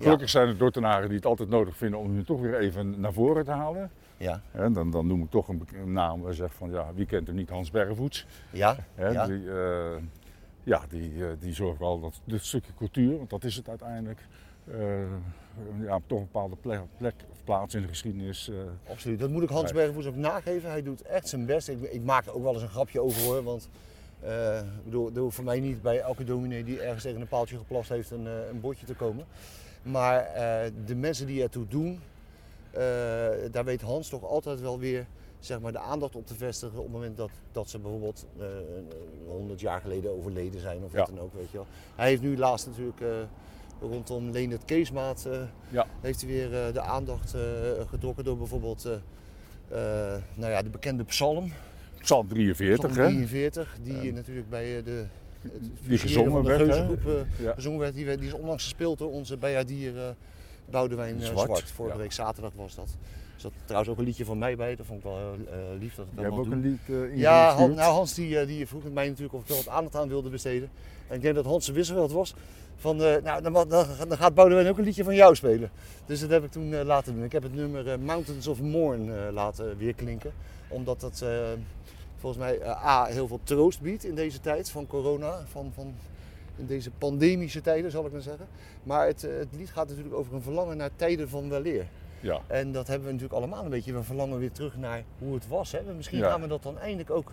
Gelukkig 0.00 0.30
zijn 0.30 0.48
er 0.48 0.56
Dordtenaren 0.58 1.08
die 1.08 1.16
het 1.16 1.26
altijd 1.26 1.48
nodig 1.48 1.76
vinden 1.76 2.00
om 2.00 2.14
hun 2.14 2.24
toch 2.24 2.40
weer 2.40 2.58
even 2.58 3.00
naar 3.00 3.12
voren 3.12 3.44
te 3.44 3.50
halen. 3.50 3.90
Ja, 4.16 4.40
Hè, 4.50 4.70
dan, 4.70 4.90
dan 4.90 5.06
noem 5.06 5.22
ik 5.22 5.30
toch 5.30 5.48
een, 5.48 5.92
naam 5.92 6.20
waar 6.20 6.34
zegt 6.34 6.54
van 6.54 6.70
ja, 6.70 6.86
wie 6.94 7.06
kent 7.06 7.26
hem 7.26 7.36
niet, 7.36 7.48
Hans 7.48 7.70
Bergvoets. 7.70 8.26
ja, 8.50 8.76
Hè, 8.94 9.08
ja. 9.08 9.26
Die, 9.26 9.50
eh, 9.50 9.96
ja, 10.66 10.84
die, 10.88 11.24
eh, 11.24 11.30
die 11.38 11.54
zorgt 11.54 11.78
wel 11.78 12.00
dat 12.00 12.20
dit 12.24 12.44
stukje 12.44 12.72
cultuur, 12.76 13.16
want 13.16 13.30
dat 13.30 13.44
is 13.44 13.56
het 13.56 13.68
uiteindelijk, 13.68 14.20
eh, 14.64 14.78
ja, 15.80 15.94
op 15.94 16.02
toch 16.06 16.18
een 16.18 16.24
bepaalde 16.24 16.56
plek, 16.56 16.80
plek 16.96 17.14
of 17.30 17.44
plaats 17.44 17.74
in 17.74 17.82
de 17.82 17.88
geschiedenis. 17.88 18.48
eh, 18.48 18.56
absoluut. 18.90 19.18
Dat 19.18 19.30
moet 19.30 19.42
ik 19.42 19.48
Hans 19.48 19.70
Right. 19.70 19.76
Bergvoets 19.76 20.06
ook 20.06 20.16
nageven. 20.16 20.70
Hij 20.70 20.82
doet 20.82 21.02
echt 21.02 21.28
zijn 21.28 21.46
best. 21.46 21.68
Ik, 21.68 21.82
ik 21.82 22.02
maak 22.02 22.26
er 22.26 22.34
ook 22.34 22.42
wel 22.42 22.52
eens 22.52 22.62
een 22.62 22.68
grapje 22.68 23.00
over 23.00 23.22
hoor. 23.22 23.42
Want 23.42 23.68
ik 24.20 24.84
bedoel, 24.84 25.10
er 25.14 25.20
hoeft 25.20 25.34
voor 25.34 25.44
mij 25.44 25.60
niet 25.60 25.82
bij 25.82 26.00
elke 26.00 26.24
dominee 26.24 26.64
die 26.64 26.80
ergens 26.80 27.02
tegen 27.02 27.20
een 27.20 27.28
paaltje 27.28 27.56
geplast 27.56 27.88
heeft 27.88 28.10
een, 28.10 28.26
een 28.26 28.60
bordje 28.60 28.86
te 28.86 28.94
komen. 28.94 29.24
Maar 29.82 30.28
de 30.86 30.94
mensen 30.94 31.26
die 31.26 31.42
ertoe 31.42 31.68
doen, 31.68 32.00
daar 33.50 33.64
weet 33.64 33.80
Hans 33.80 34.08
toch 34.08 34.24
altijd 34.24 34.60
wel 34.60 34.78
weer 34.78 35.06
zeg 35.40 35.60
maar, 35.60 35.72
de 35.72 35.78
aandacht 35.78 36.16
op 36.16 36.26
te 36.26 36.34
vestigen 36.34 36.78
op 36.78 36.84
het 36.84 36.92
moment 36.92 37.16
dat, 37.16 37.30
dat 37.52 37.70
ze 37.70 37.78
bijvoorbeeld 37.78 38.26
eh, 38.38 38.46
100 39.28 39.60
jaar 39.60 39.80
geleden 39.80 40.16
overleden 40.16 40.60
zijn 40.60 40.76
of 40.84 40.92
wat 40.92 41.06
Ja. 41.08 41.14
dan 41.14 41.24
ook. 41.24 41.32
Weet 41.34 41.50
je 41.50 41.56
wel. 41.56 41.66
Hij 41.96 42.08
heeft 42.08 42.22
nu 42.22 42.36
laatst 42.36 42.66
natuurlijk 42.66 43.00
eh, 43.00 43.08
rondom 43.80 44.30
Leendert 44.30 44.64
Keesmaat 44.64 45.24
eh, 45.26 45.40
Ja. 45.68 45.86
heeft 46.00 46.20
hij 46.20 46.30
weer 46.30 46.66
eh, 46.66 46.72
de 46.72 46.80
aandacht 46.80 47.34
eh, 47.34 47.40
getrokken 47.88 48.24
door 48.24 48.36
bijvoorbeeld 48.36 48.84
eh, 48.84 48.92
eh, 50.14 50.22
nou 50.34 50.52
ja, 50.52 50.62
de 50.62 50.68
bekende 50.70 51.04
psalm. 51.04 51.52
Psalm 52.00 52.28
43, 52.28 52.90
Psalm 52.90 53.06
hè? 53.06 53.12
43, 53.12 53.76
die 53.82 54.12
natuurlijk 54.12 54.48
bij 54.48 54.78
eh, 54.78 54.84
de, 54.84 55.04
Die 55.86 55.98
gezongen 55.98 56.42
de 56.42 56.48
werd, 56.48 56.66
hè? 56.74 56.94
eh, 57.18 57.24
Ja. 57.38 57.54
gezongen 57.54 57.78
werd. 57.78 57.94
Die, 57.94 58.16
die 58.16 58.26
is 58.26 58.32
onlangs 58.32 58.62
gespeeld 58.62 58.98
door 58.98 59.10
onze 59.10 59.36
Bayardier 59.36 59.98
eh 59.98 60.08
Boudewijn 60.70 61.20
eh, 61.20 61.26
Zwart. 61.26 61.46
Zwart, 61.46 61.70
Vorige 61.70 61.98
week 61.98 62.12
zaterdag 62.12 62.52
was 62.56 62.74
dat. 62.74 62.96
Er 63.36 63.42
zat 63.42 63.52
trouwens 63.64 63.90
ook 63.92 63.98
een 63.98 64.04
liedje 64.04 64.24
van 64.24 64.38
mij 64.38 64.56
bij. 64.56 64.76
Dat 64.76 64.86
vond 64.86 64.98
ik 64.98 65.04
wel 65.04 65.16
heel 65.16 65.36
eh, 65.50 65.78
lief 65.80 65.94
dat 65.94 66.06
ik 66.06 66.10
dat 66.16 66.24
Jij 66.24 66.34
hebt 66.34 66.46
ook 66.46 66.52
een 66.52 66.60
lied 66.60 66.78
eh 66.86 67.12
in 67.12 67.18
Ja. 67.18 67.54
Han- 67.54 67.74
nou 67.74 67.92
Hans 67.94 68.14
die, 68.14 68.38
eh, 68.38 68.46
die 68.46 68.66
vroeg 68.66 68.82
mij 68.92 69.08
natuurlijk 69.08 69.34
of 69.34 69.42
ik 69.42 69.48
er 69.48 69.54
wat 69.56 69.68
aandacht 69.68 69.96
aan 69.96 70.08
wilde 70.08 70.28
besteden. 70.28 70.70
En 71.08 71.16
ik 71.16 71.22
denk 71.22 71.34
dat 71.34 71.44
Hans 71.44 71.68
wel 71.68 72.00
wat 72.00 72.12
was. 72.12 72.34
Van, 72.76 72.96
nou, 72.96 73.42
dan, 73.42 73.52
dan, 73.52 73.68
dan 74.08 74.16
gaat 74.16 74.34
Boudewijn 74.34 74.68
ook 74.68 74.78
een 74.78 74.84
liedje 74.84 75.04
van 75.04 75.14
jou 75.14 75.34
spelen. 75.34 75.70
Dus 76.06 76.20
dat 76.20 76.30
heb 76.30 76.44
ik 76.44 76.50
toen 76.50 76.82
laten 76.82 77.14
doen. 77.14 77.24
Ik 77.24 77.32
heb 77.32 77.42
het 77.42 77.54
nummer 77.54 78.00
Mountains 78.00 78.46
of 78.46 78.60
Morn 78.60 79.30
laten 79.32 79.78
weerklinken. 79.78 80.32
Omdat 80.68 81.00
dat 81.00 81.24
volgens 82.16 82.42
mij 82.42 82.66
A, 82.66 83.04
heel 83.04 83.26
veel 83.28 83.40
troost 83.42 83.80
biedt 83.80 84.04
in 84.04 84.14
deze 84.14 84.40
tijd 84.40 84.70
van 84.70 84.86
corona. 84.86 85.42
Van, 85.50 85.70
van, 85.74 85.94
in 86.56 86.66
deze 86.66 86.90
pandemische 86.90 87.60
tijden 87.60 87.90
zal 87.90 88.06
ik 88.06 88.12
maar 88.12 88.20
zeggen. 88.20 88.46
Maar 88.82 89.06
het, 89.06 89.22
het 89.22 89.48
lied 89.50 89.70
gaat 89.70 89.88
natuurlijk 89.88 90.14
over 90.14 90.34
een 90.34 90.42
verlangen 90.42 90.76
naar 90.76 90.90
tijden 90.96 91.28
van 91.28 91.48
weleer. 91.48 91.86
Ja, 92.20 92.40
En 92.46 92.72
dat 92.72 92.86
hebben 92.86 93.06
we 93.06 93.12
natuurlijk 93.12 93.40
allemaal 93.40 93.64
een 93.64 93.70
beetje. 93.70 93.92
We 93.92 94.02
verlangen 94.02 94.38
weer 94.38 94.52
terug 94.52 94.76
naar 94.76 95.02
hoe 95.18 95.34
het 95.34 95.48
was. 95.48 95.72
Hè? 95.72 95.80
Misschien 95.96 96.18
Ja. 96.18 96.30
gaan 96.30 96.40
we 96.40 96.46
dat 96.46 96.62
dan 96.62 96.78
eindelijk 96.78 97.10
ook 97.10 97.32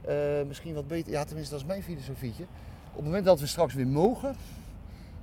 eh, 0.00 0.16
misschien 0.46 0.74
wat 0.74 0.88
beter. 0.88 1.12
Ja, 1.12 1.24
tenminste, 1.24 1.52
dat 1.52 1.62
is 1.62 1.68
mijn 1.68 1.82
filosofietje. 1.82 2.42
Op 2.90 2.96
het 2.96 3.04
moment 3.04 3.24
dat 3.24 3.40
we 3.40 3.46
straks 3.46 3.74
weer 3.74 3.86
mogen, 3.86 4.34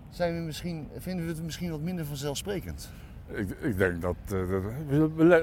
zijn 0.10 0.36
we 0.36 0.42
misschien, 0.42 0.88
vinden 0.98 1.26
we 1.26 1.32
het 1.32 1.44
misschien 1.44 1.72
wat 1.72 1.80
minder 1.82 2.06
vanzelfsprekend. 2.06 2.90
ik, 3.34 3.50
ik 3.50 3.78
denk 3.78 4.02
dat... 4.02 4.16
eh, 4.26 4.32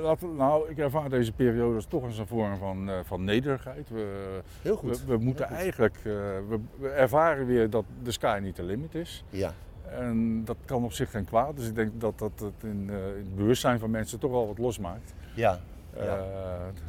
dat 0.03 0.21
we, 0.21 0.27
nou, 0.37 0.71
ik 0.71 0.79
ervaar 0.79 1.09
deze 1.09 1.33
periode 1.33 1.75
als 1.75 1.87
toch 1.87 2.03
eens 2.05 2.18
een 2.18 2.27
vorm 2.27 2.57
van, 2.57 2.88
eh, 2.90 2.99
van 3.05 3.25
nederigheid. 3.25 3.88
We, 3.88 4.40
Heel 4.62 4.77
goed. 4.77 5.01
we, 5.05 5.07
we 5.07 5.25
moeten 5.25 5.47
goed. 5.47 5.57
eigenlijk... 5.57 5.97
we 6.03 6.61
ervaren 6.97 7.47
weer 7.47 7.71
dat 7.71 7.85
de 8.03 8.11
sky 8.11 8.38
niet 8.42 8.57
de 8.57 8.62
limit 8.62 8.94
is. 8.94 9.25
Ja, 9.31 9.55
En 9.92 10.44
dat 10.44 10.57
kan 10.64 10.85
op 10.85 10.92
zich 10.92 11.11
geen 11.11 11.24
kwaad. 11.24 11.57
Dus 11.57 11.66
ik 11.68 11.74
denk 11.74 12.01
dat 12.01 12.18
dat 12.18 12.33
het 12.40 12.62
in, 12.62 12.87
eh, 12.90 12.96
het 13.16 13.37
bewustzijn 13.37 13.79
van 13.79 13.90
mensen 13.90 14.18
toch 14.18 14.31
wel 14.31 14.46
wat 14.46 14.59
losmaakt. 14.59 15.14
ja. 15.35 15.59
Eh, 15.94 16.05
Ja. 16.05 16.24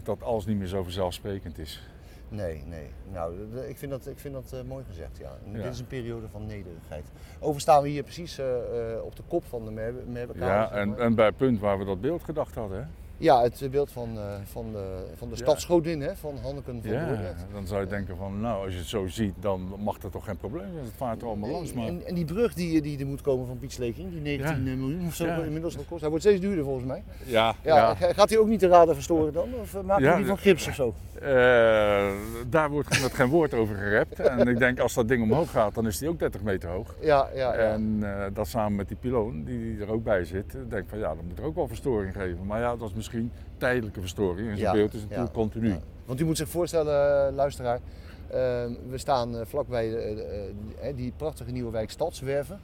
dat 0.04 0.24
alles 0.24 0.46
niet 0.46 0.58
meer 0.58 0.68
zo 0.68 0.84
vanzelfsprekend 0.84 1.58
is. 1.58 1.84
Nee, 2.30 2.64
nee. 2.68 2.88
Nou, 3.14 3.34
d- 3.54 3.70
ik 3.70 3.78
vind 3.78 3.92
dat, 3.92 4.08
ik 4.08 4.20
vind 4.20 4.34
dat 4.34 4.54
eh, 4.54 4.60
mooi 4.68 4.84
gezegd. 4.88 5.18
Ja. 5.18 5.32
Dit 5.54 5.66
is 5.66 5.80
een 5.80 5.88
periode 5.88 6.28
van 6.30 6.46
nederigheid. 6.46 7.06
Overigens 7.36 7.62
staan 7.64 7.82
we 7.84 7.90
hier 7.90 8.04
precies 8.04 8.38
eh, 8.38 8.94
eh, 8.96 9.04
op 9.04 9.16
de 9.16 9.24
kop 9.28 9.44
van 9.46 9.66
de 9.66 9.72
Merwe- 9.72 10.04
Merwekade, 10.08 10.46
Ja, 10.46 10.72
en, 10.72 11.00
en 11.00 11.16
bij 11.16 11.26
het 11.26 11.38
punt 11.38 11.60
waar 11.60 11.80
we 11.80 11.86
dat 11.86 12.02
beeld 12.02 12.24
gedacht 12.24 12.56
hadden. 12.56 12.78
Hè? 12.80 12.86
Ja, 13.20 13.42
het 13.42 13.68
beeld 13.72 13.92
van, 13.92 14.10
eh, 14.18 14.24
van 14.44 14.66
de, 14.72 15.04
van 15.16 15.30
de 15.30 15.36
Ja. 15.36 15.42
stadsgodin 15.42 16.02
hè, 16.02 16.16
van 16.16 16.34
Hanneken 16.44 16.82
van 16.84 16.92
Ja, 16.92 17.18
dan 17.54 17.68
zou 17.68 17.82
je 17.82 17.88
denken 17.88 18.18
van, 18.18 18.40
nou, 18.42 18.64
als 18.66 18.74
je 18.74 18.80
het 18.80 18.88
zo 18.88 19.08
ziet, 19.08 19.34
dan 19.40 19.74
mag 19.80 19.98
dat 20.00 20.12
toch 20.12 20.26
geen 20.26 20.38
probleem 20.38 20.72
zijn. 20.74 20.84
Het 20.86 20.94
vaart 20.98 21.22
er 21.22 21.28
allemaal 21.28 21.50
langs. 21.50 21.74
Maar 21.74 21.88
En, 21.88 22.06
en 22.06 22.16
die 22.16 22.26
brug 22.26 22.54
die, 22.54 22.82
die 22.82 23.00
er 23.00 23.06
moet 23.08 23.22
komen 23.22 23.48
van 23.48 23.60
Piet 23.60 23.72
Sleking, 23.72 24.12
die 24.12 24.22
19 24.22 24.64
miljoen 24.80 25.06
of 25.08 25.16
zo 25.16 25.26
Ja. 25.26 25.38
inmiddels 25.38 25.78
al 25.78 25.84
kost, 25.90 26.00
hij 26.02 26.10
wordt 26.10 26.26
steeds 26.26 26.42
duurder 26.42 26.64
volgens 26.64 26.86
mij. 26.86 27.04
ja, 27.26 27.56
Ja, 27.64 27.76
ja. 27.76 27.96
ga- 27.96 28.14
Gaat 28.14 28.30
hij 28.30 28.38
ook 28.40 28.48
niet 28.48 28.60
de 28.60 28.68
radar 28.68 28.94
verstoren 28.96 29.34
dan? 29.34 29.50
Of 29.62 29.74
eh, 29.74 29.82
Ja, 29.88 30.12
we 30.12 30.18
die 30.18 30.26
van 30.26 30.38
gips 30.38 30.68
of 30.68 30.74
zo? 30.76 30.94
Eh, 31.22 32.12
daar 32.50 32.70
wordt 32.70 33.02
met 33.02 33.14
geen 33.14 33.28
woord 33.30 33.54
over 33.54 33.76
gerept. 33.76 34.20
En 34.20 34.48
ik 34.48 34.58
denk, 34.60 34.80
als 34.80 34.94
dat 34.94 35.08
ding 35.08 35.24
omhoog 35.24 35.52
gaat, 35.52 35.76
dan 35.76 35.88
is 35.88 35.98
die 35.98 36.10
ook 36.10 36.20
30 36.20 36.42
meter 36.42 36.70
hoog. 36.70 36.96
Ja, 37.02 37.28
ja, 37.36 37.54
ja. 37.54 37.54
En 37.54 38.00
eh, 38.02 38.26
dat 38.34 38.48
samen 38.48 38.76
met 38.76 38.88
die 38.88 38.98
piloon 38.98 39.44
die 39.44 39.82
er 39.82 39.92
ook 39.92 40.04
bij 40.04 40.24
zit, 40.26 40.54
ik 40.54 40.70
denk 40.70 40.90
van 40.90 41.00
ja, 41.00 41.08
dan 41.16 41.26
moet 41.28 41.40
er 41.40 41.46
ook 41.46 41.56
wel 41.56 41.68
verstoring 41.68 42.14
geven. 42.14 42.46
Maar 42.46 42.60
ja, 42.60 42.76
dat 42.76 42.90
is 42.90 42.94
misschien 42.96 43.08
tijdelijke 43.58 44.00
verstoring. 44.00 44.50
En 44.50 44.58
zo'n 44.58 44.66
Ja, 44.66 44.72
beeld 44.72 44.94
is 44.94 45.02
natuurlijk 45.02 45.28
ja, 45.28 45.34
continu. 45.34 45.76
Want 46.06 46.20
u 46.20 46.26
moet 46.26 46.38
zich 46.38 46.50
voorstellen, 46.50 47.28
eh, 47.28 47.34
luisteraar, 47.36 47.80
eh, 48.30 48.40
we 48.90 48.98
staan 48.98 49.36
eh, 49.38 49.46
vlakbij 49.46 49.90
de, 49.90 50.54
eh, 50.82 50.96
die 50.96 51.14
prachtige 51.18 51.52
nieuwe 51.52 51.72
wijk 51.72 51.90
Stadswerven. 51.90 52.60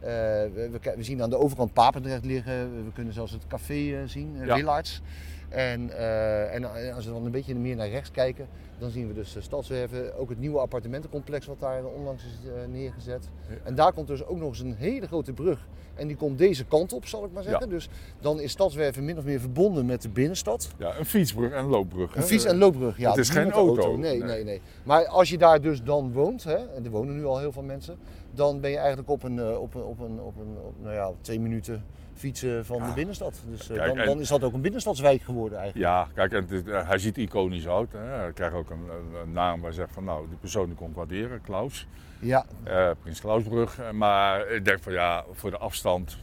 We, 0.00 0.70
we 0.96 1.02
zien 1.02 1.22
aan 1.22 1.30
de 1.30 1.38
overkant 1.38 1.72
Papendrecht 1.72 2.24
liggen, 2.24 2.84
we 2.84 2.92
kunnen 2.92 3.12
zelfs 3.12 3.32
het 3.32 3.46
café 3.46 4.02
zien, 4.06 4.36
Ja. 4.44 4.54
Willards. 4.54 5.02
En, 5.50 5.90
eh, 5.90 6.54
en 6.54 6.94
als 6.94 7.04
we 7.04 7.12
dan 7.12 7.24
een 7.24 7.30
beetje 7.30 7.54
meer 7.54 7.76
naar 7.76 7.88
rechts 7.88 8.10
kijken, 8.10 8.48
dan 8.78 8.90
zien 8.90 9.08
we 9.08 9.14
dus 9.14 9.36
eh, 9.36 9.42
Stadswerven, 9.42 10.18
ook 10.18 10.28
het 10.28 10.38
nieuwe 10.38 10.58
appartementencomplex 10.58 11.46
wat 11.46 11.60
daar 11.60 11.84
onlangs 11.84 12.24
is 12.24 12.48
eh, 12.48 12.72
neergezet. 12.72 13.28
Ja. 13.48 13.54
En 13.64 13.74
daar 13.74 13.92
komt 13.92 14.06
dus 14.06 14.24
ook 14.24 14.38
nog 14.38 14.48
eens 14.48 14.60
een 14.60 14.74
hele 14.74 15.06
grote 15.06 15.32
brug. 15.32 15.68
En 15.94 16.06
die 16.06 16.16
komt 16.16 16.38
deze 16.38 16.64
kant 16.64 16.92
op, 16.92 17.06
zal 17.06 17.24
ik 17.24 17.32
maar 17.32 17.42
zeggen. 17.42 17.68
Dus 17.68 17.88
dan 18.20 18.40
is 18.40 18.50
Stadswerven 18.50 19.04
min 19.04 19.18
of 19.18 19.24
meer 19.24 19.40
verbonden 19.40 19.86
met 19.86 20.02
de 20.02 20.08
binnenstad. 20.08 20.70
Ja, 20.78 20.98
een 20.98 21.04
fietsbrug 21.04 21.52
en 21.52 21.58
een 21.58 21.70
loopbrug. 21.70 22.16
Een 22.16 22.22
fiets- 22.22 22.44
en 22.44 22.56
loopbrug, 22.56 22.98
ja. 22.98 23.10
Het 23.10 23.18
is 23.18 23.28
geen 23.28 23.50
auto. 23.50 23.96
Nee, 23.96 24.18
nee, 24.18 24.28
Nee. 24.28 24.44
nee, 24.44 24.60
Maar 24.82 25.06
als 25.06 25.28
je 25.30 25.38
daar 25.38 25.60
dus 25.60 25.82
dan 25.82 26.12
woont, 26.12 26.44
hè, 26.44 26.56
en 26.56 26.84
er 26.84 26.90
wonen 26.90 27.16
nu 27.16 27.24
al 27.24 27.38
heel 27.38 27.52
veel 27.52 27.62
mensen, 27.62 27.98
dan 28.30 28.60
ben 28.60 28.70
je 28.70 28.76
eigenlijk 28.76 29.08
op 29.10 29.22
een, 29.22 29.38
eh, 29.38 29.60
op 29.60 29.74
een, 29.74 29.82
op 29.82 30.00
een, 30.00 30.20
op 30.20 30.36
een 30.36 30.56
op, 30.64 30.74
nou 30.82 30.94
ja, 30.94 31.10
twee 31.20 31.40
minuten 31.40 31.84
fietsen 32.20 32.64
van 32.66 32.78
de 32.86 32.92
binnenstad. 32.94 33.42
Dus 33.50 33.70
eh, 33.70 33.76
Kijk, 33.76 33.88
dan, 33.88 33.98
en- 33.98 34.06
dan 34.06 34.20
is 34.20 34.28
dat 34.28 34.44
ook 34.44 34.52
een 34.52 34.60
binnenstadswijk 34.60 35.22
geworden 35.22 35.58
eigenlijk. 35.58 35.88
Ja, 35.90 36.08
kijk, 36.14 36.32
en 36.32 36.56
het 36.56 36.68
eh, 36.68 36.88
hij 36.88 36.98
ziet 36.98 37.16
iconisch 37.18 37.68
uit. 37.68 37.92
Hè. 37.92 37.98
Hij 37.98 38.32
krijgt 38.32 38.54
ook 38.54 38.70
een, 38.70 38.88
naam 39.32 39.60
waar 39.60 39.72
zegt 39.72 39.92
van 39.92 40.04
nou, 40.04 40.28
die 40.28 40.36
persoon 40.38 40.66
die 40.66 40.74
komt 40.74 40.94
waarderen, 40.96 41.40
Klaus. 41.40 41.86
Ja, 42.18 42.44
Eh, 42.64 42.90
Prins 43.02 43.20
Klausbrug. 43.20 43.78
Maar 43.92 44.48
ik 44.50 44.64
denk 44.64 44.82
van 44.82 44.92
ja, 44.92 45.24
voor 45.32 45.50
de 45.50 45.58
afstand 45.58 46.18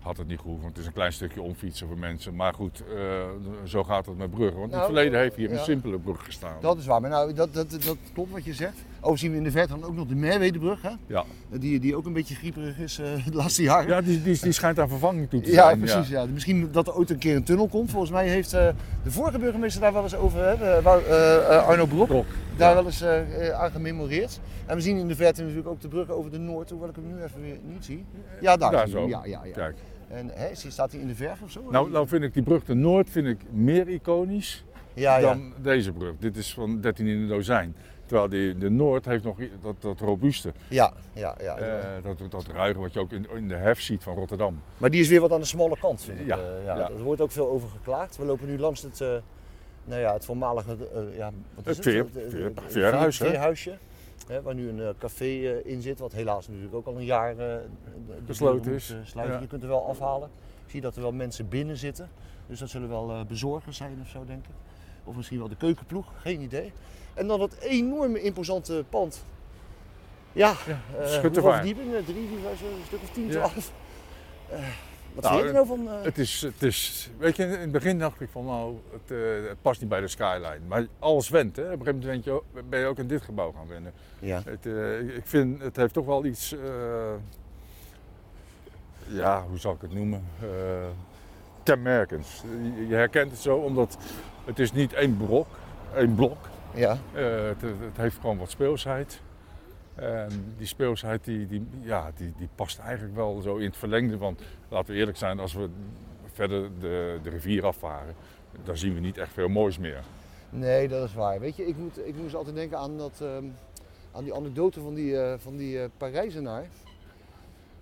had 0.00 0.16
het 0.16 0.26
niet 0.26 0.38
gehoeven. 0.40 0.62
Want 0.62 0.72
het 0.74 0.82
is 0.82 0.88
een 0.88 0.96
klein 0.96 1.12
stukje 1.12 1.42
omfietsen 1.42 1.86
voor 1.86 1.98
mensen. 1.98 2.34
Maar 2.36 2.54
goed, 2.54 2.82
zo 3.64 3.84
gaat 3.84 4.06
het 4.06 4.16
met 4.18 4.30
bruggen. 4.30 4.58
Want 4.58 4.72
in 4.72 4.76
Nou, 4.78 4.82
het 4.90 4.94
verleden 4.94 5.20
heeft 5.20 5.36
hier 5.36 5.50
ja. 5.50 5.58
een 5.58 5.64
simpele 5.64 5.98
brug 5.98 6.24
gestaan. 6.24 6.56
dat 6.60 6.78
is 6.78 6.86
waar. 6.86 7.00
Maar 7.00 7.10
nou, 7.10 7.32
dat, 7.34 7.54
dat, 7.54 7.70
dat 7.70 7.96
klopt 8.14 8.30
wat 8.30 8.44
je 8.44 8.54
zegt. 8.54 8.84
Overigens 9.00 9.20
zien 9.20 9.30
we 9.30 9.36
in 9.36 9.42
de 9.42 9.50
verte 9.50 9.68
dan 9.78 9.84
ook 9.84 9.94
nog 9.94 10.06
de 10.06 10.14
Merwedebrug, 10.14 10.82
hè? 10.82 10.90
Ja, 11.06 11.24
Die, 11.50 11.80
die 11.80 11.96
ook 11.96 12.06
een 12.06 12.12
beetje 12.12 12.34
grieperig 12.34 12.78
is 12.78 12.98
eh, 12.98 13.26
de 13.26 13.34
laatste 13.34 13.62
jaren. 13.62 13.88
ja 13.88 14.00
die, 14.00 14.22
die, 14.22 14.38
die 14.40 14.52
schijnt 14.52 14.78
aan 14.78 14.88
vervanging 14.88 15.28
toe 15.30 15.40
te 15.40 15.50
Ja, 15.50 15.64
zijn. 15.64 15.78
precies. 15.78 16.08
Ja. 16.08 16.26
Misschien 16.26 16.68
dat 16.72 16.86
er 16.86 16.94
ooit 16.96 17.10
een 17.10 17.18
keer 17.18 17.36
een 17.36 17.42
tunnel 17.44 17.68
komt. 17.68 17.90
Volgens 17.90 18.10
mij 18.12 18.28
heeft 18.28 18.52
eh, 18.52 18.68
de 19.02 19.10
vorige 19.10 19.38
burgemeester 19.38 19.80
daar 19.80 19.92
wel 19.92 20.02
eens 20.02 20.14
over, 20.16 20.44
hè, 20.48 20.56
de- 20.56 20.64
eh, 20.64 21.56
eh, 21.56 21.66
Arno 21.68 21.86
Brok, 21.86 22.06
Brok, 22.06 22.26
daar 22.56 22.68
ja. 22.68 22.74
wel 22.74 22.84
eens 22.86 23.00
eh, 23.02 23.48
eh, 23.48 23.60
aan 23.60 23.70
gememoreerd. 23.70 24.40
En 24.66 24.76
we 24.76 24.82
zien 24.82 24.96
in 24.96 25.08
de 25.08 25.16
verte 25.16 25.40
natuurlijk 25.42 25.68
ook 25.68 25.80
de 25.80 25.88
brug 25.88 26.10
over 26.10 26.30
de 26.30 26.38
Noord, 26.38 26.70
hoewel 26.70 26.88
ik 26.88 26.94
hem 26.96 27.06
nu 27.06 27.22
even 27.22 27.40
weer 27.40 27.56
niet 27.72 27.84
zie. 27.84 28.04
Ja, 28.40 28.56
daar, 28.56 28.70
Daar 28.70 28.88
zo. 28.88 29.08
Ja, 29.08 29.24
ja, 29.24 29.44
ja. 29.44 29.52
Kijk. 29.52 29.76
En 30.08 30.30
hè, 30.34 30.48
staat 30.54 30.92
hij 30.92 31.00
in 31.00 31.06
de 31.06 31.14
verf 31.14 31.42
of 31.42 31.50
zo? 31.50 31.60
Nou, 31.70 31.90
nou 31.90 32.08
vind 32.08 32.22
ik 32.22 32.34
die 32.34 32.42
brug 32.42 32.64
de 32.64 32.74
Noord 32.74 33.10
vind 33.10 33.26
ik 33.26 33.38
meer 33.52 33.88
iconisch 33.88 34.64
ja, 34.94 35.16
ja. 35.16 35.20
dan 35.20 35.52
deze 35.62 35.92
brug. 35.92 36.12
Dit 36.18 36.36
is 36.36 36.54
van 36.54 36.80
13 36.80 37.06
in 37.06 37.18
een 37.20 37.28
dozijn. 37.28 37.74
Terwijl 38.08 38.28
die, 38.28 38.58
de 38.58 38.70
Noord 38.70 39.04
heeft 39.04 39.24
nog 39.24 39.36
dat, 39.62 39.74
dat 39.82 40.00
robuuste. 40.00 40.52
ja, 40.68 40.92
ja, 41.12 41.34
ja. 41.40 41.56
Eh, 41.56 42.02
dat, 42.02 42.30
dat 42.30 42.46
ruige 42.46 42.80
wat 42.80 42.92
je 42.92 43.00
ook 43.00 43.12
in, 43.12 43.26
in 43.34 43.48
de 43.48 43.54
hef 43.54 43.80
ziet 43.80 44.02
van 44.02 44.14
Rotterdam. 44.14 44.60
Maar 44.76 44.90
die 44.90 45.00
is 45.00 45.08
weer 45.08 45.20
wat 45.20 45.32
aan 45.32 45.40
de 45.40 45.46
smalle 45.46 45.76
kant, 45.80 46.02
vind 46.02 46.20
ik. 46.20 46.26
Ja, 46.26 46.36
ja, 46.64 46.76
ja. 46.76 46.88
Er 46.90 47.02
wordt 47.02 47.20
ook 47.20 47.30
veel 47.30 47.48
over 47.50 47.68
geklaagd. 47.68 48.16
We 48.16 48.24
lopen 48.24 48.46
nu 48.46 48.58
langs 48.58 48.82
het, 48.82 49.00
eh, 49.00 49.08
nou 49.84 50.00
ja, 50.00 50.12
het 50.12 50.24
voormalige 50.24 50.76
ja, 51.16 51.30
wat 51.54 51.66
is 51.66 51.76
Het 51.76 51.84
veer- 51.86 52.06
Het, 52.12 52.30
veer- 52.30 52.52
veerhuis, 52.66 53.18
hè? 53.18 53.26
veerhuisje. 53.26 53.78
Hè, 54.28 54.42
waar 54.42 54.54
nu 54.54 54.68
een 54.68 54.94
café 54.98 55.60
in 55.64 55.82
zit, 55.82 55.98
wat 55.98 56.12
helaas 56.12 56.46
natuurlijk 56.48 56.74
ook 56.74 56.86
al 56.86 56.96
een 56.96 57.04
jaar 57.04 57.34
Gesloten 58.26 58.72
is. 58.72 58.94
sluiten. 59.04 59.34
Ja. 59.36 59.40
Je 59.42 59.46
kunt 59.46 59.62
er 59.62 59.68
wel 59.68 59.86
afhalen. 59.88 60.28
Ik 60.64 60.70
zie 60.70 60.80
dat 60.80 60.96
er 60.96 61.02
wel 61.02 61.12
mensen 61.12 61.48
binnen 61.48 61.76
zitten. 61.76 62.08
Dus 62.46 62.58
dat 62.58 62.68
zullen 62.68 62.88
wel 62.88 63.24
bezorgers 63.28 63.76
zijn 63.76 63.98
of 64.02 64.08
zo, 64.08 64.24
denk 64.26 64.44
ik. 64.44 64.54
Of 65.04 65.16
misschien 65.16 65.38
wel 65.38 65.48
de 65.48 65.56
keukenploeg, 65.56 66.06
geen 66.20 66.40
idee. 66.40 66.72
En 67.18 67.26
dan 67.26 67.38
dat 67.38 67.54
enorme 67.60 68.22
imposante 68.22 68.84
pand. 68.88 69.24
Ja, 70.32 70.54
Ja, 70.66 70.80
hoeveel 71.22 71.42
verdiepingen? 71.52 72.04
Drie, 72.04 72.28
vier, 72.28 72.38
vijf, 72.42 72.60
een 72.60 72.84
stuk 72.86 72.98
of 73.02 73.10
tien, 73.10 73.26
Ja. 73.26 73.30
twaalf. 73.30 73.72
Eh, 74.50 74.58
wat 75.14 75.24
Nou, 75.24 75.36
vind 75.36 75.40
je 75.50 75.58
er 75.58 75.66
nou 75.66 75.66
van? 75.66 75.88
eh? 75.98 76.02
Het 76.04 76.18
is, 76.18 76.40
het 76.42 76.62
is, 76.62 77.10
weet 77.18 77.36
je, 77.36 77.42
in 77.44 77.50
het 77.50 77.72
begin 77.72 77.98
dacht 77.98 78.20
ik 78.20 78.28
van 78.32 78.44
nou, 78.44 78.76
het, 78.92 79.18
het 79.48 79.62
past 79.62 79.80
niet 79.80 79.88
bij 79.88 80.00
de 80.00 80.08
skyline. 80.08 80.58
Maar 80.68 80.86
alles 80.98 81.28
went, 81.28 81.56
hè. 81.56 81.62
Op 81.62 81.68
een 81.80 81.86
gegeven 81.86 81.98
moment 82.00 82.24
ben 82.24 82.32
je, 82.32 82.38
ook- 82.40 82.68
ben 82.68 82.80
je 82.80 82.86
ook 82.86 82.98
in 82.98 83.06
dit 83.06 83.22
gebouw 83.22 83.52
gaan 83.52 83.68
wennen. 83.68 83.92
ja. 84.18 84.42
Het, 84.44 84.66
ik 85.16 85.26
vind, 85.26 85.62
het 85.62 85.76
heeft 85.76 85.92
toch 85.94 86.06
wel 86.06 86.24
iets, 86.24 86.54
ja, 89.06 89.44
hoe 89.48 89.58
zal 89.58 89.72
ik 89.72 89.80
het 89.80 89.94
noemen, 89.94 90.24
kenmerkends. 91.62 92.42
Je, 92.76 92.86
je 92.86 92.94
herkent 92.94 93.30
het 93.30 93.40
zo, 93.40 93.56
omdat 93.56 93.96
het 94.44 94.58
is 94.58 94.72
niet 94.72 94.92
één 94.92 95.16
brok, 95.16 95.46
één 95.94 96.14
blok. 96.14 96.36
Ja, 96.78 96.98
Eh, 97.14 97.24
het, 97.48 97.60
het 97.60 97.96
heeft 97.96 98.16
gewoon 98.20 98.38
wat 98.38 98.50
speelsheid. 98.50 99.20
En 99.94 100.54
die 100.56 100.66
speelsheid 100.66 101.24
die, 101.24 101.46
die, 101.46 101.66
ja, 101.80 102.10
die, 102.16 102.32
die 102.36 102.48
past 102.54 102.78
eigenlijk 102.78 103.14
wel 103.14 103.40
zo 103.40 103.56
in 103.56 103.66
het 103.66 103.76
verlengde. 103.76 104.18
Want 104.18 104.40
laten 104.68 104.92
we 104.92 104.98
eerlijk 104.98 105.16
zijn, 105.16 105.38
als 105.40 105.52
we 105.52 105.68
verder 106.32 106.70
de, 106.80 107.18
de 107.22 107.30
rivier 107.30 107.66
afvaren, 107.66 108.14
dan 108.64 108.76
zien 108.76 108.94
we 108.94 109.00
niet 109.00 109.18
echt 109.18 109.32
veel 109.32 109.48
moois 109.48 109.78
meer. 109.78 110.02
nee, 110.50 110.88
dat 110.88 111.08
is 111.08 111.14
waar. 111.14 111.40
Weet 111.40 111.56
je, 111.56 111.66
ik, 111.66 111.76
moet, 111.76 112.06
ik 112.06 112.16
moest 112.16 112.34
altijd 112.34 112.56
denken 112.56 112.78
aan, 112.78 112.96
dat, 112.98 113.18
ehm, 113.20 113.44
aan 114.12 114.24
die 114.24 114.34
anekdote 114.34 114.80
van 114.80 114.94
die, 114.94 115.20
eh, 115.20 115.34
van 115.38 115.56
die 115.56 115.82
eh, 115.82 115.88
Parijzenaar. 115.96 116.66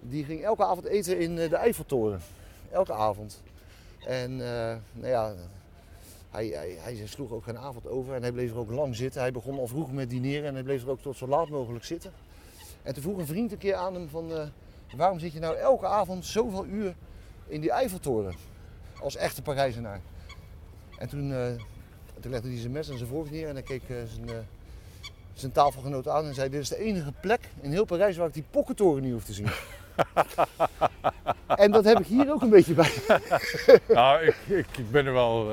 Die 0.00 0.24
ging 0.24 0.42
elke 0.42 0.64
avond 0.64 0.86
eten 0.86 1.18
in 1.18 1.34
de 1.34 1.56
Eiffeltoren. 1.56 2.20
Elke 2.70 2.92
avond. 2.92 3.42
En 4.06 4.36
nou 4.92 5.06
ja, 5.06 5.32
hij, 6.30 6.46
hij, 6.46 6.76
hij 6.80 7.06
sloeg 7.06 7.30
ook 7.30 7.44
geen 7.44 7.58
avond 7.58 7.88
over 7.88 8.14
en 8.14 8.22
hij 8.22 8.32
bleef 8.32 8.50
er 8.50 8.58
ook 8.58 8.70
lang 8.70 8.96
zitten. 8.96 9.20
Hij 9.20 9.32
begon 9.32 9.58
al 9.58 9.66
vroeg 9.66 9.92
met 9.92 10.10
dineren 10.10 10.48
en 10.48 10.54
hij 10.54 10.62
bleef 10.62 10.82
er 10.82 10.90
ook 10.90 11.00
tot 11.00 11.16
zo 11.16 11.26
laat 11.26 11.48
mogelijk 11.48 11.84
zitten. 11.84 12.12
En 12.82 12.94
toen 12.94 13.02
vroeg 13.02 13.18
een 13.18 13.26
vriend 13.26 13.52
een 13.52 13.58
keer 13.58 13.74
aan 13.74 13.94
hem 13.94 14.08
van, 14.08 14.32
eh, 14.32 14.46
waarom 14.96 15.18
zit 15.18 15.32
je 15.32 15.38
nou 15.38 15.56
elke 15.56 15.86
avond 15.86 16.26
zoveel 16.26 16.66
uur 16.66 16.94
in 17.46 17.60
die 17.60 17.70
Eiffeltoren. 17.70 18.34
Als 19.00 19.16
echte 19.16 19.42
Parijzenaar. 19.42 20.00
En 20.98 21.08
toen, 21.08 21.32
eh, 21.32 21.46
toen 22.20 22.30
legde 22.30 22.48
hij 22.48 22.58
zijn 22.58 22.72
mes 22.72 22.88
en 22.88 22.96
zijn 22.96 23.08
voorhoofd 23.08 23.30
neer 23.30 23.48
en 23.48 23.54
dan 23.54 23.62
keek 23.62 23.82
eh, 23.88 23.96
zijn, 24.14 24.28
eh, 24.28 24.34
zijn 25.32 25.52
tafelgenoot 25.52 26.08
aan 26.08 26.24
en 26.24 26.34
zei: 26.34 26.48
Dit 26.48 26.60
is 26.60 26.68
de 26.68 26.78
enige 26.78 27.12
plek 27.20 27.40
in 27.60 27.70
heel 27.70 27.84
Parijs 27.84 28.16
waar 28.16 28.26
ik 28.26 28.34
die 28.34 28.44
pokkentoren 28.50 29.02
niet 29.02 29.12
hoef 29.12 29.24
te 29.24 29.32
zien. 29.32 29.50
en 31.64 31.70
dat 31.70 31.84
heb 31.84 31.98
ik 32.00 32.06
hier 32.06 32.32
ook 32.32 32.42
een 32.42 32.50
beetje 32.50 32.74
bij. 32.74 32.92
Nou, 33.88 34.22
ik, 34.22 34.36
ik, 34.46 34.66
ik 34.78 34.90
ben 34.90 35.06
er 35.06 35.12
wel, 35.12 35.50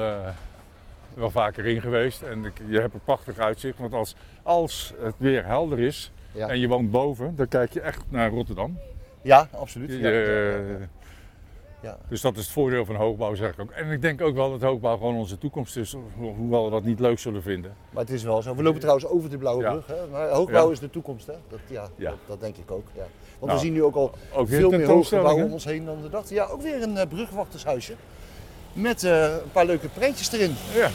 wel 1.16 1.30
vaker 1.32 1.66
in 1.66 1.82
geweest 1.82 2.22
en 2.22 2.46
ik, 2.46 2.54
je 2.68 2.80
hebt 2.80 2.94
een 2.94 3.04
prachtig 3.04 3.38
uitzicht. 3.38 3.78
Want 3.80 3.94
als, 3.94 4.16
als 4.44 4.94
het 5.00 5.16
weer 5.18 5.46
helder 5.46 5.80
is 5.80 6.12
Ja, 6.32 6.48
en 6.50 6.60
je 6.60 6.68
woont 6.68 6.92
boven, 6.92 7.36
dan 7.36 7.48
kijk 7.48 7.74
je 7.74 7.82
echt 7.82 8.02
naar 8.10 8.30
Rotterdam. 8.30 8.78
ja 9.22 9.48
absoluut. 9.52 9.90
Je- 9.90 9.98
Ja, 9.98 10.88
ja. 11.90 11.98
Dus 12.10 12.22
dat 12.22 12.36
is 12.38 12.44
het 12.44 12.52
voordeel 12.52 12.86
van 12.86 12.96
hoogbouw, 12.96 13.36
zeg 13.36 13.52
ik 13.54 13.60
ook. 13.60 13.72
En 13.72 13.90
ik 13.92 14.02
denk 14.02 14.22
ook 14.22 14.36
wel 14.36 14.52
dat 14.52 14.62
hoogbouw 14.62 14.98
gewoon 14.98 15.16
onze 15.16 15.38
toekomst 15.38 15.78
is, 15.78 15.94
ho- 16.18 16.34
hoewel 16.36 16.66
we 16.66 16.72
dat 16.72 16.84
niet 16.84 17.00
leuk 17.00 17.20
zullen 17.20 17.42
vinden. 17.42 17.74
Maar 17.90 18.02
het 18.04 18.12
is 18.12 18.24
wel 18.24 18.42
zo. 18.42 18.56
We 18.56 18.64
lopen 18.64 18.80
trouwens 18.80 19.08
over 19.08 19.30
de 19.30 19.38
Blauwe 19.38 19.64
Ja. 19.64 19.72
Brug. 19.72 19.88
Hè? 19.88 20.08
Maar 20.12 20.30
hoogbouw 20.30 20.66
Ja. 20.66 20.72
is 20.72 20.80
de 20.80 20.90
toekomst. 20.90 21.28
Hè? 21.28 21.34
Dat, 21.50 21.60
ja. 21.68 21.90
Dat, 21.98 22.14
dat 22.28 22.40
denk 22.40 22.58
ik 22.58 22.72
ook. 22.72 22.88
Ja. 22.94 23.00
Want 23.40 23.52
Nou, 23.52 23.54
we 23.54 23.60
zien 23.66 23.74
nu 23.74 23.84
ook 23.84 23.96
al 23.96 24.12
Ook 24.34 24.48
veel 24.48 24.70
meer 24.70 24.80
tentoonstellingen. 24.80 25.46
om 25.46 25.52
ons 25.52 25.66
heen 25.66 25.86
dan 25.86 26.02
we 26.02 26.10
dachten. 26.10 26.36
Ja, 26.36 26.46
ook 26.46 26.62
weer 26.62 26.82
een 26.82 26.98
eh, 26.98 27.08
brugwachtershuisje. 27.08 27.94
Met 28.74 29.04
eh, 29.04 29.22
een 29.24 29.52
paar 29.52 29.66
leuke 29.66 29.88
prentjes 29.88 30.32
erin. 30.32 30.56
Ja. 30.76 30.90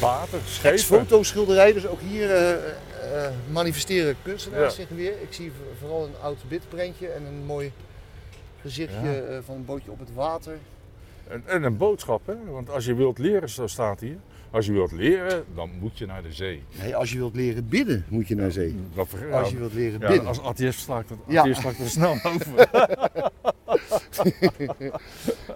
Water, 0.00 0.38
schepen. 0.46 0.70
Ex-fotoschilderij, 0.72 1.72
dus 1.72 1.86
ook 1.86 2.00
hier 2.08 2.30
eh, 2.30 2.52
eh, 2.52 3.30
manifesteren 3.52 4.16
kunstenaars 4.22 4.76
Ja. 4.76 4.82
zich 4.82 4.96
weer. 4.96 5.12
Ik 5.22 5.28
zie 5.32 5.52
vooral 5.80 6.04
een 6.04 6.14
oud 6.22 6.38
bitprentje 6.48 7.08
en 7.08 7.24
een 7.24 7.44
mooi 7.46 7.72
gezichtje 8.60 9.24
Ja. 9.30 9.42
van 9.42 9.54
een 9.54 9.64
bootje 9.64 9.90
op 9.90 9.98
het 9.98 10.14
water. 10.14 10.56
En, 11.28 11.42
en 11.46 11.62
een 11.62 11.76
boodschap, 11.76 12.26
hè? 12.26 12.34
want 12.50 12.70
als 12.70 12.84
je 12.84 12.94
wilt 12.94 13.18
leren, 13.18 13.48
zo 13.48 13.66
staat 13.66 14.00
hier. 14.00 14.16
Als 14.50 14.66
je 14.66 14.72
wilt 14.72 14.92
leren, 14.92 15.44
dan 15.54 15.70
moet 15.80 15.98
je 15.98 16.06
naar 16.06 16.22
de 16.22 16.32
zee. 16.32 16.62
Nee, 16.82 16.96
als 16.96 17.10
je 17.12 17.18
wilt 17.18 17.34
leren 17.34 17.68
bidden, 17.68 18.04
moet 18.08 18.28
je 18.28 18.34
naar 18.34 18.50
zee. 18.50 18.76
Dat, 18.94 19.08
Als 19.32 19.50
je 19.50 19.56
wilt 19.58 19.72
leren 19.72 20.00
ja, 20.00 20.08
bidden. 20.08 20.26
als 20.26 20.40
atheïst 20.40 20.78
sla 20.80 20.98
ik 20.98 21.08
dat, 21.08 21.18
Ja. 21.26 21.40
atheïst 21.40 21.60
sla 21.60 21.70
ik 21.70 21.78
dat 21.78 21.86
snel 21.88 22.12
over. 22.34 22.68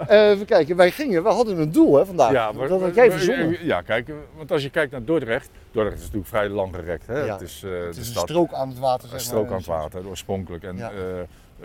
Eh, 0.08 0.30
even 0.30 0.46
kijken, 0.46 0.76
wij 0.76 0.90
gingen, 0.90 1.22
we 1.22 1.28
hadden 1.28 1.58
een 1.58 1.72
doel 1.72 1.96
hè, 1.96 2.06
vandaag. 2.06 2.32
Ja, 2.32 2.52
maar- 2.52 2.68
dat 2.68 2.80
had 2.80 2.94
jij 2.94 3.08
maar- 3.08 3.16
verzonnen. 3.18 3.64
Ja, 3.66 3.80
kijk, 3.80 4.10
want 4.36 4.52
als 4.52 4.62
je 4.62 4.70
kijkt 4.70 4.92
naar 4.92 5.04
Dordrecht, 5.04 5.50
Dordrecht 5.70 5.96
is 5.98 6.02
natuurlijk 6.04 6.28
vrij 6.30 6.48
langgerekt. 6.48 7.06
Hè? 7.06 7.18
Ja. 7.24 7.32
Het 7.32 7.40
is, 7.40 7.62
eh, 7.64 7.70
Het 7.70 7.80
de 7.82 7.88
is 7.88 7.96
een 7.96 8.04
stad, 8.04 8.28
strook 8.28 8.52
aan 8.52 8.68
het 8.68 8.78
water. 8.78 9.08
Zeg 9.08 9.18
een 9.18 9.24
strook 9.24 9.42
maar. 9.44 9.52
aan 9.52 9.56
het 9.58 9.66
water, 9.66 10.06
oorspronkelijk. 10.08 10.62
En 10.64 10.76
Ja. 10.76 10.90
eh, 10.90 10.96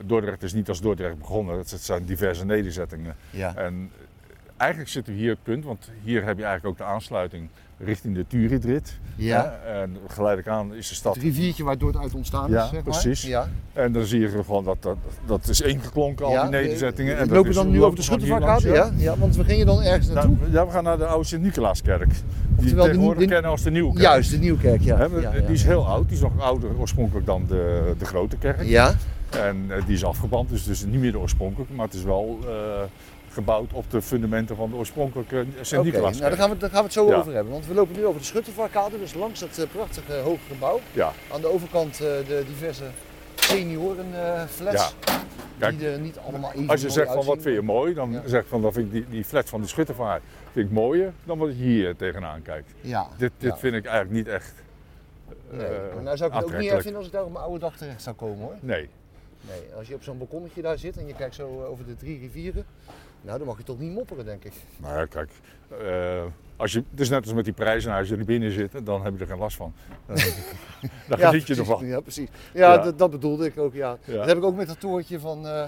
Dordrecht 0.02 0.44
is 0.44 0.54
niet 0.54 0.70
als 0.70 0.82
Dordrecht 0.82 1.18
begonnen, 1.18 1.58
het 1.58 1.70
zijn 1.70 2.06
diverse 2.06 2.46
nederzettingen. 2.46 3.16
Ja. 3.30 3.56
En 3.56 3.92
eigenlijk 4.58 4.90
zitten 4.92 5.14
we 5.14 5.20
hier 5.20 5.32
op 5.32 5.38
het 5.38 5.46
punt, 5.54 5.66
want 5.66 5.90
hier 6.04 6.24
heb 6.24 6.38
je 6.38 6.44
eigenlijk 6.44 6.82
ook 6.82 6.88
de 6.88 6.94
aansluiting 6.94 7.50
richting 7.78 8.16
de 8.16 8.26
Turidrit. 8.28 9.00
ja. 9.16 9.58
Hè? 9.64 9.82
En 9.82 9.98
geleidelijk 10.08 10.48
aan 10.48 10.74
is 10.76 10.90
de 10.90 10.96
stad 10.96 11.14
Het 11.16 11.24
riviertje 11.24 11.64
waar 11.64 11.78
Dort 11.78 11.98
uit 11.98 12.14
ontstaan 12.14 12.52
Ja, 12.52 12.64
is, 12.64 12.70
zeg 12.70 12.74
maar. 12.74 12.84
precies. 12.84 13.22
Ja. 13.24 13.50
En 13.74 13.92
dan 13.92 14.06
zie 14.06 14.20
je 14.20 14.30
gewoon 14.30 14.64
dat 14.64 14.78
dat, 14.82 14.98
dat 15.26 15.48
is 15.48 15.62
ingeklonken, 15.62 16.26
al 16.26 16.32
Ja, 16.32 16.42
die 16.42 16.52
nederzettingen. 16.52 17.16
we 17.16 17.22
en 17.22 17.30
lopen 17.30 17.54
dan 17.54 17.70
nu 17.70 17.84
over 17.84 18.20
de 18.20 18.28
langs, 18.28 18.64
ja? 18.64 18.92
ja? 18.98 19.18
Want 19.18 19.36
we 19.36 19.44
gingen 19.44 19.66
dan 19.66 19.82
ergens 19.82 20.08
naartoe. 20.10 20.36
Nou, 20.40 20.52
ja, 20.52 20.66
we 20.66 20.72
gaan 20.72 20.84
naar 20.84 20.98
de 20.98 21.06
oude 21.06 21.28
Sint-Nicolaaskerk. 21.28 22.10
Die 22.60 22.76
we 22.76 22.82
tegenwoordig 22.82 23.24
de- 23.24 23.30
kennen 23.34 23.52
als 23.52 23.62
de 23.62 23.72
Nieuwkerk. 23.72 24.02
Juist, 24.02 24.32
de 24.32 24.38
Nieuwkerk, 24.38 24.82
ja. 24.82 24.98
Hè. 24.98 25.42
Die 25.46 25.56
is 25.56 25.64
heel 25.64 25.88
oud, 25.88 26.04
die 26.08 26.16
is 26.18 26.22
nog 26.24 26.40
ouder 26.40 26.70
oorspronkelijk 26.78 27.26
dan 27.26 27.46
de, 27.48 27.94
de 27.98 28.06
grote 28.06 28.38
kerk. 28.38 28.64
Ja, 28.64 28.94
En 29.30 29.66
eh, 29.70 29.86
die 29.86 29.96
is 29.96 30.04
afgebrand, 30.06 30.50
dus 30.50 30.62
het 30.62 30.70
is 30.70 30.86
niet 30.86 31.00
meer 31.00 31.12
de 31.12 31.20
oorspronkelijke, 31.20 31.74
maar 31.74 31.86
het 31.86 31.94
is 31.96 32.04
wel 32.04 32.40
eh, 32.44 32.50
gebouwd 33.36 33.74
op 33.74 33.92
de 33.92 34.02
fundamenten 34.02 34.56
van 34.56 34.70
de 34.70 34.76
oorspronkelijke 34.76 35.36
oké. 35.36 35.64
Sint-Nicolaaskerk. 35.66 36.20
Nou, 36.20 36.36
daar 36.36 36.40
gaan, 36.48 36.50
we, 36.50 36.58
daar 36.58 36.70
gaan 36.70 36.80
we 36.80 36.84
het 36.86 36.94
zo 36.94 37.08
Ja. 37.08 37.16
over 37.16 37.34
hebben. 37.34 37.54
Want 37.54 37.68
we 37.68 37.74
lopen 37.74 37.96
nu 37.96 38.06
over 38.06 38.20
de 38.20 38.26
Schuttervaartkade, 38.26 39.00
dus 39.00 39.14
langs 39.14 39.40
dat 39.40 39.58
eh, 39.58 39.66
prachtige 39.72 40.14
hoge 40.14 40.40
gebouw. 40.48 40.80
Ja, 40.94 41.12
Aan 41.32 41.42
de 41.42 41.48
overkant 41.48 41.94
eh, 41.94 42.00
de 42.00 42.44
diverse 42.48 42.84
seniorenflats. 43.36 44.96
ja. 45.06 45.14
Kijk, 45.60 45.78
die 45.80 45.88
er 45.90 46.00
niet 46.00 46.18
allemaal 46.18 46.52
even 46.54 46.68
Als 46.70 46.82
je 46.82 46.90
zegt 46.90 47.14
van 47.14 47.26
wat 47.26 47.42
vind 47.42 47.56
je 47.56 47.62
mooi, 47.62 47.94
dan 47.94 48.12
Ja. 48.12 48.22
zeg 48.26 48.42
ik 48.42 48.48
van 48.48 48.62
dan 48.62 48.74
vind 48.74 48.86
ik 48.86 48.92
die, 48.92 49.06
die 49.10 49.24
flat 49.26 49.50
van 49.50 49.60
die 49.60 49.70
schuttervaart 49.70 50.22
vind 50.52 50.66
ik 50.68 50.72
mooier 50.74 51.14
dan 51.24 51.38
wat 51.38 51.48
je 51.50 51.54
hier 51.64 51.96
tegenaan 51.96 52.42
kijkt. 52.42 52.72
Ja. 52.82 53.08
Dit, 53.18 53.32
dit 53.38 53.50
ja. 53.52 53.58
vind 53.58 53.76
ik 53.76 53.86
eigenlijk 53.86 54.16
niet 54.16 54.28
echt 54.28 54.54
eh, 55.52 55.58
Nee, 55.58 55.68
nou 56.04 56.18
zou 56.18 56.30
ik 56.30 56.36
het 56.36 56.46
ook 56.46 56.58
niet 56.60 56.70
erg 56.70 56.82
vinden 56.82 56.98
als 56.98 57.06
ik 57.08 57.14
daar 57.14 57.24
op 57.24 57.32
mijn 57.32 57.44
oude 57.44 57.60
dag 57.60 57.78
terecht 57.78 58.02
zou 58.02 58.16
komen 58.16 58.38
hoor. 58.40 58.54
Nee, 58.60 58.90
Nee, 59.50 59.62
als 59.78 59.88
je 59.88 59.94
op 59.94 60.04
zo'n 60.04 60.18
balkonnetje 60.18 60.62
daar 60.62 60.78
zit 60.78 60.98
en 60.98 61.08
je 61.08 61.14
kijkt 61.14 61.36
zo 61.36 61.62
eh, 61.64 61.70
over 61.70 61.86
de 61.86 61.96
drie 61.96 62.20
rivieren, 62.20 62.66
nou 63.26 63.38
dan 63.38 63.48
mag 63.48 63.58
je 63.58 63.64
toch 63.64 63.80
niet 63.80 63.92
mopperen 63.92 64.26
denk 64.26 64.44
ik. 64.44 64.54
nou 64.78 64.98
ja, 65.00 65.06
kijk, 65.06 65.32
eh, 65.82 66.24
als 66.56 66.72
je, 66.74 66.84
het 66.92 67.00
is 67.00 67.10
net 67.10 67.24
als 67.24 67.34
met 67.34 67.44
die 67.46 67.54
prijzen, 67.54 67.94
als 67.94 68.08
je 68.08 68.16
er 68.16 68.26
binnen 68.26 68.52
zit, 68.52 68.86
dan 68.86 69.04
heb 69.04 69.14
je 69.14 69.20
er 69.20 69.28
geen 69.28 69.38
last 69.38 69.56
van. 69.58 69.74
Dan, 70.06 70.16
dan 71.10 71.20
Ja, 71.20 71.28
geniet 71.28 71.48
je 71.48 71.54
precies. 71.54 71.58
ervan. 71.58 71.86
Ja, 71.86 72.00
precies. 72.00 72.30
Ja, 72.54 72.74
Ja. 72.74 72.92
Dat, 72.92 73.12
bedoelde 73.12 73.46
ik 73.46 73.58
ook, 73.58 73.74
ja. 73.74 73.98
Ja. 74.04 74.14
Dat 74.16 74.26
heb 74.26 74.38
ik 74.38 74.44
ook 74.44 74.56
met 74.56 74.68
dat 74.68 74.80
toertje 74.80 75.20
van, 75.20 75.48
eh, 75.48 75.64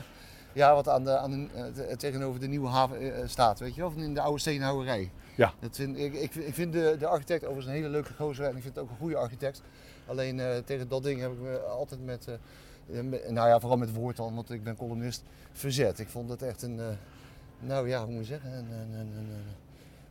ja, 0.53 0.73
wat 0.73 0.87
aan 0.89 1.03
de, 1.03 1.17
aan 1.17 1.31
de, 1.31 1.47
eh, 1.53 1.63
te- 1.65 1.95
tegenover 1.97 2.39
de 2.39 2.47
nieuwe 2.47 2.67
haven 2.67 3.29
staat, 3.29 3.59
weet 3.59 3.75
je 3.75 3.81
wel, 3.81 3.91
van 3.91 4.01
in 4.01 4.13
de 4.13 4.21
oude 4.21 4.39
steenhouwerij. 4.39 5.11
Ja. 5.35 5.53
Dat 5.59 5.75
vind, 5.75 5.97
ik, 5.97 6.13
ik, 6.13 6.35
ik 6.35 6.53
vind 6.53 6.73
de, 6.73 6.95
de 6.99 7.07
architect 7.07 7.41
overigens 7.43 7.67
een 7.67 7.73
hele 7.81 7.89
leuke 7.89 8.13
gozer 8.13 8.45
en 8.45 8.55
ik 8.55 8.61
vind 8.61 8.75
het 8.75 8.83
ook 8.83 8.89
een 8.89 8.97
goede 8.97 9.17
architect. 9.17 9.61
Alleen 10.07 10.41
tegen 10.65 10.87
dat 10.87 11.03
ding 11.03 11.19
heb 11.21 11.31
ik 11.31 11.39
me 11.39 11.57
altijd 11.59 12.05
met, 12.05 12.27
nou 13.29 13.47
ja, 13.47 13.59
vooral 13.59 13.77
met 13.77 13.93
woord 13.93 14.17
dan, 14.17 14.35
want 14.35 14.49
ik 14.51 14.63
ben 14.63 14.75
columnist, 14.75 15.23
verzet. 15.51 15.99
Ik 15.99 16.07
vond 16.07 16.29
het 16.29 16.41
echt 16.41 16.61
een, 16.61 16.79
nou 17.59 17.87
ja, 17.87 18.03
hoe 18.03 18.13
moet 18.13 18.19
je 18.27 18.27
zeggen, 18.27 18.51
een, 18.51 18.71
een, 18.71 18.93
een, 18.99 19.11
een, 19.17 19.29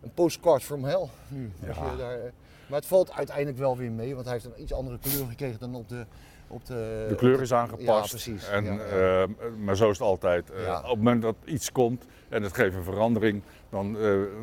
een 0.02 0.10
postcard 0.14 0.62
from 0.62 0.84
hell 0.84 1.08
nu. 1.28 1.50
Als 1.68 1.76
Ja. 1.76 1.90
je 1.90 1.96
daar, 1.96 2.12
eh, 2.20 2.30
maar 2.68 2.78
het 2.78 2.88
valt 2.88 3.12
uiteindelijk 3.12 3.58
wel 3.58 3.76
weer 3.76 3.90
mee, 3.92 4.14
want 4.14 4.24
hij 4.26 4.34
heeft 4.34 4.44
een 4.46 4.62
iets 4.62 4.72
andere 4.72 4.98
kleur 4.98 5.26
gekregen 5.26 5.60
dan 5.60 5.74
op 5.74 5.88
de... 5.88 6.04
Op 6.48 6.66
de, 6.66 7.06
De 7.08 7.14
kleur 7.14 7.40
is 7.40 7.52
aangepast. 7.52 7.86
Ja, 7.86 8.16
precies. 8.18 8.48
En, 8.48 8.64
ja, 8.64 8.78
eh, 8.78 9.28
maar 9.58 9.76
zo 9.76 9.90
is 9.90 9.98
het 9.98 10.06
altijd. 10.06 10.50
Eh. 10.50 10.78
Op 10.82 10.88
het 10.88 10.96
moment 10.96 11.22
dat 11.22 11.34
iets 11.44 11.72
komt 11.72 12.04
en 12.28 12.42
het 12.42 12.54
geeft 12.54 12.74
een 12.76 12.82
verandering, 12.84 13.42
dan 13.70 13.92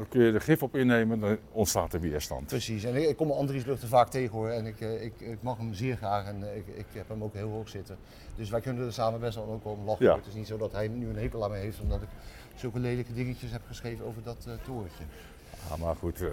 kun 0.09 0.21
je 0.23 0.31
er 0.31 0.41
gif 0.41 0.63
op 0.63 0.75
innemen, 0.75 1.19
dan 1.19 1.37
ontstaat 1.51 1.93
er 1.93 1.99
weerstand. 1.99 2.47
Precies, 2.47 2.83
en 2.83 2.95
ik, 2.95 3.09
ik 3.09 3.15
kom 3.15 3.31
Andries 3.31 3.65
Luchten 3.65 3.87
vaak 3.87 4.09
tegen 4.09 4.31
hoor 4.37 4.49
en 4.49 4.65
ik, 4.65 4.79
ik, 4.79 5.13
ik 5.19 5.37
mag 5.41 5.57
hem 5.57 5.73
zeer 5.73 5.95
graag 5.97 6.25
en 6.27 6.43
ik, 6.55 6.67
ik 6.67 6.85
heb 6.91 7.09
hem 7.09 7.23
ook 7.23 7.33
heel 7.33 7.49
hoog 7.49 7.69
zitten. 7.69 7.97
Dus 8.35 8.49
wij 8.49 8.61
kunnen 8.61 8.85
er 8.85 8.93
samen 8.93 9.19
best 9.19 9.35
wel 9.35 9.45
ook 9.51 9.63
wel 9.63 9.73
om 9.73 9.85
lachen. 9.85 10.05
Ja. 10.05 10.15
Het 10.15 10.25
is 10.27 10.33
niet 10.33 10.47
zo 10.47 10.57
dat 10.57 10.71
hij 10.71 10.87
nu 10.87 11.09
een 11.09 11.17
hekel 11.17 11.43
aan 11.43 11.51
me 11.51 11.57
heeft 11.57 11.79
omdat 11.79 12.01
ik 12.01 12.07
zulke 12.55 12.79
lelijke 12.79 13.13
dingetjes 13.13 13.51
heb 13.51 13.61
geschreven 13.67 14.05
over 14.05 14.23
dat 14.23 14.45
uh, 14.47 14.53
torentje. 14.65 15.03
Ja, 15.69 15.75
maar 15.85 15.95
goed, 15.95 16.21
eh, 16.21 16.29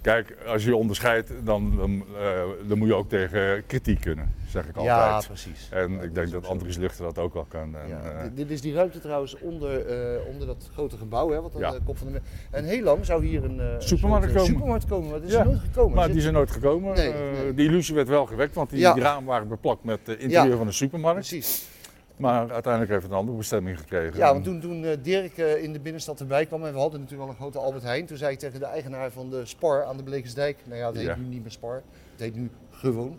kijk, 0.00 0.36
als 0.46 0.64
je 0.64 0.76
onderscheidt, 0.76 1.32
dan, 1.44 1.76
dan, 1.76 2.04
eh, 2.20 2.42
dan 2.68 2.78
moet 2.78 2.88
je 2.88 2.94
ook 2.94 3.08
tegen 3.08 3.66
kritiek 3.66 4.00
kunnen, 4.00 4.34
zeg 4.48 4.66
ik 4.68 4.80
Ja, 4.80 5.04
altijd. 5.06 5.26
precies. 5.26 5.68
En 5.70 5.92
Ja, 5.92 6.00
ik 6.00 6.14
denk 6.14 6.30
dat. 6.30 6.46
Andries 6.46 6.76
Luchter 6.76 7.04
dat 7.04 7.18
ook 7.18 7.34
wel 7.34 7.44
kan. 7.48 7.76
En, 7.76 7.88
Ja, 7.88 8.30
dit- 8.34 8.50
is 8.50 8.60
die 8.60 8.74
ruimte 8.74 9.00
trouwens 9.00 9.38
onder, 9.38 9.82
onder 10.26 10.46
dat 10.46 10.70
grote 10.72 10.96
gebouw, 10.96 11.30
hè, 11.30 11.40
wat 11.40 11.54
aan 11.54 11.60
Ja. 11.60 11.70
de 11.70 11.80
kop 11.84 11.98
van 11.98 12.12
de... 12.12 12.20
En 12.50 12.64
heel 12.64 12.82
lang 12.82 13.04
zou 13.06 13.24
hier 13.26 13.44
een, 13.44 13.82
Supermarkt 13.82 14.26
komen. 14.26 14.46
supermarkt 14.46 14.86
komen, 14.86 15.10
maar 15.10 15.18
dat 15.20 15.28
is 15.28 15.34
Ja, 15.34 15.44
nooit 15.44 15.58
gekomen. 15.60 15.96
maar 15.96 16.12
die 16.12 16.20
zijn 16.20 16.34
nooit 16.34 16.50
gekomen. 16.50 16.94
Nee, 16.94 17.12
nee. 17.12 17.54
Die 17.54 17.66
illusie 17.68 17.94
werd 17.94 18.08
wel 18.08 18.26
gewekt, 18.26 18.54
want 18.54 18.70
die, 18.70 18.78
Ja. 18.78 18.98
ramen 18.98 19.24
waren 19.24 19.48
beplakt 19.48 19.84
met 19.84 19.98
de 20.04 20.16
interieur 20.18 20.50
Ja. 20.50 20.56
van 20.56 20.66
de 20.66 20.72
supermarkt. 20.72 21.18
Precies. 21.28 21.68
Maar 22.16 22.52
uiteindelijk 22.52 22.92
heeft 22.92 23.02
het 23.02 23.12
een 23.12 23.18
andere 23.18 23.36
bestemming 23.36 23.78
gekregen. 23.78 24.16
Ja, 24.18 24.32
want 24.32 24.44
toen, 24.44 24.60
toen 24.60 24.84
eh, 24.84 24.96
Dirk 25.02 25.38
eh, 25.38 25.62
in 25.62 25.72
de 25.72 25.80
binnenstad 25.80 26.20
erbij 26.20 26.46
kwam 26.46 26.64
en 26.64 26.72
we 26.72 26.78
hadden 26.78 27.00
natuurlijk 27.00 27.28
al 27.28 27.34
een 27.34 27.40
grote 27.40 27.58
Albert 27.58 27.82
Heijn, 27.82 28.06
toen 28.06 28.16
zei 28.16 28.32
ik 28.32 28.38
tegen 28.38 28.60
de 28.60 28.66
eigenaar 28.66 29.10
van 29.10 29.30
de 29.30 29.46
Spar 29.46 29.84
aan 29.84 29.96
de 29.96 30.02
Blekensdijk, 30.02 30.58
nou 30.64 30.78
ja, 30.78 30.86
het 30.86 30.96
heet 30.96 31.06
Ja. 31.06 31.16
nu 31.16 31.24
niet 31.24 31.42
meer 31.42 31.50
Spar, 31.50 31.74
het 32.12 32.20
heet 32.20 32.34
nu 32.34 32.50
gewoon. 32.70 33.18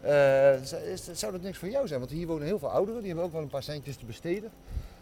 Eh, 0.00 0.52
zou 1.12 1.32
dat 1.32 1.42
niks 1.42 1.58
voor 1.58 1.68
jou 1.68 1.86
zijn? 1.86 2.00
Want 2.00 2.12
hier 2.12 2.26
wonen 2.26 2.46
heel 2.46 2.58
veel 2.58 2.70
ouderen, 2.70 2.98
die 3.00 3.08
hebben 3.08 3.24
ook 3.26 3.32
wel 3.32 3.42
een 3.42 3.48
paar 3.48 3.62
centjes 3.62 3.96
te 3.96 4.04
besteden. 4.04 4.50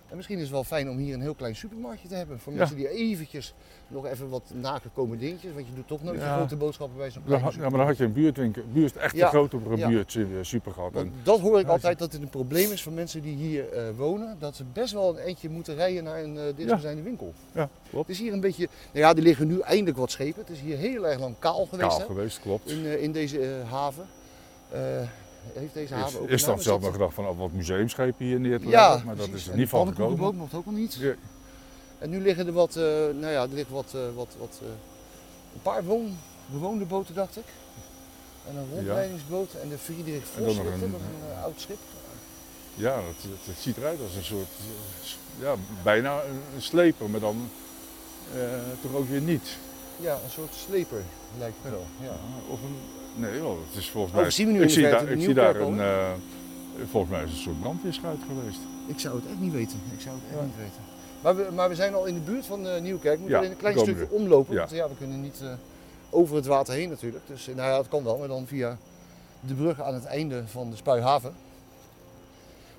En 0.08 0.16
misschien 0.16 0.36
is 0.36 0.42
het 0.42 0.50
wel 0.52 0.64
fijn 0.64 0.90
om 0.90 0.96
hier 0.96 1.14
een 1.14 1.20
heel 1.20 1.34
klein 1.34 1.56
supermarktje 1.56 2.08
te 2.08 2.14
hebben. 2.14 2.40
Voor 2.40 2.52
mensen 2.52 2.76
die 2.76 2.88
eventjes 2.88 3.54
nog 3.88 4.06
even 4.06 4.28
wat 4.28 4.42
nagekomen 4.54 5.18
dingetjes. 5.18 5.52
Want 5.54 5.66
je 5.66 5.74
doet 5.74 5.86
toch 5.86 6.02
nooit 6.02 6.20
Ja. 6.20 6.36
grote 6.36 6.56
boodschappen 6.56 6.96
bij 6.96 7.10
zo'n 7.10 7.22
ja, 7.26 7.38
maar 7.38 7.70
dan 7.70 7.80
had 7.80 7.96
je 7.96 8.04
een 8.04 8.12
buurtwinkel, 8.12 8.62
buurt, 8.72 8.96
echt 8.96 9.20
een 9.20 9.26
grotere 9.28 9.76
Ja. 9.76 9.88
buurt, 9.88 10.14
eh, 10.14 10.24
super 10.42 10.72
gehad. 10.72 10.92
Want 10.92 11.06
En, 11.06 11.12
dat 11.22 11.40
hoor 11.40 11.58
ik 11.60 11.66
altijd 11.68 11.98
dat 11.98 12.12
het 12.12 12.22
een 12.22 12.28
probleem 12.28 12.72
is 12.72 12.82
voor 12.82 12.92
mensen 12.92 13.22
die 13.22 13.36
hier 13.36 13.72
eh, 13.72 13.84
wonen. 13.96 14.36
Dat 14.38 14.56
ze 14.56 14.64
best 14.72 14.92
wel 14.92 15.08
een 15.10 15.18
eindje 15.24 15.48
moeten 15.48 15.74
rijden 15.74 16.04
naar 16.04 16.22
een 16.22 16.34
uh, 16.34 16.42
dichtstbijzijnde 16.42 17.02
winkel. 17.02 17.32
ja, 17.52 17.68
klopt. 17.90 18.06
Het 18.08 18.16
is 18.16 18.22
hier 18.22 18.32
een 18.32 18.40
beetje, 18.40 18.68
nou 18.92 19.04
ja, 19.06 19.14
er 19.14 19.22
liggen 19.22 19.46
nu 19.46 19.60
eindelijk 19.60 19.96
wat 19.96 20.10
schepen. 20.10 20.40
Het 20.40 20.50
is 20.50 20.60
hier 20.60 20.76
heel 20.76 21.06
erg 21.08 21.18
lang 21.18 21.34
kaal 21.38 21.66
geweest 21.66 21.88
Kaal 21.88 21.98
hè, 21.98 22.04
geweest, 22.04 22.40
klopt. 22.40 22.70
in, 22.70 22.84
eh, 22.86 23.02
in 23.02 23.12
deze 23.12 23.40
eh, 23.40 23.70
haven. 23.70 24.06
Heeft 25.54 25.74
deze 25.74 25.94
Is, 25.94 26.00
haven 26.00 26.20
ook 26.20 26.28
is 26.28 26.44
dan 26.44 26.60
zelf 26.62 26.76
nog 26.76 26.84
dat- 26.84 26.92
gedacht 26.98 27.14
van 27.14 27.26
oh, 27.28 27.38
wat 27.38 27.52
museumschepen 27.52 28.24
hier 28.26 28.40
neer 28.40 28.60
te 28.60 28.66
Ja, 28.68 28.88
leggen, 28.88 29.06
maar 29.06 29.16
dat 29.16 29.28
is 29.28 29.46
er 29.48 29.54
niet 29.56 29.62
de 29.62 29.68
van 29.68 29.86
gekomen. 29.86 29.94
pannenkoekenboot 29.94 30.34
mocht 30.34 30.54
ook 30.54 30.64
nog 30.66 30.74
niet. 30.74 30.94
Ja, 30.94 31.14
En 31.98 32.10
nu 32.10 32.20
liggen 32.20 32.46
er 32.46 32.52
wat, 32.52 32.76
eh, 32.76 32.82
nou 33.20 33.26
ja, 33.26 33.42
er 33.42 33.48
liggen 33.48 33.74
wat, 33.74 33.92
eh, 33.94 34.00
wat, 34.14 34.34
wat 34.38 34.58
eh, 34.62 34.68
een 35.54 35.62
paar 35.62 35.84
woon, 35.84 36.16
bewoonde 36.46 36.84
boten 36.84 37.14
dacht 37.14 37.36
ik. 37.36 37.44
En 38.48 38.56
een 38.56 38.68
rondleidingsboot 38.74 39.52
en 39.62 39.68
de 39.68 39.78
Friedrich 39.78 40.24
Vos, 40.24 40.56
nog 40.56 40.66
een- 40.66 40.80
dat 40.90 41.00
oud 41.44 41.60
schip. 41.60 41.78
Ja, 42.74 43.00
het 43.46 43.56
ziet 43.58 43.76
eruit 43.76 43.98
als 44.02 44.14
een 44.14 44.24
soort, 44.24 44.48
ja, 45.40 45.54
bijna 45.82 46.22
een, 46.54 46.62
sleper, 46.62 47.10
maar 47.10 47.20
dan 47.20 47.48
toch 48.82 48.94
ook 48.94 49.08
weer 49.08 49.20
niet. 49.20 49.56
Ja, 50.00 50.12
een 50.12 50.30
soort 50.30 50.54
sleper 50.54 51.02
lijkt 51.38 51.56
het 51.62 51.72
wel. 51.72 51.86
Ja. 52.02 52.16
Of 52.48 52.62
een, 52.62 52.76
nee, 53.18 53.40
wel, 53.40 53.58
het 53.70 53.78
is 53.78 53.90
volgens 53.90 54.14
Oh, 54.14 54.20
mij. 54.20 54.30
zien 54.30 54.46
we 54.46 54.52
nu 54.52 54.58
ik 54.60 54.66
de 54.66 54.72
zie 54.72 54.82
daar, 54.82 55.08
ik 55.08 55.20
zie 55.20 55.34
daar 55.34 55.56
een, 55.56 55.80
eh, 55.80 56.08
volgens 56.90 57.12
mij 57.12 57.22
is 57.22 57.28
het 57.28 57.36
een 57.38 57.42
soort 57.44 57.60
brandweerschuit 57.60 58.18
geweest. 58.26 58.58
Ik 58.86 58.98
zou 58.98 59.14
het 59.16 59.26
echt 59.26 59.40
niet 59.40 59.52
weten. 59.52 59.78
Ik 59.94 60.00
zou 60.00 60.14
het 60.14 60.24
echt 60.30 60.38
Ja. 60.38 60.44
niet 60.44 60.56
weten. 60.56 60.82
Maar 61.22 61.36
we, 61.36 61.48
maar 61.54 61.68
we 61.68 61.74
zijn 61.74 61.94
al 61.94 62.04
in 62.04 62.14
de 62.14 62.20
buurt 62.20 62.46
van 62.46 62.68
eh, 62.68 62.80
Nieuwkerk. 62.80 63.14
We 63.14 63.20
moeten 63.20 63.42
Ja, 63.42 63.50
een 63.50 63.56
klein 63.56 63.78
stukje 63.78 64.06
we. 64.06 64.14
omlopen. 64.14 64.52
Ja. 64.54 64.58
Want 64.60 64.70
ja, 64.70 64.88
we 64.88 64.94
kunnen 64.98 65.20
niet 65.20 65.40
eh, 65.42 65.48
over 66.10 66.36
het 66.36 66.46
water 66.46 66.74
heen 66.74 66.88
natuurlijk. 66.88 67.24
Dus 67.26 67.48
eh, 67.48 67.54
nou 67.54 67.68
ja, 67.70 67.76
dat 67.76 67.88
kan 67.88 68.04
wel. 68.04 68.18
Maar 68.18 68.28
dan 68.28 68.46
via 68.46 68.76
de 69.40 69.54
brug 69.54 69.80
aan 69.82 69.94
het 69.94 70.04
einde 70.04 70.42
van 70.46 70.70
de 70.70 70.76
Spuihaven. 70.76 71.34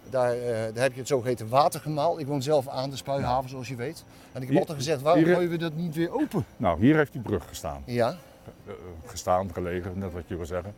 Daar, 0.10 0.34
eh, 0.34 0.48
daar 0.74 0.84
heb 0.84 0.94
je 0.94 1.00
het 1.00 1.08
zogeheten 1.08 1.50
watergemaal. 1.50 2.20
Ik 2.20 2.28
woon 2.28 2.42
zelf 2.42 2.68
aan 2.68 2.90
de 2.90 2.96
Spuihaven, 2.96 3.50
zoals 3.50 3.68
je 3.68 3.76
weet. 3.76 4.04
En 4.32 4.36
ik 4.36 4.42
heb 4.42 4.50
Hier- 4.50 4.60
altijd 4.60 4.78
gezegd, 4.78 5.02
waarom 5.02 5.24
gooien 5.26 5.50
we 5.50 5.58
dat 5.58 5.76
niet 5.76 5.96
weer 5.96 6.14
open? 6.14 6.46
Nou, 6.58 6.80
hier 6.80 6.96
heeft 6.96 7.12
die 7.12 7.22
brug 7.22 7.48
gestaan. 7.48 7.82
Ja, 7.86 8.10
Eh, 8.10 8.16
gestaan, 9.06 9.54
gelegen, 9.54 9.92
net 10.00 10.14
wat 10.14 10.24
je 10.28 10.36
wil 10.36 10.46
zeggen. 10.46 10.74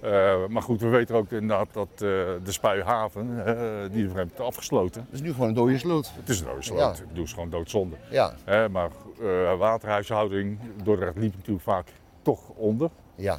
Eh, 0.00 0.46
maar 0.46 0.62
goed, 0.62 0.80
we 0.80 0.88
weten 0.88 1.14
ook 1.14 1.30
inderdaad 1.30 1.68
dat 1.72 1.88
eh, 1.92 1.98
de 1.98 2.40
Spuihaven, 2.44 3.46
eh, 3.46 3.92
die 3.92 4.08
hebben 4.08 4.30
afgesloten. 4.36 5.04
dat 5.10 5.14
is 5.14 5.20
nu 5.20 5.32
gewoon 5.32 5.48
een 5.48 5.54
dode 5.54 5.78
sloot. 5.78 6.12
Het 6.16 6.28
is 6.28 6.40
een 6.40 6.46
dode 6.46 6.62
sloot. 6.62 6.78
Ja. 6.78 6.90
Ik 6.90 6.98
bedoel, 6.98 7.14
het 7.16 7.26
is 7.26 7.32
gewoon 7.32 7.50
doodzonde. 7.50 7.96
Ja, 8.10 8.34
maar 8.70 8.90
eh, 9.22 9.58
waterhuishouding, 9.58 10.58
Dordrecht 10.84 11.16
liep 11.16 11.34
natuurlijk 11.34 11.64
vaak 11.64 11.88
toch 12.22 12.48
onder. 12.48 12.90
ja. 13.14 13.38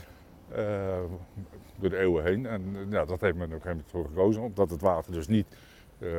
eh, 0.56 0.66
door 1.80 1.90
de 1.90 1.98
eeuwen 2.00 2.24
heen. 2.24 2.46
En 2.46 2.76
eh, 2.76 2.92
ja, 2.92 3.06
dat 3.06 3.22
heeft 3.22 3.36
men 3.36 3.48
op 3.48 3.54
een 3.54 3.62
gegeven 3.62 3.70
moment 3.70 3.92
voor 3.92 4.06
gekozen, 4.06 4.42
omdat 4.42 4.70
het 4.70 4.82
water 4.82 5.12
dus 5.12 5.28
niet 5.28 5.48
eh, 6.00 6.10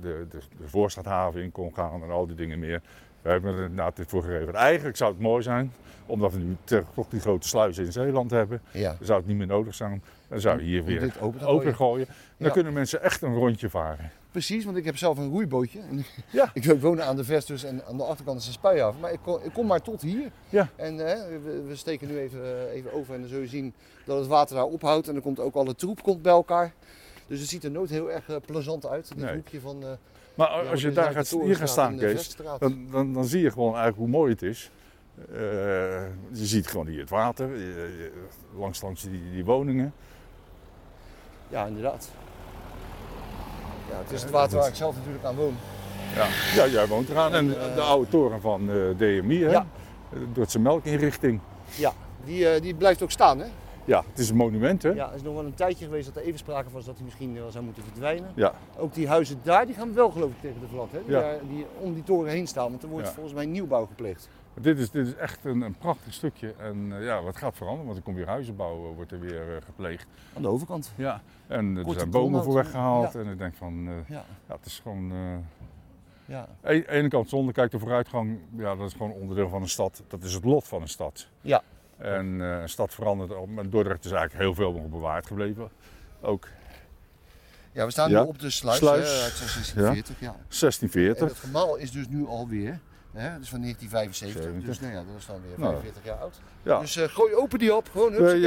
de, 0.00 0.26
de, 0.30 0.38
de 0.58 0.68
Voorstadhaven 0.68 1.42
in 1.42 1.52
kon 1.52 1.74
gaan 1.74 2.02
en 2.02 2.10
al 2.10 2.26
die 2.26 2.36
dingen 2.36 2.58
meer. 2.58 2.82
We 3.22 3.30
hebben 3.30 3.54
er 3.54 3.60
inderdaad 3.62 3.96
dit 3.96 4.08
voor 4.08 4.22
gegeven. 4.22 4.54
Eigenlijk 4.54 4.96
zou 4.96 5.12
het 5.12 5.20
mooi 5.20 5.42
zijn, 5.42 5.72
omdat 6.06 6.32
we 6.32 6.38
nu 6.38 6.56
toch 6.94 7.08
die 7.08 7.20
grote 7.20 7.48
sluizen 7.48 7.84
in 7.84 7.92
Zeeland 7.92 8.30
hebben, 8.30 8.60
ja. 8.72 8.88
dan 8.98 9.06
zou 9.06 9.18
het 9.18 9.28
niet 9.28 9.36
meer 9.36 9.46
nodig 9.46 9.74
zijn. 9.74 10.02
Dan 10.28 10.40
zou 10.40 10.58
je 10.58 10.64
hier 10.64 10.84
weer 10.84 11.00
dit 11.00 11.20
open 11.20 11.74
gooien. 11.74 12.06
Dan 12.06 12.46
Ja. 12.48 12.50
kunnen 12.50 12.72
mensen 12.72 13.02
echt 13.02 13.22
een 13.22 13.34
rondje 13.34 13.70
varen. 13.70 14.10
Precies, 14.30 14.64
want 14.64 14.76
ik 14.76 14.84
heb 14.84 14.96
zelf 14.96 15.18
een 15.18 15.30
roeibootje. 15.30 15.80
Ja. 16.30 16.50
ik 16.54 16.64
woon 16.80 17.02
aan 17.02 17.16
de 17.16 17.24
Vestus 17.24 17.64
en 17.64 17.82
aan 17.86 17.96
de 17.96 18.04
achterkant 18.04 18.40
is 18.40 18.46
een 18.46 18.52
spuihaven. 18.52 19.00
Maar 19.00 19.12
ik 19.12 19.18
kom, 19.22 19.38
ik 19.42 19.52
kom 19.52 19.66
maar 19.66 19.82
tot 19.82 20.02
hier. 20.02 20.30
Ja. 20.48 20.68
En 20.76 21.06
eh, 21.08 21.20
we, 21.44 21.62
we 21.68 21.76
steken 21.76 22.08
nu 22.08 22.18
even, 22.18 22.40
eh, 22.44 22.74
even 22.74 22.92
over 22.92 23.14
en 23.14 23.20
dan 23.20 23.28
zul 23.28 23.40
je 23.40 23.46
zien 23.46 23.74
dat 24.04 24.18
het 24.18 24.26
water 24.26 24.56
daar 24.56 24.64
ophoudt. 24.64 25.06
En 25.08 25.12
dan 25.12 25.22
komt 25.22 25.40
ook 25.40 25.54
alle 25.54 25.74
troep 25.74 26.02
komt 26.02 26.22
bij 26.22 26.32
elkaar. 26.32 26.72
Dus 27.26 27.40
het 27.40 27.48
ziet 27.48 27.64
er 27.64 27.70
nooit 27.70 27.90
heel 27.90 28.10
erg 28.12 28.28
eh, 28.28 28.36
plezant 28.46 28.86
uit. 28.86 29.08
Dit 29.08 29.16
Nee. 29.24 29.34
hoekje 29.34 29.60
van... 29.60 29.84
eh, 30.32 30.38
Maar 30.38 30.64
ja, 30.64 30.70
als 30.70 30.82
je 30.82 30.90
daar 30.92 31.12
gaat, 31.12 31.28
hier 31.42 31.56
gaat 31.56 31.68
staan, 31.68 31.96
Kees, 31.98 32.36
dan, 32.58 32.86
dan, 32.90 33.12
dan 33.12 33.24
zie 33.24 33.42
je 33.42 33.50
gewoon 33.50 33.68
eigenlijk 33.70 33.98
hoe 33.98 34.08
mooi 34.08 34.32
het 34.32 34.42
is. 34.42 34.70
Eh, 35.32 35.38
je 36.30 36.46
ziet 36.46 36.66
gewoon 36.66 36.86
hier 36.86 37.00
het 37.00 37.10
water, 37.10 37.48
je- 37.56 37.94
je- 37.98 38.12
langs, 38.58 38.82
langs 38.82 39.02
die, 39.02 39.30
die 39.32 39.44
woningen. 39.44 39.92
Ja, 41.48 41.66
inderdaad. 41.66 42.10
Ja, 43.90 43.98
het 43.98 44.10
is 44.12 44.22
het 44.22 44.30
water 44.30 44.58
waar 44.58 44.68
ik 44.68 44.74
zelf 44.74 44.96
natuurlijk 44.96 45.24
aan 45.24 45.34
woon. 45.36 45.54
Ja, 46.14 46.26
ja 46.54 46.66
jij 46.72 46.86
woont 46.86 47.08
eraan. 47.08 47.34
En 47.34 47.54
En, 47.60 47.68
eh, 47.70 47.74
de 47.74 47.80
oude 47.80 48.08
toren 48.10 48.40
van 48.40 48.70
eh, 48.70 48.76
DMI, 48.96 49.42
hè? 49.42 49.50
Ja. 49.50 49.66
de 50.12 50.32
Dordtse 50.32 50.58
melkinrichting. 50.58 51.40
Ja, 51.76 51.92
die, 52.24 52.48
eh, 52.48 52.60
die 52.62 52.74
blijft 52.74 53.02
ook 53.02 53.10
staan 53.10 53.38
hè? 53.38 53.46
Ja, 53.84 54.04
het 54.10 54.18
is 54.18 54.28
een 54.30 54.36
monument, 54.36 54.82
hè? 54.82 54.88
Ja, 54.90 55.08
er 55.08 55.14
is 55.14 55.22
nog 55.22 55.34
wel 55.34 55.44
een 55.44 55.54
tijdje 55.54 55.84
geweest 55.84 56.06
dat 56.06 56.16
er 56.16 56.22
even 56.22 56.38
sprake 56.38 56.70
was 56.70 56.84
dat 56.84 56.94
hij 56.94 57.04
misschien 57.04 57.34
wel 57.34 57.50
zou 57.50 57.64
moeten 57.64 57.82
verdwijnen. 57.82 58.30
Ja. 58.34 58.54
Ook 58.78 58.94
die 58.94 59.08
huizen 59.08 59.40
daar, 59.42 59.66
die 59.66 59.74
gaan 59.74 59.94
wel 59.94 60.10
geloof 60.10 60.30
ik 60.30 60.40
tegen 60.40 60.60
de 60.60 60.66
vlag, 60.68 60.90
hè? 60.90 60.98
Die, 61.04 61.10
Ja. 61.14 61.20
daar- 61.20 61.38
die 61.48 61.66
om 61.78 61.94
die 61.94 62.02
toren 62.02 62.30
heen 62.30 62.46
staan, 62.46 62.70
want 62.70 62.82
er 62.82 62.88
wordt 62.88 63.06
Ja. 63.06 63.12
volgens 63.12 63.34
mij 63.34 63.46
nieuwbouw 63.46 63.86
gepleegd. 63.86 64.28
Dit 64.60 64.78
is, 64.78 64.90
dit 64.90 65.06
is 65.06 65.14
echt 65.14 65.44
een, 65.44 65.60
een 65.60 65.74
prachtig 65.78 66.12
stukje. 66.14 66.54
En 66.58 66.92
eh, 66.98 67.04
ja, 67.04 67.22
wat 67.22 67.36
gaat 67.36 67.56
veranderen, 67.56 67.84
want 67.86 67.96
er 67.98 68.02
komt 68.04 68.16
weer 68.16 68.26
huizenbouw, 68.26 68.88
eh, 68.88 68.94
wordt 68.94 69.12
er 69.12 69.20
weer 69.20 69.56
eh, 69.56 69.62
gepleegd. 69.64 70.06
Aan 70.36 70.42
de 70.42 70.48
overkant. 70.48 70.92
Ja. 70.96 71.20
En 71.46 71.76
er 71.76 71.92
zijn 71.94 72.10
bomen 72.10 72.44
voor 72.44 72.54
weggehaald. 72.54 73.12
Ja. 73.12 73.20
En 73.20 73.26
ik 73.26 73.38
denk 73.38 73.54
van, 73.54 73.88
eh, 73.88 74.08
Ja, 74.08 74.24
het 74.46 74.66
is 74.66 74.80
gewoon... 74.82 75.10
eh, 75.12 75.16
ja. 76.24 76.38
Aan 76.62 76.74
de 76.74 76.88
ene 76.90 77.08
kant 77.08 77.28
zonde, 77.28 77.52
kijk 77.52 77.70
de 77.70 77.78
vooruitgang, 77.78 78.38
ja, 78.56 78.74
dat 78.76 78.86
is 78.86 78.92
gewoon 78.92 79.12
onderdeel 79.12 79.48
van 79.48 79.62
een 79.62 79.68
stad. 79.68 80.02
Dat 80.08 80.22
is 80.22 80.34
het 80.34 80.44
lot 80.44 80.68
van 80.68 80.80
een 80.82 80.88
stad. 80.88 81.28
Ja. 81.40 81.62
En 82.02 82.40
eh, 82.40 82.60
een 82.60 82.68
stad 82.68 82.94
verandert, 82.94 83.32
al- 83.34 83.46
maar 83.46 83.70
Dordrecht 83.70 84.04
is 84.04 84.10
eigenlijk 84.10 84.42
heel 84.42 84.54
veel 84.54 84.72
nog 84.72 84.90
bewaard 84.90 85.26
gebleven. 85.26 85.68
Ook 86.20 86.46
ja 87.72 87.84
we 87.84 87.90
staan 87.90 88.10
Ja. 88.10 88.22
nu 88.22 88.28
op 88.28 88.38
de 88.38 88.50
sluis, 88.50 88.78
Sluis. 88.78 89.08
Hè, 89.16 89.22
uit 89.22 89.36
1640. 89.38 90.20
Ja. 90.20 90.26
En 90.26 90.34
1640. 90.48 91.28
het 91.28 91.38
gemaal 91.38 91.76
is 91.76 91.90
dus 91.90 92.08
nu 92.08 92.26
alweer, 92.26 92.78
hè, 93.12 93.38
dus 93.38 93.48
van 93.48 93.60
1975. 93.60 94.42
70. 94.42 94.64
Dus 94.68 94.80
nou 94.80 94.92
ja, 94.92 94.98
dat 94.98 95.18
is 95.18 95.26
dan 95.26 95.40
weer 95.46 95.58
Nou. 95.58 95.70
45 95.72 96.04
jaar 96.04 96.18
oud. 96.18 96.40
Ja. 96.62 96.80
Dus 96.80 96.96
eh, 96.96 97.08
gooi 97.08 97.34
open 97.34 97.58
die 97.58 97.74
op, 97.74 97.88
gewoon 97.90 98.12
eh, 98.12 98.18
wil 98.18 98.28
ik, 98.34 98.40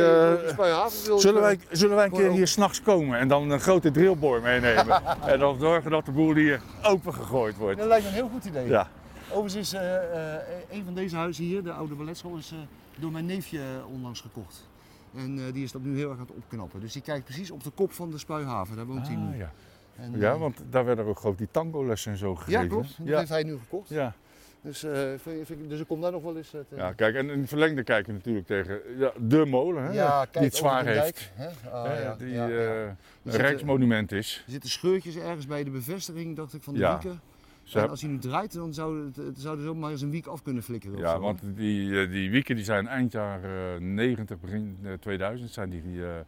Zullen 1.20 1.36
eh, 1.36 1.42
wij, 1.42 1.60
zullen 1.72 1.96
wij 1.96 2.06
een 2.06 2.12
keer 2.12 2.32
hier 2.32 2.48
s'nachts 2.48 2.82
komen 2.82 3.20
en 3.20 3.28
dan 3.28 3.52
een 3.52 3.60
grote 3.60 3.92
drillboor 3.92 4.42
meenemen? 4.42 5.02
en 5.32 5.40
dan 5.40 5.60
zorgen 5.60 5.92
dat 5.92 6.06
de 6.06 6.12
boel 6.12 6.34
hier 6.36 6.62
open 6.84 7.14
gegooid 7.14 7.56
wordt. 7.58 7.78
Dat 7.78 7.88
lijkt 7.88 8.04
me 8.04 8.10
een 8.10 8.16
heel 8.16 8.30
goed 8.30 8.46
idee. 8.46 8.68
Ja, 8.68 8.88
Overigens 9.30 9.56
is 9.56 9.74
eh, 9.74 9.96
eh, 10.36 10.42
een 10.72 10.84
van 10.84 10.94
deze 10.94 11.16
huizen 11.16 11.44
hier, 11.44 11.64
de 11.64 11.72
oude 11.72 11.96
balletschool, 11.96 12.38
is 12.38 12.52
eh, 12.52 12.58
door 13.00 13.12
mijn 13.12 13.26
neefje 13.26 13.62
onlangs 13.94 14.22
gekocht. 14.22 14.68
En 15.16 15.38
eh, 15.48 15.54
die 15.54 15.64
is 15.64 15.72
dat 15.72 15.82
nu 15.82 15.98
heel 15.98 16.10
erg 16.10 16.20
aan 16.20 16.26
het 16.26 16.36
opknappen. 16.36 16.80
Dus 16.80 16.94
die 16.94 17.02
kijkt 17.02 17.26
precies 17.26 17.52
op 17.52 17.64
de 17.64 17.70
kop 17.70 17.92
van 17.92 18.10
de 18.12 18.18
Spuihaven. 18.18 18.76
Daar 18.76 18.86
woont 18.86 19.08
hij 19.08 19.16
Ah, 19.16 19.30
nu. 19.30 19.38
ja. 19.38 19.52
En, 19.96 20.20
ja, 20.20 20.32
eh, 20.34 20.40
want 20.40 20.62
daar 20.70 20.86
werden 20.86 21.06
ook 21.06 21.20
gewoon 21.20 21.36
die 21.36 21.48
tango-lessen 21.52 22.12
en 22.12 22.18
zo 22.18 22.36
gegeven. 22.36 22.62
ja, 22.62 22.68
klopt. 22.68 22.98
Dat 22.98 23.08
Ja, 23.08 23.18
heeft 23.18 23.30
hij 23.30 23.44
nu 23.44 23.58
gekocht. 23.58 23.90
ja. 23.90 24.14
Dus, 24.62 24.84
eh, 24.84 24.92
vind, 25.18 25.46
vind 25.48 25.50
ik- 25.50 25.70
dus 25.70 25.80
ik 25.80 25.88
kom 25.88 26.02
daar 26.02 26.12
nog 26.12 26.24
wel 26.24 26.38
eens 26.38 26.54
eh, 26.54 26.60
te- 26.70 26.76
ja, 26.76 26.94
kijk, 26.94 27.16
en 27.16 27.30
in 27.30 27.40
het 27.40 27.50
verlengde 27.50 27.84
kijken 27.84 28.14
natuurlijk 28.14 28.46
tegen 28.46 28.80
ja, 28.98 29.12
de 29.20 29.46
molen, 29.46 29.84
hè, 29.84 29.92
Ja, 29.92 30.20
kijk, 30.20 30.34
die 30.34 30.42
het 30.44 30.56
zwaar 30.56 30.86
heeft. 30.86 31.32
hè? 31.34 31.70
Ah, 31.72 31.84
hè, 31.86 32.02
ja, 32.04 32.16
die 32.16 32.30
ja, 32.30 32.48
ja. 32.48 32.58
eh, 32.58 32.82
een 33.24 33.32
rijksmonument 33.32 34.12
is. 34.12 34.44
Er 34.46 34.52
zitten 34.52 34.70
scheurtjes 34.70 35.16
ergens 35.16 35.46
bij 35.48 35.64
de 35.64 35.70
bevestiging, 35.70 36.36
dacht 36.36 36.54
ik, 36.54 36.64
van 36.64 36.74
de 36.74 36.80
Ja. 36.80 36.92
wieken. 37.00 37.20
Ze 37.66 37.72
En 37.74 37.80
hebben- 37.80 37.90
als 37.90 38.02
hij 38.02 38.10
nu 38.12 38.18
draait, 38.18 38.54
dan 38.54 38.74
zou, 38.74 39.06
het, 39.16 39.40
zou 39.40 39.58
er 39.58 39.64
zomaar 39.64 39.92
eens 39.92 40.02
een 40.02 40.10
wiek 40.12 40.26
af 40.28 40.42
kunnen 40.42 40.64
flikkeren. 40.64 40.98
Ja, 40.98 41.20
want 41.20 41.42
die, 41.56 42.02
eh, 42.02 42.10
die 42.12 42.30
wieken 42.32 42.56
die 42.56 42.66
zijn 42.66 42.88
eind 42.88 43.12
jaren 43.12 43.94
90, 43.94 44.40
begin 44.40 44.78
eh, 44.84 44.94
2000 44.94 45.52
zijn 45.52 45.70
die 45.70 45.82
eh, 45.84 46.18
eh, 46.20 46.26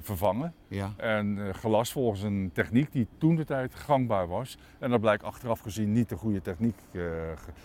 vervangen. 0.00 0.52
Ja. 0.68 0.92
En 0.96 1.38
eh, 1.46 1.54
gelast 1.54 1.92
volgens 1.92 2.22
een 2.22 2.50
techniek 2.52 2.92
die 2.92 3.06
toen 3.18 3.36
de 3.36 3.44
tijd 3.44 3.74
gangbaar 3.74 4.26
was. 4.28 4.58
En 4.78 4.90
dat 4.90 5.00
blijkt 5.00 5.22
achteraf 5.22 5.60
gezien 5.60 5.92
niet 5.92 6.08
de 6.08 6.16
goede 6.16 6.40
techniek. 6.42 6.76
eh, 6.92 7.00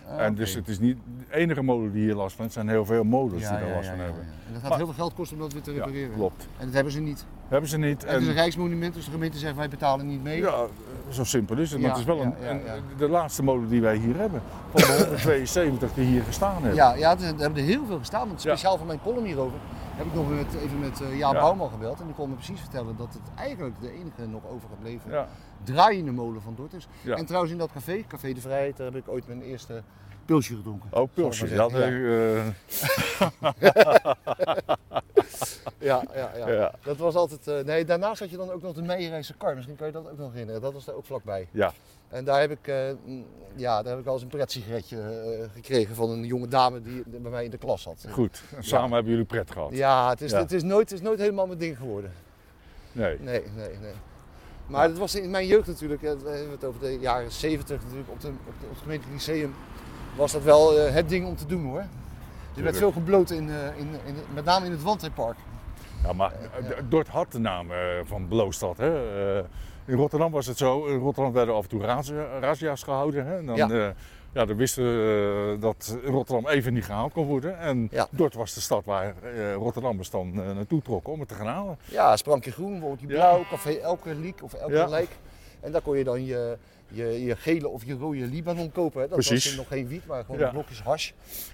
Ah, 0.07 0.21
en 0.25 0.35
dus 0.35 0.53
het 0.53 0.67
is 0.67 0.79
niet 0.79 0.97
de 1.29 1.35
enige 1.35 1.61
molen 1.61 1.91
die 1.91 2.03
hier 2.03 2.15
last 2.15 2.35
van. 2.35 2.45
Het 2.45 2.53
zijn 2.53 2.69
heel 2.69 2.85
veel 2.85 3.03
molens 3.03 3.47
die 3.49 3.57
daar 3.57 3.69
last 3.75 3.89
van 3.89 3.99
hebben. 3.99 4.21
ja. 4.23 4.29
En 4.47 4.53
dat 4.53 4.61
gaat 4.61 4.69
Maar- 4.69 4.77
heel 4.77 4.87
veel 4.87 4.95
geld 4.95 5.13
kosten 5.13 5.37
om 5.37 5.43
dat 5.43 5.53
weer 5.53 5.61
te 5.61 5.71
Ja, 5.71 5.77
repareren. 5.77 6.13
klopt. 6.15 6.47
En 6.57 6.65
dat 6.65 6.73
hebben 6.73 6.93
ze 6.93 6.99
niet. 6.99 7.25
Hebben 7.47 7.69
ze 7.69 7.77
niet. 7.77 8.01
Het 8.01 8.11
is 8.21 8.23
een 8.23 8.29
En, 8.29 8.35
rijksmonument, 8.35 8.93
dus 8.93 9.05
de 9.05 9.11
gemeente 9.11 9.37
zegt 9.37 9.55
wij 9.55 9.69
betalen 9.69 10.07
niet 10.07 10.23
mee. 10.23 10.37
ja, 10.41 10.65
zo 11.09 11.23
simpel 11.23 11.57
is 11.57 11.71
het. 11.71 11.79
Maar 11.81 11.89
Ja, 11.89 11.95
het 11.95 12.07
is 12.07 12.07
wel 12.15 12.17
ja, 12.17 12.49
een, 12.49 12.63
ja, 12.65 12.75
de 12.97 13.09
laatste 13.09 13.43
molen 13.43 13.69
die 13.69 13.81
wij 13.81 13.95
hier 13.97 14.15
hebben. 14.17 14.41
Van 14.73 14.81
de 14.81 14.87
172 15.03 15.93
die 15.93 16.05
hier 16.05 16.23
gestaan 16.23 16.53
hebben. 16.53 16.73
Ja, 16.75 16.93
ja, 16.95 17.11
er 17.11 17.25
hebben 17.25 17.55
er 17.55 17.65
heel 17.67 17.85
veel 17.85 17.97
gestaan. 17.97 18.27
Want 18.27 18.41
speciaal 18.41 18.77
voor 18.77 18.87
mijn 18.87 19.01
column 19.01 19.25
hierover 19.25 19.57
heb 19.95 20.05
ik 20.05 20.13
nog 20.13 20.29
met, 20.29 20.53
even 20.55 20.79
met 20.79 21.01
eh 21.01 21.17
Jaap 21.17 21.33
Ja. 21.33 21.39
Bouwman 21.39 21.69
gebeld. 21.69 21.99
En 21.99 22.05
die 22.05 22.15
kon 22.15 22.29
me 22.29 22.35
precies 22.35 22.59
vertellen 22.59 22.97
dat 22.97 23.13
het 23.13 23.21
eigenlijk 23.37 23.81
de 23.81 23.91
enige 23.91 24.27
nog 24.27 24.41
overgebleven 24.47 25.11
Ja. 25.11 25.27
draaiende 25.63 26.11
molen 26.11 26.41
van 26.41 26.55
Dort 26.55 26.73
is. 26.73 26.87
Ja. 27.01 27.15
En 27.15 27.25
trouwens 27.25 27.51
in 27.53 27.59
dat 27.59 27.71
café, 27.71 28.03
Café 28.07 28.33
de 28.33 28.41
Vrijheid, 28.41 28.77
daar 28.77 28.85
heb 28.91 28.95
ik 28.95 29.09
ooit 29.09 29.27
mijn 29.27 29.41
eerste 29.41 29.83
pilsje 30.31 30.55
gedronken. 30.55 30.89
Oh, 30.93 31.07
pilsje. 31.13 31.49
Ja, 31.49 31.67
eh, 31.67 32.47
Ja, 35.77 36.03
ja, 36.15 36.31
ja. 36.37 36.49
Ja. 36.49 36.73
Dat 36.83 36.97
was 36.97 37.15
altijd... 37.15 37.47
eh, 37.47 37.59
nee, 37.65 37.85
daarnaast 37.85 38.19
had 38.19 38.29
je 38.29 38.37
dan 38.37 38.51
ook 38.51 38.61
nog 38.61 38.73
de 38.73 38.81
Meijerijse 38.81 39.33
kar. 39.37 39.55
Misschien 39.55 39.75
kan 39.75 39.87
je 39.87 39.93
dat 39.93 40.09
ook 40.11 40.17
nog 40.17 40.31
herinneren. 40.31 40.61
Dat 40.61 40.73
was 40.73 40.85
daar 40.85 40.95
ook 40.95 41.05
vlakbij. 41.05 41.47
ja. 41.51 41.73
En 42.09 42.23
daar 42.25 42.39
heb 42.39 42.51
ik, 42.51 42.73
mm, 43.05 43.25
ja, 43.55 43.81
daar 43.81 43.91
heb 43.91 44.01
ik 44.01 44.07
al 44.07 44.13
eens 44.13 44.21
een 44.21 44.27
pret-sigaretje 44.27 44.97
eh, 44.99 45.49
gekregen 45.53 45.95
van 45.95 46.09
een 46.09 46.25
jonge 46.25 46.47
dame 46.47 46.81
die 46.81 47.03
bij 47.05 47.31
mij 47.31 47.43
in 47.45 47.51
de 47.51 47.57
klas 47.57 47.81
zat. 47.81 48.05
goed. 48.09 48.41
En 48.55 48.63
samen 48.63 48.91
hebben 48.91 49.11
jullie 49.11 49.25
pret 49.25 49.51
gehad. 49.51 49.69
Ja, 49.73 50.09
het 50.09 50.21
is, 50.21 50.31
Ja. 50.31 50.37
Het, 50.39 50.51
is 50.51 50.63
nooit, 50.63 50.89
het 50.89 50.99
is 50.99 51.05
nooit 51.05 51.19
helemaal 51.19 51.47
mijn 51.47 51.59
ding 51.59 51.77
geworden. 51.77 52.11
Nee. 52.91 53.17
Nee, 53.19 53.43
nee, 53.55 53.77
nee. 53.81 53.93
Maar 54.67 54.87
dat 54.87 54.97
was 54.97 55.15
in 55.15 55.29
mijn 55.29 55.47
jeugd 55.47 55.67
natuurlijk, 55.67 56.01
we 56.01 56.07
hebben 56.07 56.51
het 56.51 56.63
over 56.63 56.79
de 56.81 56.99
jaren 56.99 57.31
70 57.31 57.81
natuurlijk, 57.83 58.09
op, 58.09 58.21
de, 58.21 58.27
op, 58.27 58.33
de, 58.59 58.65
op 58.65 58.69
het 58.69 58.81
gemeentelijk 58.81 59.13
lyceum 59.25 59.53
was 60.15 60.31
dat 60.31 60.43
wel 60.43 60.77
eh, 60.77 60.93
het 60.93 61.09
ding 61.09 61.27
om 61.27 61.35
te 61.35 61.45
doen 61.45 61.63
hoor. 61.65 61.83
Er 62.55 62.63
werd 62.63 62.77
veel 62.77 62.91
gebloot, 62.91 63.29
in, 63.29 63.49
eh, 63.49 63.55
in, 63.77 63.89
in, 64.05 64.15
met 64.33 64.45
name 64.45 64.65
in 64.65 64.71
het 64.71 64.83
Wandheidpark. 64.83 65.37
Ja, 66.03 66.13
maar 66.13 66.31
eh, 66.31 66.77
Dort 66.89 67.07
had 67.07 67.31
de 67.31 67.39
naam 67.39 67.67
van 68.05 68.27
Bloostad. 68.27 68.77
Hè? 68.77 69.39
In 69.85 69.95
Rotterdam 69.97 70.31
was 70.31 70.45
het 70.45 70.57
zo. 70.57 70.85
In 70.85 70.97
Rotterdam 70.97 71.33
werden 71.33 71.55
af 71.55 71.63
en 71.63 71.69
toe 71.69 71.81
razia- 71.81 72.39
razzia's 72.39 72.83
gehouden. 72.83 73.25
Hè? 73.25 73.37
En 73.37 73.45
dan 73.45 73.55
Ja. 73.55 73.93
ja, 74.33 74.45
dan 74.45 74.55
wisten 74.57 74.83
we 74.83 75.57
dat 75.59 75.97
Rotterdam 76.05 76.47
even 76.47 76.73
niet 76.73 76.85
gehaald 76.85 77.13
kon 77.13 77.25
worden. 77.25 77.59
En 77.59 77.87
Ja. 77.91 78.07
Dordt 78.11 78.35
was 78.35 78.53
de 78.53 78.61
stad 78.61 78.85
waar 78.85 79.13
eh, 79.23 79.53
Rotterdammers 79.53 80.09
dan 80.09 80.33
naartoe 80.33 80.81
trokken 80.81 81.13
om 81.13 81.19
het 81.19 81.27
te 81.27 81.35
gaan 81.35 81.47
halen. 81.47 81.77
Ja, 81.85 82.15
Sprankje 82.17 82.51
Groen, 82.51 82.69
bijvoorbeeld 82.71 82.99
die 82.99 83.09
Ja. 83.09 83.15
blauw, 83.15 83.43
Café 83.49 83.71
Elke 83.71 84.15
Liek 84.15 84.43
of 84.43 84.53
Elke 84.53 84.73
Ja. 84.73 84.85
Lijk. 84.87 85.09
En 85.59 85.71
daar 85.71 85.81
kon 85.81 85.97
je 85.97 86.03
dan 86.03 86.25
je, 86.25 86.57
je, 86.91 87.23
je 87.23 87.35
gele 87.35 87.67
of 87.67 87.85
je 87.85 87.93
rode 87.93 88.25
Libanon 88.27 88.71
kopen. 88.71 89.01
Hè. 89.01 89.07
Dat 89.07 89.17
Precies. 89.17 89.45
was 89.45 89.55
nog 89.55 89.67
geen 89.67 89.87
wiet, 89.87 90.05
maar 90.05 90.23
gewoon 90.25 90.39
Ja. 90.39 90.49
blokjes 90.49 90.81
hash. 90.81 91.11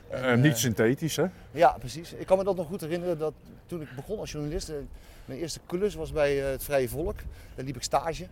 En, 0.10 0.24
Eh, 0.24 0.34
eh, 0.34 0.40
niet 0.40 0.58
synthetisch, 0.58 1.16
hè? 1.16 1.26
Ja, 1.52 1.76
precies. 1.80 2.14
Ik 2.14 2.26
kan 2.26 2.38
me 2.38 2.44
dat 2.44 2.56
nog 2.56 2.68
goed 2.68 2.82
herinneren 2.82 3.18
dat 3.18 3.34
toen 3.66 3.82
ik 3.82 3.88
begon 3.96 4.20
als 4.20 4.32
journalist, 4.32 4.70
eh, 4.70 4.76
mijn 5.26 5.40
eerste 5.40 5.60
klus 5.66 5.96
was 5.96 6.12
bij 6.12 6.44
eh, 6.44 6.50
het 6.50 6.64
Vrije 6.64 6.90
Volk. 6.90 7.16
Daar 7.56 7.66
liep 7.66 7.76
ik 7.76 7.84
stage. 7.84 8.28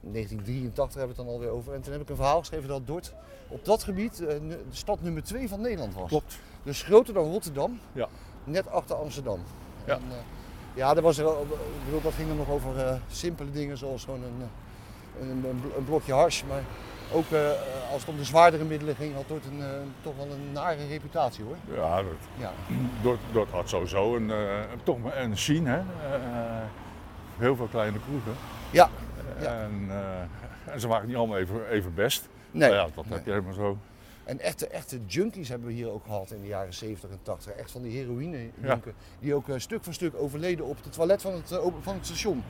1983 0.00 0.94
hebben 1.00 1.16
we 1.16 1.22
het 1.22 1.30
dan 1.30 1.34
alweer 1.40 1.50
over. 1.58 1.72
En 1.74 1.80
toen 1.80 1.92
heb 1.92 2.02
ik 2.02 2.08
een 2.08 2.16
verhaal 2.16 2.38
geschreven 2.38 2.68
dat 2.68 2.86
Dordt 2.86 3.12
op 3.48 3.64
dat 3.64 3.82
gebied 3.82 4.20
eh, 4.20 4.26
de 4.26 4.58
stad 4.70 5.02
nummer 5.02 5.22
2 5.24 5.48
van 5.48 5.60
Nederland 5.60 5.94
was. 5.94 6.08
Klopt. 6.08 6.38
Dus 6.62 6.82
groter 6.82 7.14
dan 7.14 7.30
Rotterdam, 7.30 7.78
Ja. 7.92 8.08
net 8.44 8.68
achter 8.70 8.96
Amsterdam. 8.96 9.40
Ja. 9.86 9.94
En, 9.94 10.02
eh, 10.10 10.16
ja, 10.74 10.94
dat, 10.94 11.02
was, 11.02 11.18
er 11.18 11.26
ik 11.26 11.84
bedoel, 11.84 12.00
dat 12.02 12.12
ging 12.12 12.28
dan 12.28 12.36
nog 12.36 12.48
over 12.50 12.78
eh, 12.78 12.96
simpele 13.10 13.50
dingen 13.50 13.78
zoals 13.78 14.04
gewoon 14.04 14.22
een, 14.22 14.40
eh, 14.40 14.46
een, 15.20 15.84
blokje 15.84 16.12
hars. 16.12 16.44
Maar 16.48 16.62
ook 17.12 17.30
eh, 17.30 17.50
als 17.92 18.00
het 18.00 18.08
om 18.10 18.16
de 18.16 18.24
zwaardere 18.24 18.64
middelen 18.64 18.96
ging, 18.96 19.14
had 19.14 19.28
Dordt 19.28 19.46
een, 19.46 19.60
eh, 19.62 19.68
toch 20.02 20.16
wel 20.16 20.26
een 20.30 20.52
nare 20.52 20.86
reputatie 20.86 21.44
hoor. 21.44 21.56
Ja, 21.76 21.96
dat, 22.02 22.12
Ja. 22.38 22.52
Dordt 23.32 23.50
had 23.52 23.68
sowieso 23.68 24.16
een, 24.16 24.30
eh, 24.30 24.60
toch 24.82 24.98
een 25.14 25.36
scene, 25.38 25.70
hè? 25.70 25.80
Heel 27.38 27.56
veel 27.56 27.66
kleine 27.66 27.98
kroegen. 28.00 28.32
Ja. 28.70 28.88
Ja. 29.40 29.46
En, 29.62 29.88
en 30.64 30.80
ze 30.80 30.88
waren 30.88 31.06
niet 31.06 31.16
allemaal 31.16 31.38
even, 31.38 31.68
even 31.68 31.94
best. 31.94 32.28
Nee. 32.50 32.68
Maar 32.68 32.78
ja, 32.78 32.88
dat 32.94 33.04
Nee. 33.04 33.14
heb 33.14 33.24
je 33.24 33.30
helemaal 33.30 33.52
zo. 33.52 33.78
En 34.24 34.40
echte, 34.40 34.66
echte 34.66 35.00
junkies 35.06 35.48
hebben 35.48 35.68
we 35.68 35.74
hier 35.74 35.90
ook 35.90 36.04
gehad 36.04 36.30
in 36.30 36.40
de 36.40 36.46
jaren 36.46 36.74
70 36.74 37.10
en 37.10 37.18
80. 37.22 37.52
Echt 37.52 37.70
van 37.70 37.82
die 37.82 37.98
heroïne 37.98 38.38
Ja. 38.60 38.78
Die 39.20 39.34
ook 39.34 39.44
stuk 39.56 39.84
voor 39.84 39.94
stuk 39.94 40.14
overleden 40.16 40.64
op 40.64 40.76
het 40.82 40.92
toilet 40.92 41.22
van 41.22 41.32
het, 41.32 41.60
van 41.82 41.94
het 41.94 42.06
station. 42.06 42.44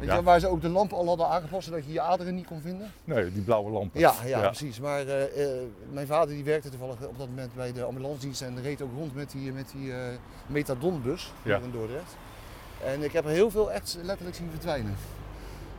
Weet 0.00 0.08
Ja. 0.08 0.14
je, 0.16 0.22
waar 0.22 0.40
ze 0.40 0.48
ook 0.48 0.60
de 0.60 0.68
lampen 0.68 0.96
al 0.96 1.06
hadden 1.06 1.26
aangepast 1.28 1.64
zodat 1.66 1.84
je 1.84 1.92
je 1.92 2.00
aderen 2.00 2.34
niet 2.34 2.46
kon 2.46 2.60
vinden. 2.60 2.92
Nee, 3.04 3.32
die 3.32 3.42
blauwe 3.42 3.70
lampen. 3.70 4.00
Ja, 4.00 4.14
ja, 4.24 4.40
precies. 4.40 4.80
Maar 4.80 5.06
eh, 5.06 5.44
eh, 5.44 5.62
mijn 5.92 6.06
vader 6.06 6.34
die 6.34 6.44
werkte 6.44 6.68
toevallig 6.68 6.94
op 7.06 7.18
dat 7.18 7.28
moment 7.28 7.54
bij 7.54 7.72
de 7.72 7.82
ambulancedienst 7.84 8.42
en 8.42 8.62
reed 8.62 8.82
ook 8.82 8.90
rond 8.96 9.14
met 9.14 9.30
die, 9.30 9.52
met 9.52 9.70
die 9.76 9.92
eh, 9.92 9.98
metadonbus 10.46 11.32
hier 11.42 11.60
in 11.62 11.70
Dordrecht. 11.70 12.16
En 12.84 13.02
ik 13.02 13.12
heb 13.12 13.24
er 13.24 13.30
heel 13.30 13.50
veel 13.50 13.72
echt 13.72 13.98
letterlijk 14.02 14.36
zien 14.36 14.50
verdwijnen. 14.50 14.96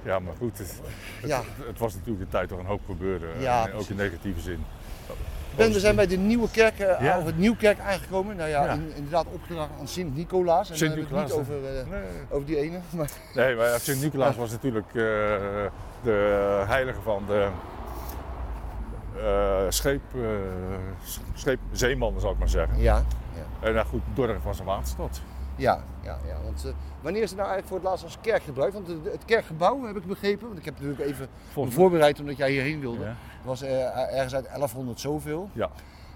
Ja, 0.03 0.19
maar 0.19 0.33
goed, 0.37 0.57
het, 0.57 0.79
het, 1.21 1.29
Ja. 1.29 1.41
het 1.65 1.79
was 1.79 1.93
natuurlijk 1.93 2.21
een 2.21 2.29
tijd 2.29 2.49
toch 2.49 2.59
een 2.59 2.65
hoop 2.65 2.81
gebeurde. 2.85 3.27
Ja, 3.39 3.69
ook 3.75 3.87
in 3.89 3.95
negatieve 3.95 4.39
zin. 4.39 4.63
Ben, 5.55 5.71
we 5.71 5.79
zijn 5.79 5.95
bij 5.95 6.07
de 6.07 6.17
Nieuwe 6.17 6.49
Kerk, 6.51 6.79
eh, 6.79 7.01
Ja. 7.01 7.17
of 7.19 7.25
het 7.25 7.37
Nieuwkerk 7.37 7.79
aangekomen. 7.79 8.35
Nou 8.35 8.49
ja, 8.49 8.63
Ja. 8.63 8.71
in- 8.73 8.91
inderdaad 8.95 9.25
opgedragen 9.33 9.75
aan 9.79 9.87
Sint-Nicolaas. 9.87 10.69
En 10.69 10.77
we 10.93 10.99
het 10.99 11.11
niet 11.11 11.31
over, 11.31 11.53
eh, 11.65 11.89
Nee, 11.89 12.01
over 12.29 12.45
die 12.47 12.57
ene. 12.57 12.79
Maar 12.97 13.09
nee 13.33 13.55
maar 13.55 13.79
Sint-Nicolaas 13.79 14.35
was 14.35 14.51
natuurlijk 14.51 14.87
eh, 14.87 14.93
de 16.03 16.63
heilige 16.67 17.01
van 17.01 17.23
de 17.27 17.47
scheep, 19.69 20.01
scheep, 21.33 21.59
zeemannen, 21.71 22.21
zou 22.21 22.33
ik 22.33 22.39
maar 22.39 22.49
zeggen. 22.49 22.79
ja, 22.79 23.03
ja, 23.33 23.67
En 23.67 23.73
nou 23.73 23.87
goed, 23.87 24.01
Dordrecht 24.13 24.43
was 24.43 24.59
een 24.59 24.65
waterstad. 24.65 25.21
Ja, 25.61 25.83
ja, 26.03 26.17
ja. 26.27 26.41
Want 26.43 26.65
eh, 26.65 26.71
wanneer 27.01 27.21
is 27.21 27.29
het 27.29 27.39
nou 27.39 27.51
eigenlijk 27.51 27.67
voor 27.67 27.77
het 27.77 27.87
laatst 27.87 28.03
als 28.03 28.17
kerk 28.21 28.43
gebruikt? 28.43 28.73
Want 28.73 28.87
het 28.87 29.25
kerkgebouw 29.25 29.85
heb 29.85 29.95
ik 29.95 30.05
begrepen, 30.05 30.47
want 30.47 30.59
ik 30.59 30.65
heb 30.65 30.73
het 30.77 30.83
natuurlijk 30.83 31.09
even 31.09 31.27
Volgens 31.51 31.75
voorbereid 31.75 32.19
omdat 32.19 32.37
jij 32.37 32.51
hierheen 32.51 32.79
wilde. 32.79 33.03
Ja. 33.03 33.07
Het 33.07 33.45
was 33.45 33.61
eh, 33.61 34.13
ergens 34.13 34.35
uit 34.35 34.45
1100 34.45 34.99
zoveel. 34.99 35.49
Ja. 35.53 35.69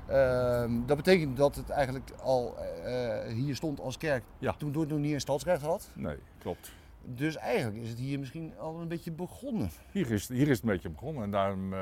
Ehm, 0.07 0.71
dat 0.85 0.97
betekent 0.97 1.37
dat 1.37 1.55
het 1.55 1.69
eigenlijk 1.69 2.11
al 2.23 2.55
eh, 2.83 3.33
hier 3.33 3.55
stond 3.55 3.79
als 3.79 3.97
kerk 3.97 4.23
Ja. 4.37 4.53
toen 4.57 4.71
Dordt 4.71 4.91
nog 4.91 4.99
niet 4.99 5.13
een 5.13 5.19
stadsrecht 5.19 5.61
had. 5.61 5.89
Nee, 5.93 6.17
klopt. 6.37 6.71
Dus 7.01 7.35
eigenlijk 7.35 7.83
is 7.83 7.89
het 7.89 7.99
hier 7.99 8.19
misschien 8.19 8.53
al 8.59 8.79
een 8.79 8.87
beetje 8.87 9.11
begonnen. 9.11 9.69
Hier 9.91 10.11
is, 10.11 10.27
hier 10.27 10.47
is 10.47 10.57
het 10.57 10.63
een 10.63 10.69
beetje 10.69 10.89
begonnen 10.89 11.23
en 11.23 11.31
daarom 11.31 11.73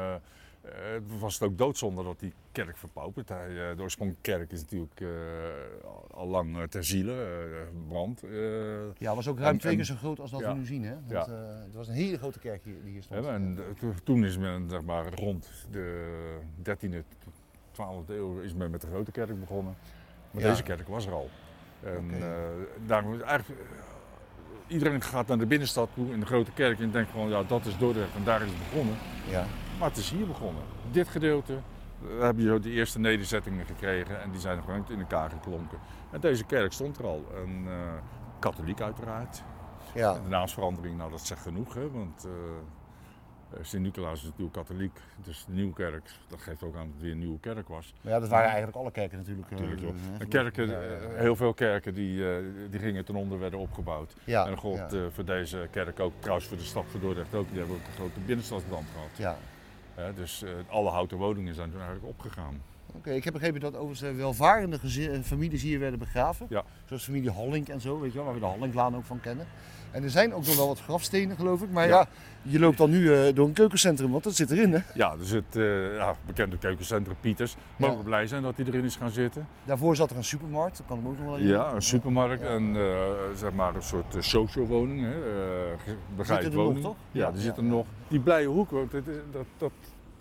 eh, 0.63 0.71
was 1.19 1.33
het 1.33 1.43
ook 1.49 1.57
doodzonde 1.57 2.03
dat 2.03 2.19
die 2.19 2.33
kerk 2.51 2.77
verpaupert. 2.77 3.29
Hij, 3.29 3.69
eh, 3.69 3.77
de 3.77 3.81
oorspronkelijke 3.81 4.31
kerk 4.31 4.51
is 4.51 4.61
natuurlijk 4.61 5.01
eh, 5.01 5.07
al- 6.13 6.27
lang 6.27 6.57
ter 6.69 6.83
ziele, 6.83 7.15
brand. 7.87 8.23
eh, 8.23 8.31
Ja, 8.97 9.15
was 9.15 9.27
ook 9.27 9.39
ruim 9.39 9.53
En- 9.53 9.59
twee 9.59 9.75
keer 9.75 9.85
zo 9.85 9.95
groot 9.95 10.19
als 10.19 10.31
dat 10.31 10.39
ja. 10.39 10.53
we 10.53 10.59
nu 10.59 10.65
zien. 10.65 10.83
Hè? 10.83 10.93
Want, 10.93 11.09
Ja. 11.27 11.29
het 11.65 11.73
was 11.75 11.87
een 11.87 11.93
hele 11.93 12.17
grote 12.17 12.39
kerk 12.39 12.63
hier, 12.63 12.75
die 12.83 12.91
hier 12.91 13.03
stond. 13.03 13.25
En 13.25 13.59
to- 13.79 13.93
toen 14.03 14.25
is 14.25 14.37
men 14.37 14.69
zeg 14.69 14.81
maar, 14.83 15.13
rond 15.13 15.67
de 15.71 16.37
13e, 16.63 17.03
12e 17.71 18.13
eeuw 18.13 18.39
is 18.39 18.53
men 18.53 18.71
met 18.71 18.81
de 18.81 18.87
grote 18.87 19.11
kerk 19.11 19.39
begonnen. 19.39 19.75
Maar 20.31 20.41
Ja. 20.43 20.49
deze 20.49 20.63
kerk 20.63 20.87
was 20.87 21.05
er 21.05 21.13
al. 21.13 21.29
En 21.83 22.11
daarom 22.85 23.13
is 23.13 23.21
eigenlijk, 23.21 23.61
iedereen 24.67 25.01
gaat 25.01 25.27
naar 25.27 25.37
de 25.37 25.45
binnenstad 25.45 25.89
toe 25.93 26.11
in 26.13 26.19
de 26.19 26.25
grote 26.25 26.51
kerk 26.51 26.79
en 26.79 26.91
denkt 26.91 27.11
gewoon, 27.11 27.29
ja 27.29 27.43
dat 27.43 27.65
is 27.65 27.77
Dordrecht 27.77 28.15
en 28.15 28.23
daar 28.23 28.41
is 28.41 28.49
het 28.49 28.57
begonnen. 28.69 28.95
Ja. 29.29 29.45
Maar 29.83 29.91
het 29.91 30.01
is 30.01 30.09
hier 30.11 30.27
begonnen. 30.27 30.63
Dit 30.91 31.07
gedeelte, 31.07 31.53
daar 32.17 32.25
heb 32.25 32.37
je 32.37 32.43
zo 32.43 32.59
de 32.59 32.69
eerste 32.69 32.99
nederzettingen 32.99 33.65
gekregen 33.65 34.21
en 34.21 34.31
die 34.31 34.39
zijn 34.39 34.63
gewoon 34.63 34.85
in 34.89 34.99
elkaar 34.99 35.29
geklonken. 35.29 35.77
En 36.11 36.19
deze 36.19 36.43
kerk 36.43 36.71
stond 36.71 36.97
er 36.97 37.05
al. 37.05 37.25
En, 37.35 37.63
eh, 37.67 37.73
katholiek 38.39 38.81
uiteraard. 38.81 39.43
Ja. 39.93 40.13
De 40.13 40.29
naamsverandering, 40.29 40.97
nou 40.97 41.11
dat 41.11 41.21
zegt 41.21 41.41
genoeg, 41.41 41.73
hè, 41.73 41.91
want 41.91 42.25
eh, 42.25 42.31
Sint-Nicolaas 43.61 44.17
is 44.17 44.23
natuurlijk 44.23 44.53
katholiek. 44.53 44.99
Dus 45.23 45.45
de 45.45 45.53
nieuwe 45.53 45.73
kerk, 45.73 46.09
dat 46.27 46.41
geeft 46.41 46.63
ook 46.63 46.75
aan 46.75 46.85
dat 46.85 46.93
het 46.93 47.01
weer 47.01 47.11
een 47.11 47.19
nieuwe 47.19 47.39
kerk 47.39 47.67
was. 47.67 47.93
Maar 48.01 48.13
ja, 48.13 48.19
dat 48.19 48.29
waren 48.29 48.47
eigenlijk 48.47 48.77
alle 48.77 48.91
kerken 48.91 49.17
natuurlijk. 49.17 49.49
Natuurlijk, 49.49 49.81
joh. 49.81 49.95
En 50.19 50.27
kerken, 50.27 50.69
ja, 50.69 50.81
ja, 50.81 50.91
ja. 50.91 51.07
heel 51.15 51.35
veel 51.35 51.53
kerken 51.53 51.93
die, 51.93 52.23
die 52.69 52.79
gingen 52.79 53.05
ten 53.05 53.15
onder 53.15 53.39
werden 53.39 53.59
opgebouwd. 53.59 54.15
Ja, 54.23 54.45
en 54.47 54.57
God 54.57 54.97
voor 55.09 55.25
deze 55.25 55.67
kerk 55.71 55.99
ook, 55.99 56.13
trouwens 56.19 56.47
voor 56.47 56.57
de 56.57 56.63
stad 56.63 56.85
van 56.87 56.99
Dordrecht 56.99 57.35
ook, 57.35 57.49
die 57.49 57.57
hebben 57.57 57.75
ook 57.75 57.87
een 57.87 57.93
grote 57.93 58.19
binnenstadsbrand 58.19 58.87
gehad. 58.93 59.17
Ja. 59.17 59.37
Dus 60.15 60.43
eh, 60.43 60.49
alle 60.69 60.89
houten 60.89 61.17
woningen 61.17 61.55
zijn 61.55 61.71
toen 61.71 61.81
eigenlijk 61.81 62.09
opgegaan. 62.09 62.61
Oké, 62.95 63.11
ik 63.11 63.23
heb 63.23 63.33
begrepen 63.33 63.59
dat 63.59 63.75
overigens 63.77 64.17
welvarende 64.17 64.79
eh, 64.83 65.19
families 65.23 65.61
hier 65.61 65.79
werden 65.79 65.99
begraven. 65.99 66.45
Ja. 66.49 66.63
Zoals 66.85 67.03
familie 67.03 67.29
Hollink 67.29 67.67
en 67.67 67.81
zo, 67.81 67.99
weet 67.99 68.09
je 68.11 68.15
wel, 68.15 68.25
waar 68.25 68.33
we 68.33 68.39
de 68.39 68.45
Hollinklaan 68.45 68.95
ook 68.95 69.05
van 69.05 69.19
kennen. 69.19 69.45
En 69.91 70.03
er 70.03 70.09
zijn 70.09 70.33
ook 70.33 70.45
nog 70.45 70.55
wel 70.55 70.67
wat 70.67 70.79
grafstenen, 70.81 71.35
geloof 71.35 71.61
ik. 71.61 71.69
Maar 71.71 71.87
ja, 71.87 71.97
Ja. 71.99 72.07
je 72.41 72.59
loopt 72.59 72.77
dan 72.77 72.89
nu 72.89 73.13
eh, 73.13 73.35
door 73.35 73.47
een 73.47 73.53
keukencentrum, 73.53 74.11
want 74.11 74.23
dat 74.23 74.35
zit 74.35 74.51
erin, 74.51 74.73
hè? 74.73 74.79
Ja, 74.93 75.17
dus 75.17 75.29
het 75.29 75.55
eh, 75.55 75.95
ja, 75.95 76.15
bekende 76.25 76.57
keukencentrum 76.57 77.15
Pieters. 77.21 77.55
Mogen 77.75 77.97
Ja. 77.97 78.03
blij 78.03 78.27
zijn 78.27 78.41
dat 78.43 78.53
hij 78.57 78.65
erin 78.65 78.83
is 78.83 78.95
gaan 78.95 79.09
zitten. 79.11 79.47
Daarvoor 79.65 79.95
zat 79.95 80.09
er 80.11 80.17
een 80.17 80.23
supermarkt, 80.23 80.77
dat 80.77 80.85
kan 80.87 80.97
ik 80.97 81.03
me 81.03 81.09
ook 81.09 81.15
nog 81.17 81.25
wel 81.25 81.35
herinneren. 81.35 81.65
Ja, 81.69 81.75
een 81.75 81.81
supermarkt 81.81 82.43
en 82.43 82.75
zeg 83.37 83.51
maar 83.53 83.75
een 83.75 83.83
soort 83.83 84.15
uh, 84.15 84.21
social 84.21 84.65
woning, 84.65 85.01
hè, 85.01 85.13
Zitten 86.17 86.35
er 86.37 86.43
nog, 86.43 86.53
woning. 86.65 86.83
toch? 86.83 86.95
Ja, 87.11 87.27
die 87.27 87.37
ja, 87.37 87.43
zitten 87.45 87.63
ja. 87.65 87.69
nog. 87.69 87.85
Die 88.07 88.19
blije 88.19 88.47
hoek, 88.47 88.69
dat, 88.71 89.45
dat 89.57 89.71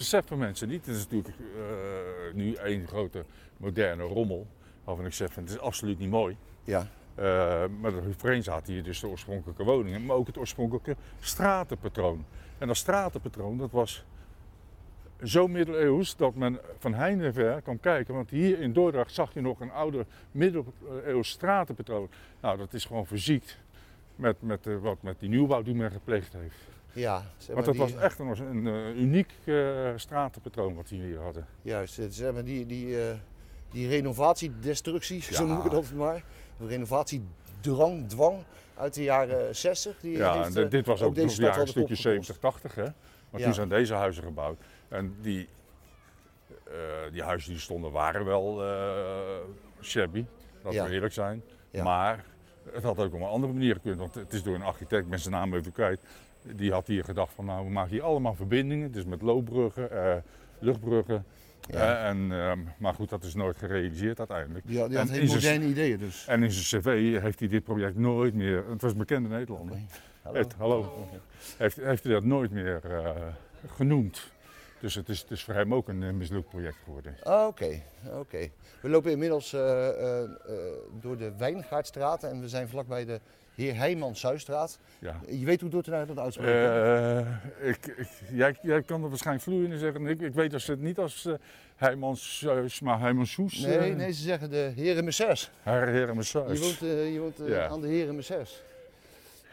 beseffen 0.03 0.39
mensen 0.39 0.69
niet. 0.69 0.87
Het 0.87 0.97
is 0.97 1.03
natuurlijk 1.03 1.29
eh, 1.39 2.35
nu 2.35 2.55
één 2.55 2.87
grote 2.87 3.25
moderne 3.57 4.03
rommel. 4.03 4.47
Waarvan 4.85 5.07
ik 5.07 5.13
zeg, 5.13 5.35
het 5.35 5.51
is 5.51 5.59
absoluut 5.59 5.99
niet 5.99 6.11
mooi. 6.11 6.37
Ja. 6.65 6.87
Eh, 7.15 7.25
maar 7.81 7.93
voorheen 8.17 8.43
zaten 8.43 8.73
hier 8.73 8.83
dus 8.83 9.01
de 9.01 9.09
oorspronkelijke 9.09 9.65
woningen, 9.65 10.07
maar 10.07 10.17
ook 10.17 10.27
het 10.27 10.39
oorspronkelijke 10.39 10.97
stratenpatroon. 11.21 12.25
En 12.59 12.67
dat 12.67 12.77
stratenpatroon, 12.77 13.59
dat 13.59 13.71
was 13.71 14.05
zo 15.23 15.49
middeleeuws 15.49 16.17
dat 16.17 16.35
men 16.35 16.59
van 16.79 16.95
heinde 16.95 17.33
ver 17.33 17.63
kan 17.63 17.81
kijken. 17.81 18.15
Want 18.15 18.31
hier 18.31 18.61
in 18.61 18.73
Dordrecht 18.73 19.15
zag 19.15 19.35
je 19.35 19.41
nog 19.41 19.61
een 19.61 19.73
oude 19.73 20.07
middeleeuws 20.31 21.29
stratenpatroon. 21.29 22.09
Nou, 22.41 22.59
dat 22.59 22.75
is 22.75 22.85
gewoon 22.85 23.07
verziekt 23.07 23.59
met, 24.17 24.43
met, 24.43 24.67
eh, 24.67 24.77
wat, 24.77 25.03
met 25.03 25.21
die 25.21 25.29
nieuwbouw 25.29 25.63
die 25.63 25.75
men 25.75 25.91
gepleegd 25.91 26.33
heeft. 26.33 26.72
Ja, 26.93 27.23
zeg 27.37 27.55
Want 27.55 27.67
maar 27.67 27.77
dat 27.77 27.87
die- 27.87 27.95
was 27.97 28.05
echt 28.05 28.19
een, 28.19 28.41
een, 28.41 28.67
eh, 28.67 29.01
uniek 29.01 29.31
eh, 29.45 29.91
stratenpatroon 29.97 30.75
wat 30.75 30.89
we 30.89 30.97
hier 30.97 31.21
hadden. 31.21 31.47
Juist, 31.63 32.01
zeg 32.09 32.33
maar 32.33 32.45
die, 32.45 32.67
die, 32.67 33.01
eh, 33.09 33.15
die 33.71 33.89
renovatiedestructie, 33.89 35.23
zo 35.35 35.47
noem 35.47 35.57
ik 35.59 35.63
het 35.65 35.75
altijd 35.75 35.95
maar. 35.95 36.23
De 36.59 36.67
renovatiedrang, 36.67 38.09
dwang 38.09 38.43
uit 38.77 38.95
de 38.95 39.03
jaren 39.03 39.57
60. 39.57 40.01
Die 40.01 40.17
Ja, 40.17 40.43
heeft, 40.43 40.57
en 40.57 40.69
dit- 40.69 40.87
was 40.87 41.03
ook, 41.03 41.15
deze 41.15 41.27
nog 41.27 41.37
de 41.37 41.43
stad 41.43 41.55
jaren 41.55 41.57
wel 41.57 41.65
de 41.65 41.71
stukje 41.71 41.95
kop 41.95 42.13
gekost. 42.13 42.27
70, 42.27 42.39
80 42.39 42.75
hè. 42.75 42.83
Maar 43.31 43.41
Ja. 43.41 43.47
toen 43.47 43.55
zijn 43.55 43.69
deze 43.69 43.95
huizen 43.95 44.23
gebouwd. 44.23 44.61
En 44.89 45.17
die, 45.21 45.49
die 47.13 47.23
huizen 47.23 47.51
die 47.51 47.61
stonden 47.61 47.91
waren 47.93 48.25
wel 48.25 48.63
shabby, 49.81 50.25
laten 50.63 50.81
Ja. 50.81 50.87
we 50.89 50.95
eerlijk 50.95 51.13
zijn. 51.13 51.43
Maar 51.83 52.25
het 52.73 52.83
had 52.83 52.99
ook 52.99 53.15
op 53.15 53.21
een 53.21 53.27
andere 53.27 53.53
manier 53.53 53.75
gekund. 53.75 53.99
Want 53.99 54.15
het 54.15 54.33
is 54.33 54.43
door 54.43 54.55
een 54.55 54.63
architect, 54.63 55.21
zijn 55.21 55.35
naam 55.35 55.55
even 55.55 55.73
kwijt. 55.73 56.01
Die 56.43 56.73
had 56.73 56.87
hier 56.87 57.05
gedacht 57.05 57.33
van 57.35 57.45
nou 57.45 57.65
we 57.65 57.71
maken 57.71 57.91
hier 57.91 58.03
allemaal 58.03 58.35
verbindingen. 58.35 58.93
Dus 58.93 59.05
met 59.05 59.23
loopbruggen, 59.23 59.91
eh, 59.91 60.17
luchtbruggen. 60.59 61.25
Ja. 61.69 62.03
Eh, 62.03 62.09
en, 62.09 62.33
ehm, 62.33 62.59
maar 62.79 62.95
goed, 62.95 63.09
dat 63.09 63.25
is 63.25 63.35
nooit 63.35 63.57
gerealiseerd 63.57 64.19
uiteindelijk. 64.19 64.65
Had, 64.65 64.89
die 64.89 64.99
had 64.99 65.09
En 65.09 65.13
hele 65.13 65.27
in 65.27 65.35
moderne 65.35 65.67
ideeën 65.67 65.99
dus. 65.99 66.27
En 66.27 66.43
in 66.43 66.51
zijn 66.51 66.83
cv 66.83 67.21
heeft 67.21 67.39
hij 67.39 67.49
dit 67.49 67.65
project 67.65 67.97
nooit 67.97 68.35
meer, 68.35 68.65
het 68.69 68.83
was 68.83 68.93
een 68.93 68.99
bekende 68.99 69.29
Nederlander. 69.29 69.77
Oké. 69.77 69.85
Hallo. 70.23 70.37
Heeft, 70.37 70.55
hallo. 70.55 71.09
Heeft, 71.57 71.77
heeft 71.77 72.05
hij 72.05 72.13
dat 72.13 72.25
nooit 72.25 72.51
meer 72.51 72.81
eh, 72.85 73.11
genoemd. 73.67 74.31
Dus 74.81 74.95
het 74.95 75.09
is, 75.09 75.21
het 75.21 75.31
is 75.31 75.45
voor 75.45 75.55
hem 75.55 75.75
ook 75.75 75.89
een 75.89 76.17
mislukt 76.17 76.49
project 76.49 76.77
geworden. 76.85 77.17
Ah, 77.23 77.47
Oké, 77.47 77.83
oké. 78.13 78.49
We 78.81 78.89
lopen 78.89 79.11
inmiddels 79.11 79.51
door 81.01 81.17
de 81.17 81.33
Wijngaardstraat 81.39 82.25
en 82.25 82.41
we 82.41 82.49
zijn 82.49 82.69
vlakbij 82.69 83.05
de 83.05 83.21
Heer 83.55 83.77
Heijman 83.77 84.17
Zuistraat. 84.17 84.79
Ja. 84.99 85.21
Je 85.29 85.45
weet 85.45 85.61
hoe 85.61 85.71
Dordtenaar 85.71 86.07
dat 86.07 86.19
uitspreekt? 86.19 86.51
hè? 86.53 87.19
Eh, 87.21 87.69
ik, 87.69 87.87
ik, 87.87 88.09
jij, 88.33 88.57
jij 88.63 88.83
kan 88.83 89.03
er 89.03 89.09
waarschijnlijk 89.09 89.45
vloeiender 89.45 89.79
zeggen. 89.79 90.07
Ik, 90.07 90.21
ik 90.21 90.35
weet 90.35 90.51
dat 90.51 90.61
ze 90.61 90.71
het 90.71 90.81
niet 90.81 90.99
als 90.99 91.25
uh, 91.27 91.35
maar 92.81 93.01
Heijmans 93.01 93.33
Soes. 93.33 93.59
nee, 93.61 93.95
nee, 93.95 94.13
ze 94.13 94.23
zeggen 94.23 94.51
de 94.51 94.73
Heren 94.77 95.05
Messers. 95.05 95.51
Heren 95.63 96.15
Je 96.55 96.59
woont, 96.61 96.83
eh, 96.83 97.13
je 97.13 97.19
woont 97.21 97.41
eh, 97.41 97.49
Ja. 97.49 97.69
aan 97.69 97.81
de 97.81 97.87
Heren 97.89 98.15
Messers. 98.17 98.63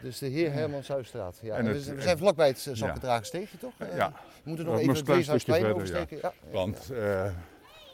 Dus 0.02 0.18
de 0.18 0.26
Heer 0.26 0.52
Herman 0.52 0.84
Zuistraat. 0.84 1.38
Ja. 1.42 1.54
En 1.56 1.66
En 1.66 1.74
het- 1.74 1.94
we, 1.94 2.02
zijn 2.02 2.18
vlakbij 2.18 2.46
het 2.48 2.66
uh, 2.68 2.74
Zakkendragen 2.74 3.26
steegje, 3.26 3.58
toch? 3.58 3.72
Eh, 3.78 3.96
Ja, 3.96 4.12
We 4.42 4.48
moeten 4.48 4.64
nog 4.64 4.78
even 4.78 4.94
het 4.94 5.06
Weeshuisplein 5.06 5.64
oversteken. 5.66 6.18
Ja. 6.22 6.32
want 6.52 6.90
eh, 6.90 7.30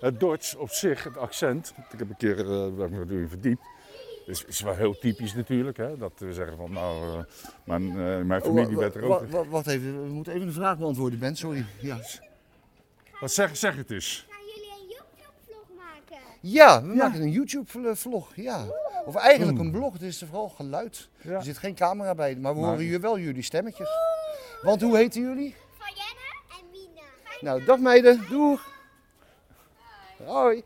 het 0.01 0.21
Duits 0.21 0.55
op 0.55 0.71
zich, 0.71 1.05
het 1.05 1.17
accent, 1.17 1.75
ik 1.93 1.99
heb 1.99 2.09
een 2.09 2.17
keer 2.17 2.39
eh, 2.39 2.47
me 2.47 3.05
erin 3.09 3.29
verdiept. 3.29 3.61
Is, 4.27 4.45
is 4.45 4.61
wel 4.61 4.75
heel 4.75 4.99
typisch 4.99 5.35
natuurlijk, 5.35 5.77
hè? 5.77 5.97
dat 5.97 6.13
we 6.17 6.33
zeggen 6.35 6.57
van 6.57 6.73
nou, 6.73 7.19
eh, 7.19 7.25
mijn, 7.65 7.89
eh, 7.91 8.21
mijn 8.23 8.41
familie 8.41 8.75
Oh, 8.77 8.79
werd 8.79 8.95
er 8.95 9.03
ook. 9.03 9.21
wa- 9.21 9.27
wa- 9.43 9.45
Wacht 9.49 9.67
even, 9.67 10.03
we 10.07 10.13
moeten 10.13 10.33
even 10.33 10.47
een 10.47 10.53
vraag 10.53 10.79
beantwoorden, 10.79 11.19
Ben. 11.19 11.37
Sorry. 11.37 11.65
Ja, 11.81 11.99
Wat 13.21 13.33
zeg, 13.33 13.57
zeg 13.57 13.77
het 13.77 13.91
eens. 13.91 14.27
Gaan 14.29 14.39
jullie 14.47 14.71
een 14.71 14.89
YouTube-vlog 14.89 15.65
maken? 15.77 16.19
ja 16.41 16.83
we 16.83 16.95
maken 16.95 17.21
een 17.23 17.31
YouTube-vlog. 17.31 18.33
Ja. 18.35 18.67
Of 19.05 19.15
eigenlijk 19.15 19.59
een 19.59 19.71
blog, 19.71 19.93
het 19.93 20.03
is 20.03 20.19
vooral 20.29 20.49
geluid. 20.49 21.09
Ja. 21.21 21.31
Er 21.33 21.43
zit 21.43 21.59
geen 21.59 21.75
camera 21.75 22.15
bij, 22.15 22.37
maar 22.37 22.55
we 22.55 22.61
horen 22.61 22.79
hier 22.79 23.01
wel 23.01 23.19
jullie 23.19 23.43
stemmetjes. 23.43 23.89
Want 24.63 24.81
hoe 24.83 24.97
heten 24.97 25.21
jullie? 25.23 25.55
Fabienne 25.79 26.35
en 26.49 26.65
Mina. 26.71 27.03
Nou, 27.41 27.65
dag 27.65 27.79
meiden. 27.79 28.21
Doeg. 28.29 28.69
Hoi. 30.25 30.63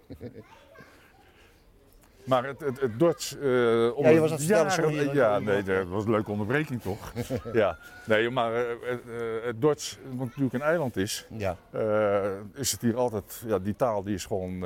Maar 2.30 2.44
het, 2.44 2.60
het, 2.60 2.80
het 2.80 2.98
eh 3.40 4.02
Ja, 4.02 4.08
je 4.08 4.20
was 4.20 4.30
het 4.30 4.46
jaren- 4.46 5.14
Ja, 5.14 5.32
dat- 5.34 5.42
nee, 5.42 5.62
dat 5.62 5.86
was 5.88 6.04
een 6.04 6.10
leuke 6.10 6.30
onderbreking 6.30 6.82
toch? 6.82 7.12
ja, 7.52 7.78
nee, 8.06 8.30
maar 8.30 8.54
eh, 8.54 8.62
het, 8.82 9.00
het 9.44 9.60
Duits, 9.60 9.98
wat 10.10 10.26
natuurlijk 10.26 10.54
een 10.54 10.62
eiland 10.62 10.96
is, 10.96 11.26
Ja. 11.30 11.56
is 12.54 12.72
het 12.72 12.80
hier 12.80 12.96
altijd, 12.96 13.42
ja, 13.46 13.58
die 13.58 13.76
taal 13.76 14.02
die 14.02 14.14
is 14.14 14.24
gewoon 14.24 14.64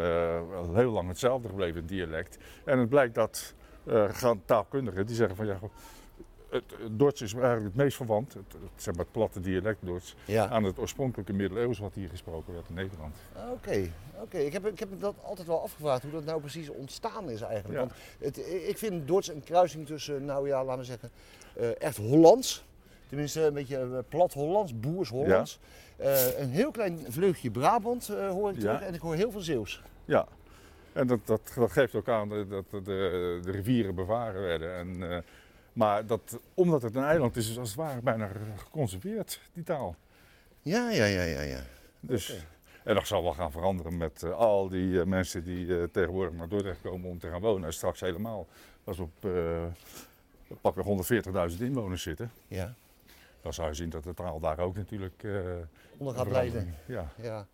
heel 0.75 0.91
lang 0.91 1.09
hetzelfde 1.09 1.49
gebleven, 1.49 1.77
het 1.77 1.89
dialect. 1.89 2.39
En 2.65 2.79
het 2.79 2.89
blijkt 2.89 3.15
dat 3.15 3.55
gaan 4.09 4.43
taalkundigen 4.45 5.07
die 5.07 5.17
zeggen 5.17 5.37
van 5.37 5.47
ja, 5.47 5.59
het, 6.55 6.75
het 6.83 6.99
Duits 6.99 7.23
is 7.23 7.33
eigenlijk 7.33 7.65
het 7.65 7.75
meest 7.75 7.97
verwant, 7.97 8.33
het, 8.35 8.53
het, 8.53 8.83
zeg 8.83 8.95
maar 8.95 9.05
het 9.05 9.13
platte 9.13 9.41
dialect 9.41 9.83
Ja. 10.25 10.49
aan 10.49 10.65
het 10.65 10.79
oorspronkelijke 10.79 11.33
middeleeuws 11.33 11.79
wat 11.79 11.95
hier 11.95 12.09
gesproken 12.09 12.53
werd 12.55 12.69
in 12.69 12.75
Nederland. 12.75 13.17
Oké, 13.53 13.91
oké. 14.21 14.39
Ik, 14.39 14.53
heb, 14.53 14.67
ik 14.67 14.79
heb 14.79 14.91
me 14.91 14.99
dat 14.99 15.15
altijd 15.23 15.47
wel 15.47 15.63
afgevraagd 15.63 16.03
hoe 16.03 16.13
dat 16.13 16.25
nou 16.25 16.41
precies 16.41 16.69
ontstaan 16.69 17.31
is 17.31 17.41
eigenlijk. 17.41 17.81
Ja. 17.81 17.87
Want 17.87 17.93
het, 18.19 18.39
ik 18.69 18.79
vind 18.79 19.09
Dords 19.09 19.29
een 19.29 19.45
kruising 19.45 19.87
tussen, 19.87 20.25
nou 20.25 20.49
ja, 20.49 20.65
laten 20.65 20.81
we 20.81 20.87
zeggen, 20.87 21.11
eh, 21.57 21.81
echt 21.83 21.97
Hollands. 21.97 22.65
Tenminste, 23.09 23.43
een 23.43 23.55
beetje 23.55 23.79
eh, 23.79 23.99
plat 24.09 24.33
Hollands, 24.33 24.81
boers 24.81 25.09
Hollands. 25.09 25.59
Eh, 25.97 26.39
een 26.39 26.51
heel 26.51 26.71
klein 26.71 26.99
vleugje 27.09 27.51
Brabant 27.51 28.07
hoor 28.07 28.51
ik 28.51 28.59
terug 28.59 28.81
en 28.81 28.95
ik 28.95 29.01
hoor 29.01 29.15
heel 29.15 29.31
veel 29.31 29.41
Zeeuws. 29.41 29.83
Ja, 30.05 30.27
en 30.93 31.07
dat, 31.07 31.21
dat, 31.25 31.53
dat 31.55 31.73
geeft 31.73 31.95
ook 31.95 32.09
aan 32.09 32.29
dat 32.29 32.51
dat 32.51 32.71
de, 32.71 33.41
de 33.43 33.51
rivieren 33.51 33.95
bevaren 33.95 34.43
werden. 34.43 34.75
En, 34.75 35.25
maar 35.75 36.07
dat, 36.07 36.39
omdat 36.55 36.83
het 36.83 36.95
een 36.95 37.05
eiland 37.05 37.37
is, 37.37 37.51
is 37.51 37.59
als 37.59 37.69
het 37.69 37.79
ware 37.79 38.01
bijna 38.01 38.31
geconserveerd, 38.57 39.41
die 39.53 39.65
taal. 39.65 39.97
Ja, 40.61 40.91
ja, 40.91 41.05
ja, 41.05 41.23
ja, 41.23 41.41
ja. 41.41 41.61
Dus. 42.01 42.45
En 42.85 42.95
dat 42.95 43.07
zal 43.07 43.23
wel 43.23 43.33
gaan 43.33 43.51
veranderen 43.51 43.97
met 43.97 44.23
eh, 44.23 44.31
al 44.31 44.69
die 44.69 45.01
eh, 45.01 45.07
mensen 45.07 45.45
die 45.45 45.79
eh, 45.79 45.85
tegenwoordig 45.93 46.35
naar 46.35 46.49
Dordrecht 46.49 46.81
komen 46.81 47.11
om 47.11 47.19
te 47.19 47.29
gaan 47.29 47.41
wonen. 47.41 47.67
En 47.67 47.73
straks 47.73 48.01
helemaal, 48.01 48.47
als 48.85 48.97
we 48.97 49.03
op 49.03 50.61
pakweg 50.61 50.87
140.000 51.53 51.59
inwoners 51.59 52.03
zitten, 52.03 52.31
Ja, 52.49 52.75
dan 53.43 53.53
zou 53.53 53.69
je 53.69 53.75
zien 53.75 53.91
dat 53.91 54.05
de 54.05 54.15
taal 54.15 54.41
daar 54.41 54.59
ook 54.59 54.77
natuurlijk 54.77 55.25
onder 55.97 56.15
gaat 56.15 56.31
leiden. 56.31 56.75
Ja. 56.87 57.13
Ja. 57.17 57.47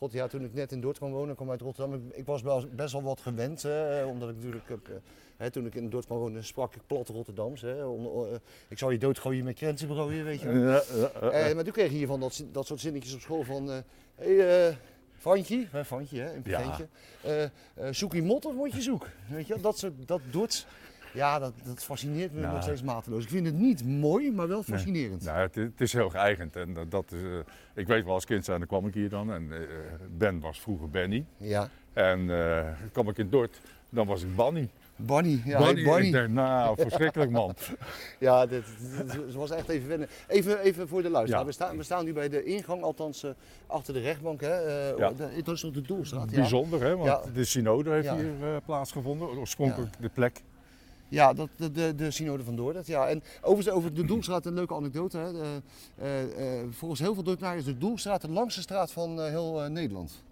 God, 0.00 0.12
ja, 0.12 0.26
toen 0.26 0.44
ik 0.44 0.54
net 0.54 0.72
in 0.72 0.80
Dordt 0.80 0.98
kwam 0.98 1.10
wonen, 1.10 1.34
kwam 1.34 1.50
uit 1.50 1.60
Rotterdam. 1.60 1.94
Ik, 1.94 2.16
ik 2.16 2.26
was 2.26 2.42
wel, 2.42 2.64
best 2.72 2.92
wel 2.92 3.02
wat 3.02 3.20
gewend, 3.20 3.62
hè, 3.62 4.04
omdat 4.04 4.28
ik 4.28 4.34
natuurlijk 4.34 4.68
eh, 4.68 4.94
hè, 5.36 5.50
toen 5.50 5.66
ik 5.66 5.74
in 5.74 5.90
Dordt 5.90 6.06
kwam 6.06 6.18
wonen, 6.18 6.44
sprak 6.44 6.74
ik 6.74 6.80
plat 6.86 7.08
Rotterdams. 7.08 7.60
Hè, 7.60 7.80
eh, 7.80 8.34
ik 8.68 8.78
zou 8.78 8.92
je 8.92 8.98
doodgooien 8.98 9.44
met 9.44 9.54
krentenbrood, 9.54 10.08
weet 10.10 10.40
je. 10.40 10.48
Ja, 10.48 10.82
ja, 10.94 11.10
ja, 11.20 11.30
Eh, 11.30 11.54
maar 11.54 11.64
toen 11.64 11.72
kreeg 11.72 11.90
je 11.90 11.96
hiervan 11.96 12.20
dat, 12.20 12.44
dat 12.52 12.66
soort 12.66 12.80
zinnetjes 12.80 13.14
op 13.14 13.20
school 13.20 13.42
van... 13.42 13.70
eh 13.70 13.78
hey, 14.14 14.68
eh, 14.68 14.74
Fantje, 15.18 15.66
hè, 15.70 15.84
Fantje, 15.84 16.20
hè, 16.20 16.34
een 16.34 16.42
Ja. 17.22 17.92
zoek 17.92 18.12
je 18.14 18.22
mot 18.22 18.44
of 18.44 18.54
word 18.54 18.72
je 18.72 18.82
zoek? 18.82 19.06
Weet 19.28 19.46
je, 19.46 19.60
dat 19.60 19.78
soort, 19.78 19.92
dat 20.06 20.20
doet. 20.30 20.66
Ja, 21.12 21.38
dat, 21.38 21.52
dat 21.64 21.84
fascineert 21.84 22.32
me 22.32 22.40
Nou. 22.40 22.52
nog 22.54 22.62
steeds 22.62 22.82
mateloos. 22.82 23.22
Ik 23.22 23.28
vind 23.28 23.46
het 23.46 23.54
niet 23.58 23.84
mooi, 23.84 24.32
maar 24.32 24.48
wel 24.48 24.62
fascinerend. 24.62 25.24
Nou, 25.24 25.38
het, 25.38 25.54
het 25.54 25.80
is 25.80 25.92
heel 25.92 26.08
geëigend. 26.10 26.56
En 26.56 26.76
dat- 26.88 27.12
is, 27.12 27.22
eh, 27.22 27.28
ik 27.74 27.86
weet 27.86 28.04
wel, 28.04 28.14
als 28.14 28.24
kind 28.24 28.44
zijn, 28.44 28.58
dan 28.58 28.68
kwam 28.68 28.86
ik 28.86 28.94
hier 28.94 29.08
dan. 29.08 29.32
En 29.32 29.52
eh, 29.52 29.58
Ben 30.18 30.40
was 30.40 30.60
vroeger 30.60 30.90
Benny. 30.90 31.24
Ja, 31.36 31.68
En 31.92 32.30
eh 32.30 32.66
kwam 32.92 33.08
ik 33.08 33.18
in 33.18 33.30
Dort, 33.30 33.60
dan 33.88 34.06
was 34.06 34.22
ik 34.22 34.36
Banny. 34.36 34.68
Bonnie. 34.96 35.42
Ja, 35.44 35.58
Bonnie. 35.84 36.12
denk, 36.12 36.28
nou, 36.28 36.76
verschrikkelijk 36.80 37.30
man. 37.30 37.54
Ja, 38.18 38.46
dit, 38.46 38.64
was 39.34 39.50
echt 39.50 39.68
even 39.68 39.88
wennen. 39.88 40.08
Even, 40.28 40.60
even 40.60 40.88
voor 40.88 41.02
de 41.02 41.10
luisteraar. 41.10 41.40
Ja. 41.40 41.46
We, 41.46 41.52
staan, 41.52 41.76
we 41.76 41.82
staan 41.82 42.04
nu 42.04 42.12
bij 42.12 42.28
de 42.28 42.44
ingang, 42.44 42.82
althans 42.82 43.24
achter 43.66 43.94
de 43.94 44.00
rechtbank. 44.00 44.40
Hè. 44.40 44.54
Ja. 44.88 45.10
de- 45.12 45.42
dat 45.44 45.54
is 45.54 45.64
op 45.64 45.74
de 45.74 45.80
Doelstraat. 45.80 46.30
Ja. 46.30 46.36
Bijzonder, 46.36 46.82
hè? 46.82 46.96
Want 46.96 47.34
de 47.34 47.44
synode 47.44 47.90
heeft 47.90 48.10
hier 48.10 48.60
plaatsgevonden. 48.64 49.28
Oorspronkelijk 49.28 49.94
de 50.00 50.08
plek. 50.08 50.42
Ja, 51.10 51.32
dat, 51.32 51.48
de, 51.56 51.70
de, 51.70 51.94
de 51.94 52.10
synode 52.10 52.44
van 52.44 52.56
Dordrecht. 52.56 52.86
Ja. 52.86 53.08
En 53.08 53.22
overigens 53.40 53.76
over 53.76 53.94
de 53.94 54.04
Doelstraat 54.04 54.46
een 54.46 54.54
leuke 54.54 54.74
anekdote. 54.74 55.18
Hè. 55.18 55.32
De, 55.32 55.62
eh, 55.96 56.22
eh, 56.60 56.66
volgens 56.70 57.00
heel 57.00 57.14
veel 57.14 57.22
Dortenaren 57.22 57.58
is 57.58 57.64
de 57.64 57.78
Doelstraat 57.78 58.20
de 58.20 58.30
langste 58.30 58.60
straat 58.60 58.92
van 58.92 59.20
eh, 59.20 59.28
heel 59.28 59.68
Nederland. 59.70 60.22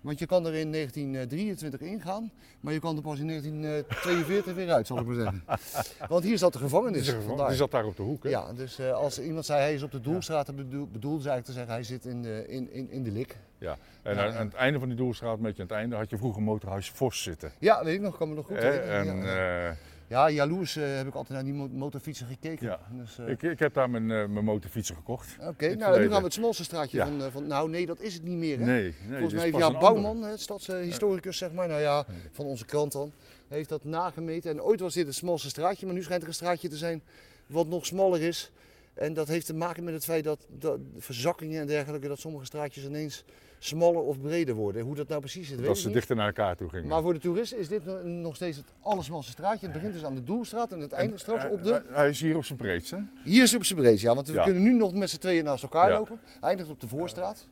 Want 0.00 0.18
je 0.18 0.26
kan 0.26 0.46
er 0.46 0.54
in 0.54 0.72
1923 0.72 1.80
ingaan, 1.80 2.30
maar 2.60 2.72
je 2.72 2.80
kan 2.80 2.96
er 2.96 3.02
pas 3.02 3.18
in 3.18 3.26
1942 3.26 4.54
weer 4.54 4.72
uit, 4.72 4.86
zal 4.86 4.98
ik 4.98 5.06
maar 5.06 5.14
zeggen. 5.14 5.44
Want 6.08 6.24
hier 6.24 6.38
zat 6.38 6.52
de 6.52 6.58
gevangenis. 6.58 7.04
Die, 7.04 7.46
die 7.46 7.54
zat 7.54 7.70
daar 7.70 7.84
op 7.84 7.96
de 7.96 8.02
hoek, 8.02 8.22
hè? 8.22 8.28
Ja, 8.28 8.52
dus 8.52 8.80
als 8.80 9.20
iemand 9.20 9.44
zei 9.44 9.60
hij 9.60 9.74
is 9.74 9.82
op 9.82 9.90
de 9.90 10.00
Doelstraat, 10.00 10.46
dan 10.46 10.56
bedoel, 10.56 10.88
bedoelde 10.92 11.22
ze 11.22 11.28
eigenlijk 11.28 11.44
te 11.44 11.52
zeggen 11.52 11.72
hij 11.72 11.82
zit 11.82 12.04
in 12.04 12.22
de, 12.22 12.44
in, 12.48 12.72
in, 12.72 12.90
in 12.90 13.02
de 13.02 13.10
lik. 13.10 13.36
Ja. 13.58 13.76
En 14.02 14.14
Ja, 14.14 14.32
aan, 14.32 14.46
het 14.46 14.54
einde 14.54 14.78
van 14.78 14.88
die 14.88 14.96
doelstraat, 14.96 15.36
een 15.36 15.42
beetje 15.42 15.62
aan 15.62 15.68
het 15.68 15.76
einde, 15.76 15.96
had 15.96 16.10
je 16.10 16.18
vroeger 16.18 16.42
motorhuis 16.42 16.90
Vos 16.90 17.22
zitten. 17.22 17.52
Ja, 17.58 17.84
weet 17.84 17.94
ik 17.94 18.00
nog, 18.00 18.16
kan 18.16 18.28
me 18.28 18.34
nog 18.34 18.46
goed 18.46 18.56
herinneren. 18.56 19.06
En 19.06 19.16
ja, 19.16 19.68
eh, 19.68 19.76
ja, 20.08 20.30
jaloers 20.30 20.76
eh, 20.76 20.96
heb 20.96 21.06
ik 21.06 21.14
altijd 21.14 21.32
naar 21.34 21.44
die 21.44 21.54
mo- 21.54 21.68
motorfietsen 21.68 22.26
gekeken. 22.26 22.66
Ja. 22.66 22.80
Dus, 22.90 23.18
eh, 23.18 23.28
ik, 23.28 23.42
ik 23.42 23.58
heb 23.58 23.74
daar 23.74 23.90
mijn, 23.90 24.10
eh, 24.10 24.26
mijn 24.28 24.44
motorfietsen 24.44 24.94
gekocht. 24.94 25.36
Oké, 25.40 25.74
nou 25.74 25.98
nu 26.00 26.08
gaan 26.08 26.18
we 26.18 26.24
het 26.24 26.32
smalste 26.32 26.64
straatje 26.64 26.96
Ja. 26.96 27.06
van, 27.06 27.30
van. 27.32 27.46
Nou, 27.46 27.70
nee, 27.70 27.86
dat 27.86 28.00
is 28.00 28.14
het 28.14 28.22
niet 28.22 28.36
meer. 28.36 28.58
Hè? 28.58 28.64
Nee, 28.64 28.82
nee. 28.82 28.94
Volgens 29.10 29.32
mij 29.34 29.42
heeft 29.44 29.56
Jaap 29.56 29.74
andere. 29.74 29.92
Bouwman, 29.92 30.22
het 30.30 30.40
stadshistoricus, 30.40 31.36
zeg 31.38 31.52
maar, 31.52 31.68
nou 31.68 31.80
ja, 31.80 32.06
van 32.32 32.46
onze 32.46 32.64
krant 32.64 32.92
dan, 32.92 33.12
heeft 33.48 33.68
dat 33.68 33.84
nagemeten. 33.84 34.50
En 34.50 34.62
ooit 34.62 34.80
was 34.80 34.94
dit 34.94 35.06
het 35.06 35.14
smalste 35.14 35.48
straatje, 35.48 35.86
maar 35.86 35.94
nu 35.94 36.02
schijnt 36.02 36.22
er 36.22 36.28
een 36.28 36.34
straatje 36.34 36.68
te 36.68 36.76
zijn 36.76 37.02
wat 37.46 37.66
nog 37.66 37.86
smaller 37.86 38.20
is. 38.22 38.50
En 38.94 39.14
dat 39.14 39.28
heeft 39.28 39.46
te 39.46 39.54
maken 39.54 39.84
met 39.84 39.94
het 39.94 40.04
feit 40.04 40.24
dat, 40.24 40.46
dat 40.58 40.78
verzakkingen 40.98 41.60
en 41.60 41.66
dergelijke, 41.66 42.08
dat 42.08 42.18
sommige 42.18 42.44
straatjes 42.44 42.84
ineens 42.84 43.24
smaller 43.58 44.00
of 44.02 44.20
breder 44.20 44.54
worden. 44.54 44.82
Hoe 44.82 44.94
dat 44.94 45.08
nou 45.08 45.20
precies 45.20 45.48
zit, 45.48 45.56
weet 45.56 45.66
Dat 45.66 45.76
ik 45.76 45.82
ze 45.82 45.90
dichter 45.90 46.16
naar 46.16 46.26
elkaar 46.26 46.56
toe 46.56 46.68
gingen. 46.68 46.86
Maar 46.88 47.02
voor 47.02 47.12
de 47.12 47.18
toeristen 47.20 47.58
is 47.58 47.68
dit 47.68 47.84
no- 47.84 48.02
nog 48.02 48.34
steeds 48.36 48.56
het 48.56 48.66
allersmalste 48.80 49.30
straatje. 49.32 49.64
Het 49.66 49.74
begint 49.74 49.92
dus 49.92 50.04
aan 50.04 50.14
de 50.14 50.24
Doelstraat 50.24 50.72
en 50.72 50.80
het 50.80 50.92
eindigt 50.92 51.20
straks 51.20 51.44
Eh, 51.44 51.50
op 51.50 51.62
de... 51.62 51.72
eh, 51.74 51.94
Hij 51.96 52.08
is 52.08 52.20
hier 52.20 52.36
op 52.36 52.44
zijn 52.44 52.58
breedst, 52.58 52.90
hè? 52.90 52.98
Hier 53.24 53.42
is 53.42 53.50
het 53.50 53.60
op 53.60 53.66
zijn 53.66 53.78
breedst, 53.78 54.02
ja. 54.02 54.14
Want 54.14 54.26
we 54.26 54.32
Ja. 54.32 54.42
kunnen 54.44 54.62
nu 54.62 54.72
nog 54.72 54.94
met 54.94 55.10
z'n 55.10 55.18
tweeën 55.18 55.44
naast 55.44 55.62
elkaar 55.62 55.90
Ja. 55.90 55.96
lopen. 55.98 56.20
Eindigt 56.40 56.70
op 56.70 56.80
de 56.80 56.88
Voorstraat. 56.88 57.46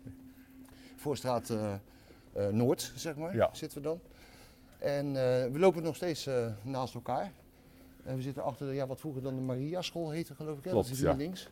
Voorstraat 0.97 1.51
eh, 1.51 1.75
Noord, 2.51 2.93
zeg 2.97 3.17
maar, 3.17 3.35
Ja. 3.37 3.49
zitten 3.53 3.79
we 3.83 3.85
dan. 3.89 4.01
En 4.79 5.13
we 5.53 5.59
lopen 5.59 5.83
nog 5.83 5.97
steeds 5.97 6.29
naast 6.63 6.95
elkaar. 6.95 7.33
En 8.05 8.17
we 8.17 8.23
zitten 8.23 8.43
achter 8.43 8.67
de, 8.67 8.75
ja, 8.75 8.87
wat 8.87 9.01
vroeger 9.01 9.23
dan 9.23 9.35
de 9.35 9.41
Maria 9.41 9.83
School 9.83 10.11
heette, 10.11 10.35
geloof 10.35 10.59
ik. 10.59 10.65
Hè? 10.65 10.71
Klopt, 10.71 10.87
dat 10.87 10.95
is 10.95 11.01
hier 11.03 11.11
ja. 11.11 11.17
links. 11.17 11.49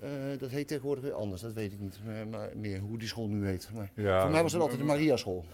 Eh, 0.00 0.10
dat 0.38 0.50
heet 0.50 0.68
tegenwoordig 0.68 1.04
weer 1.04 1.12
anders, 1.12 1.40
dat 1.42 1.52
weet 1.52 1.72
ik 1.72 1.80
niet 1.80 1.98
maar, 2.30 2.48
meer 2.56 2.80
hoe 2.80 2.98
die 2.98 3.08
school 3.08 3.28
nu 3.28 3.46
heet. 3.46 3.68
Maar 3.74 3.90
Ja, 3.94 4.20
voor 4.20 4.30
mij 4.30 4.42
was 4.42 4.52
het 4.52 4.60
altijd 4.62 4.78
de 4.80 4.86
Maria 4.86 5.16
School. 5.16 5.44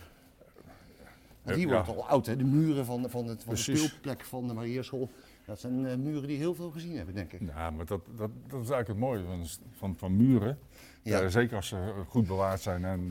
Want 1.42 1.56
hier 1.56 1.68
Ja. 1.68 1.72
wordt 1.84 1.88
al 1.88 2.06
oud, 2.08 2.26
hè? 2.26 2.36
de 2.36 2.44
muren 2.44 2.84
van, 2.84 3.10
van, 3.10 3.26
het, 3.26 3.42
van 3.44 3.54
de 3.54 3.60
speelplek 3.60 4.24
van 4.24 4.46
de 4.48 4.54
Maria 4.54 4.82
School. 4.82 5.08
Dat 5.46 5.60
zijn 5.60 5.86
eh, 5.86 5.96
muren 5.96 6.28
die 6.28 6.38
heel 6.38 6.54
veel 6.54 6.70
gezien 6.70 6.96
hebben, 6.96 7.14
denk 7.14 7.32
ik. 7.32 7.40
Ja, 7.54 7.70
maar 7.70 7.86
dat, 7.86 8.00
dat, 8.16 8.30
dat 8.48 8.62
is 8.62 8.70
eigenlijk 8.70 8.88
het 8.88 8.98
mooie 8.98 9.24
van, 9.24 9.46
van, 9.78 9.96
van 9.96 10.16
muren. 10.16 10.58
Ja. 11.02 11.20
Eh, 11.20 11.28
zeker 11.28 11.56
als 11.56 11.68
ze 11.68 11.92
goed 12.08 12.26
bewaard 12.26 12.60
zijn 12.60 12.84
en 12.84 13.10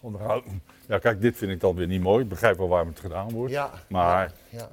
onderhouden. 0.00 0.62
Ja, 0.86 0.98
kijk, 0.98 1.20
dit 1.20 1.36
vind 1.36 1.50
ik 1.50 1.60
dan 1.60 1.74
weer 1.74 1.86
niet 1.86 2.02
mooi. 2.02 2.22
Ik 2.22 2.28
begrijp 2.28 2.56
wel 2.56 2.68
waarom 2.68 2.88
het 2.88 3.00
gedaan 3.00 3.30
wordt. 3.30 3.52
Ja, 3.52 3.70
Maar 3.88 4.32
ja, 4.48 4.68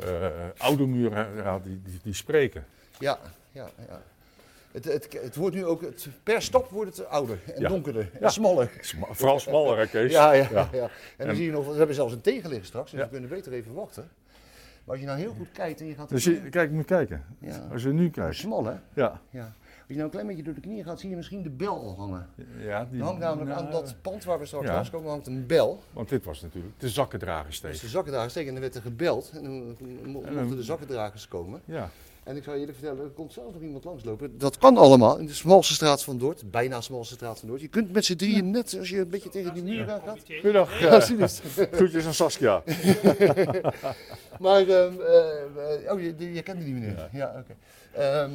oude 0.58 0.86
muren, 0.88 1.36
ja, 1.36 1.60
die, 1.60 1.82
die, 1.84 2.00
die 2.04 2.14
spreken. 2.14 2.66
ja, 3.00 3.20
ja, 3.52 3.70
ja. 3.88 4.02
Het, 4.72 4.86
het, 4.86 5.17
het 5.22 5.36
wordt 5.36 5.55
nu 5.55 5.65
ook, 5.65 5.82
het, 5.82 6.07
per 6.24 6.41
stap 6.41 6.70
wordt 6.70 6.97
het 6.97 7.07
ouder 7.07 7.39
en 7.55 7.61
Ja. 7.61 7.70
donkerder 7.70 8.01
en 8.13 8.20
Ja. 8.20 8.30
smaller. 8.30 8.72
Sma- 8.82 9.07
Vooral 9.11 9.39
smaller, 9.39 9.88
Kees? 9.88 10.11
Ja, 10.11 10.32
ja, 10.32 10.47
Ja. 10.51 10.70
ja. 10.72 10.82
En 10.84 10.89
dan 11.17 11.28
En- 11.28 11.36
zie 11.36 11.45
je 11.45 11.51
nog, 11.51 11.67
we 11.67 11.74
hebben 11.78 11.95
zelfs 11.95 12.13
een 12.13 12.22
tegenligger 12.22 12.65
straks, 12.65 12.91
dus 12.91 13.01
we 13.01 13.09
kunnen 13.09 13.30
beter 13.30 13.53
even 13.53 13.74
wachten. 13.74 14.09
Maar 14.84 14.97
als 14.97 14.99
je 14.99 15.05
nou 15.05 15.20
heel 15.20 15.34
goed 15.38 15.51
kijkt 15.51 15.80
en 15.80 15.86
je 15.88 15.93
gaat... 15.95 16.09
Dus 16.09 16.24
je, 16.24 16.49
kijk, 16.49 16.72
moet 16.72 16.86
kijken. 16.86 17.26
Als 17.72 17.84
je 17.84 17.89
nu 17.89 18.09
kijkt. 18.09 18.36
Smal 18.36 18.65
hè? 18.65 18.74
Ja. 18.93 19.22
Ja. 19.30 19.43
Als 19.43 19.88
je 19.88 19.93
nou 19.93 20.03
een 20.03 20.09
klein 20.09 20.28
beetje 20.28 20.43
door 20.43 20.53
de 20.53 20.59
knieën 20.61 20.84
gaat, 20.84 20.99
zie 20.99 21.09
je 21.09 21.15
misschien 21.15 21.41
de 21.43 21.49
bel 21.49 21.74
al 21.76 21.95
hangen. 21.97 22.28
ja 22.59 22.86
die, 22.91 22.99
Er 22.99 23.05
hangt 23.05 23.20
namelijk 23.20 23.49
nou, 23.49 23.65
aan 23.65 23.72
dat 23.72 23.95
pand 24.01 24.24
waar 24.24 24.39
we 24.39 24.45
straks 24.45 24.65
ja. 24.65 24.74
langs 24.74 24.89
komen, 24.89 25.09
hangt 25.09 25.28
een 25.28 25.45
bel. 25.45 25.84
Want 25.93 26.09
dit 26.09 26.26
was 26.26 26.41
natuurlijk 26.41 26.74
de 26.80 26.89
zakkendrager 26.89 27.59
Dus 27.61 27.80
de 27.80 27.88
zakkendragers 27.88 28.32
steken 28.32 28.47
en 28.49 28.53
dan 28.53 28.63
werd 28.63 28.76
er 28.76 28.82
gebeld. 28.82 29.32
En 29.36 29.43
dan 29.43 29.53
mo- 30.11 30.22
En 30.22 30.26
dan- 30.26 30.34
mochten 30.36 30.57
de 30.57 30.63
zakkendragers 30.63 31.28
komen. 31.28 31.61
Ja. 31.65 31.89
En 32.30 32.36
ik 32.36 32.44
zou 32.44 32.56
je 32.56 32.62
eerlijk 32.62 32.80
vertellen, 32.80 33.04
er 33.04 33.10
komt 33.12 33.34
zelfs 33.34 33.54
nog 33.54 33.62
iemand 33.62 33.84
langslopen. 33.84 34.38
Dat 34.38 34.58
kan 34.58 34.78
allemaal 34.78 35.18
in 35.18 35.26
de 35.26 35.34
smalste 35.34 35.74
straat 35.74 36.04
van 36.04 36.18
Dordt, 36.18 36.52
bijna 36.52 36.82
smalste 36.82 37.14
straat 37.14 37.40
van 37.40 37.48
Dordt. 37.48 37.64
Je 37.64 37.70
kunt 37.70 37.92
met 37.92 38.06
z'n 38.06 38.16
drieën 38.16 38.52
net, 38.52 38.76
als 38.80 38.90
je 38.90 38.98
een 39.00 39.10
beetje 39.10 39.30
tegen 39.30 39.54
die 39.54 39.64
muur 39.64 39.92
aan 39.92 40.02
gaat. 40.06 40.20
Goedendag. 40.26 40.80
Ja, 40.80 41.00
groetjes 41.78 42.06
aan 42.06 42.14
Saskia. 42.14 42.64
Maar, 44.40 44.68
ehm, 44.68 44.94
eh, 45.02 45.94
oh, 45.94 46.02
je, 46.02 46.16
die- 46.16 46.34
je 46.34 46.42
kende 46.42 46.64
die 46.64 46.74
meneer. 46.74 47.10
Ja, 47.12 47.36
oké. 47.38 47.56
Ehm, 47.94 48.32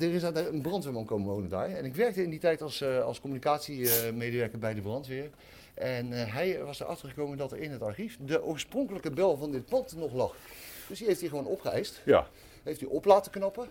er 0.00 0.14
is 0.14 0.20
daar 0.20 0.36
een 0.36 0.60
brandweerman 0.62 1.04
komen 1.04 1.28
wonen 1.28 1.48
daar. 1.48 1.68
En 1.70 1.84
ik 1.84 1.94
werkte 1.94 2.22
in 2.22 2.30
die 2.30 2.38
tijd 2.38 2.62
als, 2.62 2.80
eh, 2.80 3.00
als 3.04 3.20
communicatiemedewerker 3.20 4.58
bij 4.58 4.74
de 4.74 4.80
brandweer. 4.80 5.30
En 5.74 6.12
eh, 6.12 6.34
hij 6.34 6.58
was 6.64 6.80
erachter 6.80 7.08
gekomen 7.08 7.38
dat 7.38 7.52
er 7.52 7.58
in 7.58 7.70
het 7.70 7.82
archief 7.82 8.16
de 8.20 8.44
oorspronkelijke 8.44 9.10
bel 9.10 9.36
van 9.36 9.50
dit 9.50 9.66
pand 9.66 9.96
nog 9.96 10.12
lag. 10.12 10.34
Dus 10.88 10.98
die 10.98 11.06
heeft 11.06 11.20
hij 11.20 11.28
gewoon 11.28 11.46
opgeëist. 11.46 12.00
Ja. 12.04 12.26
Heeft 12.62 12.80
hij 12.80 12.88
op 12.88 13.04
laten 13.04 13.30
knappen. 13.32 13.68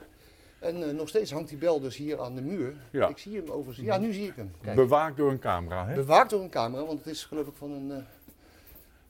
En 0.60 0.90
eh, 0.90 0.96
nog 0.96 1.08
steeds 1.10 1.32
hangt 1.32 1.50
die 1.50 1.58
bel 1.58 1.80
dus 1.80 1.98
hier 1.98 2.22
aan 2.22 2.36
de 2.36 2.42
muur. 2.42 2.74
Ja. 2.92 3.08
Ik 3.08 3.18
zie 3.18 3.36
hem 3.36 3.50
overigens. 3.50 3.86
Ja, 3.88 3.98
nu 3.98 4.14
zie 4.14 4.28
ik 4.28 4.36
hem. 4.36 4.52
Kijk. 4.62 4.76
Bewaakt 4.76 5.18
door 5.18 5.32
een 5.32 5.40
camera, 5.40 5.86
hè? 5.88 5.96
Bewaakt 5.96 6.30
door 6.30 6.42
een 6.42 6.50
camera, 6.50 6.86
want 6.86 6.98
het 7.00 7.08
is 7.08 7.24
geloof 7.24 7.48
ik 7.48 7.54
van 7.58 7.72
een, 7.72 7.92
eh, 7.92 7.98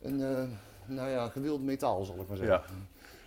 een 0.02 0.22
eh, 0.38 0.44
nou 0.86 1.10
ja, 1.10 1.28
gewild 1.28 1.64
metaal 1.64 2.04
zal 2.06 2.16
ik 2.16 2.28
maar 2.28 2.38
zeggen. 2.38 2.56
Ja. 2.56 2.64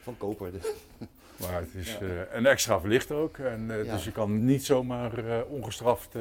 Van 0.02 0.16
koper. 0.18 0.52
dus. 0.52 0.66
Maar 1.40 1.60
het 1.60 1.74
is 1.74 1.92
Ja. 1.92 2.00
eh, 2.00 2.34
en 2.34 2.46
extra 2.46 2.80
verlicht 2.80 3.10
ook. 3.10 3.38
En. 3.38 3.66
Dus 3.68 4.04
je 4.04 4.12
kan 4.12 4.44
niet 4.44 4.64
zomaar 4.64 5.44
ongestraft 5.48 6.12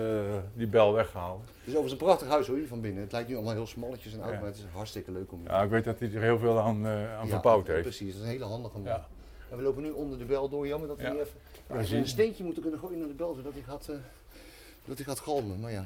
die 0.53 0.67
bel 0.67 0.93
weghalen. 0.93 1.41
Het 1.41 1.55
is 1.61 1.67
overigens 1.67 1.91
een 1.91 1.97
prachtig 1.97 2.27
huis 2.27 2.47
hoor, 2.47 2.57
hier 2.57 2.67
van 2.67 2.81
binnen. 2.81 3.03
Het 3.03 3.11
lijkt 3.11 3.27
nu 3.29 3.35
allemaal 3.35 3.53
heel 3.53 3.67
smalletjes 3.67 4.13
en 4.13 4.21
oud, 4.21 4.33
maar 4.33 4.45
het 4.45 4.55
is 4.57 4.65
hartstikke 4.73 5.11
leuk 5.11 5.31
om 5.31 5.41
Ja, 5.47 5.61
ik 5.63 5.69
weet 5.69 5.83
dat 5.83 5.99
hij 5.99 6.13
er 6.13 6.21
heel 6.21 6.37
veel 6.39 6.59
aan, 6.59 6.87
aan 6.87 7.27
verbouwd 7.27 7.67
heeft. 7.67 7.81
Precies, 7.81 8.07
het 8.07 8.15
is 8.15 8.21
een 8.21 8.27
hele 8.27 8.43
handige 8.45 8.77
man. 8.79 8.99
En 9.51 9.57
we 9.57 9.63
lopen 9.63 9.83
nu 9.83 9.89
onder 9.89 10.17
de 10.17 10.25
bel 10.25 10.49
door, 10.49 10.67
jammer 10.67 10.87
dat 10.87 10.97
we 10.97 11.03
Ja. 11.03 11.11
niet 11.11 11.19
even 11.21 11.95
een 11.95 11.99
je. 12.01 12.05
steentje 12.07 12.43
moeten 12.43 12.61
kunnen 12.61 12.79
gooien 12.79 12.99
naar 12.99 13.07
de 13.07 13.13
bel, 13.13 13.33
zodat 13.33 13.53
hij 13.53 13.61
gaat, 13.61 13.87
eh, 13.87 13.95
dat 14.85 14.97
hij 14.97 15.05
gaat 15.05 15.19
galmen. 15.19 15.59
Maar 15.59 15.71
ja, 15.71 15.85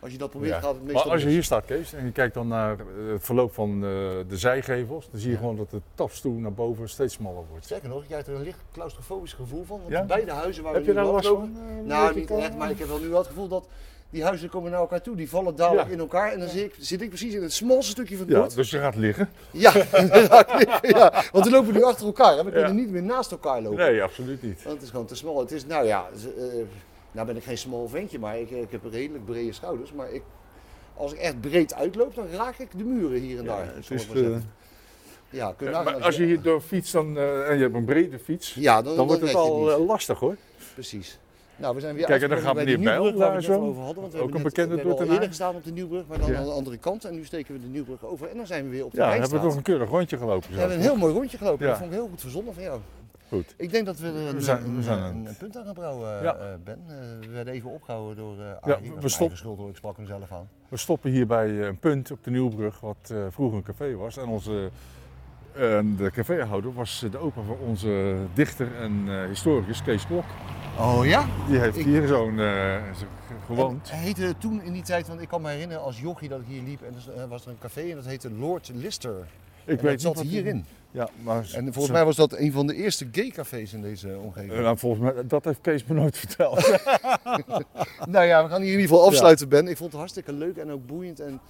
als 0.00 0.12
je 0.12 0.18
dat 0.18 0.30
probeert 0.30 0.52
Ja. 0.52 0.60
gaat 0.60 0.74
het 0.74 0.82
Maar 0.84 0.92
meestal 0.92 1.10
als 1.12 1.22
je 1.22 1.28
hier 1.28 1.42
staat, 1.42 1.64
Kees, 1.64 1.92
en 1.92 2.04
je 2.04 2.12
kijkt 2.12 2.34
dan 2.34 2.48
naar 2.48 2.78
eh, 2.80 2.86
het 3.12 3.24
verloop 3.24 3.52
van 3.54 3.70
eh, 3.74 3.80
de 3.80 4.24
zijgevels, 4.36 5.08
dan 5.10 5.20
zie 5.20 5.28
je 5.28 5.34
Ja. 5.34 5.40
gewoon 5.40 5.56
dat 5.56 5.70
de 5.70 5.80
tapstoel 5.94 6.32
naar 6.38 6.52
boven 6.52 6.88
steeds 6.88 7.14
smaller 7.14 7.44
wordt. 7.50 7.64
Sterker 7.64 7.88
nog, 7.88 8.00
je 8.00 8.06
krijgt 8.08 8.26
er 8.26 8.34
een 8.34 8.42
licht 8.42 8.58
claustrofobisch 8.72 9.32
gevoel 9.32 9.64
van. 9.64 9.78
Want 9.78 9.90
Ja? 9.92 10.04
beide 10.04 10.30
huizen 10.32 10.62
waar 10.62 10.72
Heb 10.74 10.82
we 10.82 10.88
je 10.88 10.94
nu 10.98 11.02
daar 11.04 11.12
last 11.12 11.26
van? 11.28 11.56
Nou, 11.84 12.14
niet 12.14 12.30
echt, 12.30 12.56
maar 12.56 12.70
ik 12.70 12.78
heb 12.78 12.88
wel 12.88 12.98
nu 13.00 13.08
wel 13.08 13.18
het 13.18 13.26
gevoel 13.26 13.48
dat 13.48 13.68
die 14.10 14.24
huizen 14.24 14.48
komen 14.48 14.70
naar 14.70 14.80
elkaar 14.80 15.02
toe. 15.02 15.16
Die 15.16 15.28
vallen 15.28 15.56
dadelijk 15.56 15.86
Ja. 15.86 15.92
in 15.92 15.98
elkaar 15.98 16.32
en 16.32 16.38
dan 16.38 16.48
zit 16.48 16.64
ik, 16.64 16.74
zit 16.78 17.00
ik 17.00 17.08
precies 17.08 17.34
in 17.34 17.42
het 17.42 17.52
smalste 17.52 17.90
stukje 17.90 18.16
van 18.16 18.24
het 18.26 18.34
Ja, 18.34 18.40
bord. 18.40 18.54
dus 18.54 18.70
je 18.70 18.78
gaat 18.78 18.96
liggen? 18.96 19.28
Ja, 19.50 19.72
ja, 20.82 21.22
want 21.32 21.44
we 21.44 21.50
lopen 21.50 21.72
nu 21.74 21.82
achter 21.82 22.06
elkaar. 22.06 22.36
Hè. 22.36 22.44
We 22.44 22.50
kunnen 22.50 22.74
niet 22.76 22.90
meer 22.90 23.02
naast 23.02 23.30
elkaar 23.30 23.62
lopen. 23.62 23.78
Nee, 23.78 24.02
absoluut 24.02 24.42
niet. 24.42 24.62
Want 24.62 24.74
het 24.74 24.84
is 24.84 24.90
gewoon 24.90 25.06
te 25.06 25.14
smal. 25.14 25.38
Het 25.38 25.52
is, 25.52 25.66
nou 25.66 25.86
ja, 25.86 26.08
eh, 26.38 26.44
nou 27.12 27.26
ben 27.26 27.36
ik 27.36 27.42
geen 27.42 27.58
smal 27.58 27.88
ventje, 27.88 28.18
maar 28.18 28.38
ik, 28.38 28.50
ik 28.50 28.70
heb 28.70 28.80
redelijk 28.90 29.24
brede 29.24 29.52
schouders. 29.52 29.92
Maar 29.92 30.12
ik, 30.12 30.22
als 30.94 31.12
ik 31.12 31.18
echt 31.18 31.40
breed 31.40 31.74
uitloop, 31.74 32.14
dan 32.14 32.26
raak 32.32 32.58
ik 32.58 32.68
de 32.78 32.84
muren 32.84 33.20
hier 33.20 33.38
en 33.38 33.44
daar. 33.44 33.66
het 33.74 33.90
is, 33.90 34.06
maar 34.06 34.16
eh, 34.16 34.36
ja, 35.30 35.52
kun 35.56 35.66
je 35.66 35.72
maar 35.72 36.02
als 36.02 36.16
je 36.16 36.24
hier 36.24 36.42
door 36.42 36.60
fietst 36.60 36.92
dan, 36.92 37.16
eh, 37.18 37.48
en 37.48 37.56
je 37.56 37.62
hebt 37.62 37.74
een 37.74 37.84
brede 37.84 38.18
fiets, 38.18 38.54
ja, 38.54 38.82
dan, 38.82 38.96
dan 38.96 39.06
wordt 39.06 39.22
het 39.22 39.34
al 39.34 39.70
eh, 39.70 39.86
lastig 39.86 40.18
hoor. 40.18 40.36
Precies. 40.74 41.18
Nou, 41.60 41.74
we 41.74 41.80
zijn 41.80 41.94
weer 41.94 42.06
Kijk, 42.06 42.22
en 42.22 42.28
dan 42.28 42.38
gaat 42.38 42.54
meneer 42.54 42.78
Bijl 42.80 43.04
we 43.12 43.18
daar 43.18 43.42
zo. 43.42 43.52
al 43.52 43.60
over 43.60 43.82
hadden. 43.82 44.00
Want 44.02 44.12
we 44.14 44.20
Ook 44.20 44.34
een 44.34 44.42
bekende 44.42 44.74
we 44.82 44.88
hebben 44.88 45.08
eerder 45.10 45.28
gestaan 45.28 45.54
op 45.54 45.64
de 45.64 45.72
Nieuwbrug, 45.72 46.06
maar 46.06 46.18
dan 46.18 46.30
Ja. 46.30 46.36
aan 46.38 46.44
de 46.44 46.50
andere 46.50 46.76
kant. 46.76 47.04
En 47.04 47.14
nu 47.14 47.24
steken 47.24 47.54
we 47.54 47.60
de 47.60 47.66
Nieuwbrug 47.66 48.04
over 48.04 48.28
en 48.28 48.36
dan 48.36 48.46
zijn 48.46 48.64
we 48.64 48.70
weer 48.70 48.84
op 48.84 48.90
de 48.90 48.96
Ja, 48.96 49.02
dan 49.02 49.12
Rijnstraat. 49.12 49.40
hebben 49.42 49.58
we 49.58 49.64
toch 49.64 49.66
een 49.66 49.74
keurig 49.74 49.90
rondje 49.98 50.16
gelopen. 50.18 50.48
We 50.48 50.54
zo. 50.54 50.58
hebben 50.60 50.76
een 50.76 50.82
heel 50.82 50.96
mooi 50.96 51.12
rondje 51.14 51.38
gelopen. 51.38 51.64
Ja. 51.64 51.70
Dat 51.70 51.78
vond 51.80 51.90
ik 51.92 51.96
heel 51.98 52.08
goed 52.08 52.20
verzonnen 52.20 52.54
van 52.54 52.62
jou. 52.62 52.80
Goed. 53.28 53.54
Ik 53.56 53.70
denk 53.70 53.86
dat 53.86 53.98
we 53.98 54.06
er 54.06 54.14
een, 54.28 54.34
We 54.34 54.40
zijn- 54.40 54.76
we 54.76 54.82
zijn 54.82 55.02
een, 55.02 55.36
punt 55.38 55.56
aan 55.56 55.64
gaan 55.64 55.74
brouwen, 55.74 56.16
eh, 56.18 56.22
Ja. 56.22 56.34
eh, 56.36 56.46
Ben. 56.64 56.78
Eh, 56.88 56.94
we 57.26 57.32
werden 57.32 57.54
even 57.54 57.70
opgehouden 57.70 58.16
door 58.16 58.34
uh, 58.38 58.44
Ja, 58.44 58.58
Arie. 58.74 58.88
we 58.88 58.94
Dat 58.94 59.04
is 59.04 59.12
stop- 59.12 59.26
mijn 59.26 59.38
schuld 59.38 59.58
hoor, 59.58 59.68
ik 59.68 59.76
sprak 59.76 59.96
hem 59.96 60.06
zelf 60.06 60.32
aan. 60.32 60.48
We 60.68 60.76
stoppen 60.76 61.10
hier 61.10 61.26
bij 61.26 61.46
eh, 61.60 61.66
een 61.66 61.78
punt 61.78 62.10
op 62.10 62.24
de 62.24 62.30
Nieuwbrug, 62.30 62.80
wat 62.80 62.96
eh, 63.12 63.16
vroeger 63.30 63.56
een 63.56 63.62
café 63.64 63.94
was. 63.94 64.16
En 64.16 64.26
onze, 64.28 64.70
eh, 65.54 65.78
de 65.96 66.10
caféhouder 66.10 66.72
was 66.72 67.04
de 67.10 67.18
opa 67.18 67.40
van 67.46 67.56
onze 67.66 68.14
dichter 68.34 68.68
en 68.80 69.04
eh, 69.08 69.24
historicus 69.28 69.82
Kees 69.82 70.06
Klok. 70.06 70.24
Oh 70.78 71.00
ja? 71.06 71.26
Die 71.48 71.58
heeft 71.58 71.76
Ik- 71.76 71.84
hier 71.84 72.06
zo'n 72.06 72.38
eh, 72.40 72.76
gewoond. 73.46 73.90
Hij 73.90 74.00
heette 74.00 74.34
toen 74.38 74.62
in 74.62 74.72
die 74.72 74.82
tijd, 74.82 75.08
want 75.08 75.20
ik 75.20 75.28
kan 75.28 75.42
me 75.42 75.50
herinneren 75.50 75.82
als 75.82 76.00
jochie 76.00 76.28
dat 76.28 76.40
ik 76.40 76.46
hier 76.48 76.62
liep 76.62 76.82
en 76.82 76.94
er 77.20 77.28
was 77.28 77.44
er 77.44 77.50
een 77.50 77.58
café 77.58 77.80
en 77.90 77.94
dat 77.96 78.04
heette 78.06 78.30
Lord 78.32 78.70
Lister. 78.74 79.26
Ik 79.64 79.78
en 79.78 79.84
weet 79.84 79.92
dat 79.92 80.00
zat 80.00 80.14
wat- 80.14 80.24
hierin. 80.24 80.64
Ja, 80.92 81.08
maar 81.22 81.50
En 81.54 81.72
volgens 81.72 81.94
mij 81.94 82.04
was 82.04 82.16
dat 82.16 82.38
een 82.38 82.52
van 82.52 82.66
de 82.66 82.74
eerste 82.74 83.08
gay 83.12 83.28
cafés 83.30 83.72
in 83.72 83.82
deze 83.82 84.18
omgeving. 84.22 84.52
Eh, 84.52 84.58
nou, 84.60 84.78
volgens 84.78 85.02
mij, 85.02 85.26
dat 85.26 85.44
heeft 85.44 85.60
Kees 85.60 85.84
me 85.84 85.94
nooit 85.94 86.16
verteld. 86.26 86.78
Nou 88.08 88.24
ja, 88.26 88.42
we 88.44 88.48
gaan 88.48 88.60
hier 88.62 88.72
in 88.72 88.78
ieder 88.80 88.88
geval 88.96 89.06
afsluiten, 89.06 89.48
Ben. 89.48 89.68
Ik 89.68 89.76
vond 89.76 89.90
het 89.90 89.98
hartstikke 90.00 90.32
leuk 90.32 90.56
en 90.56 90.70
ook 90.70 90.86
boeiend 90.86 91.20
en, 91.20 91.40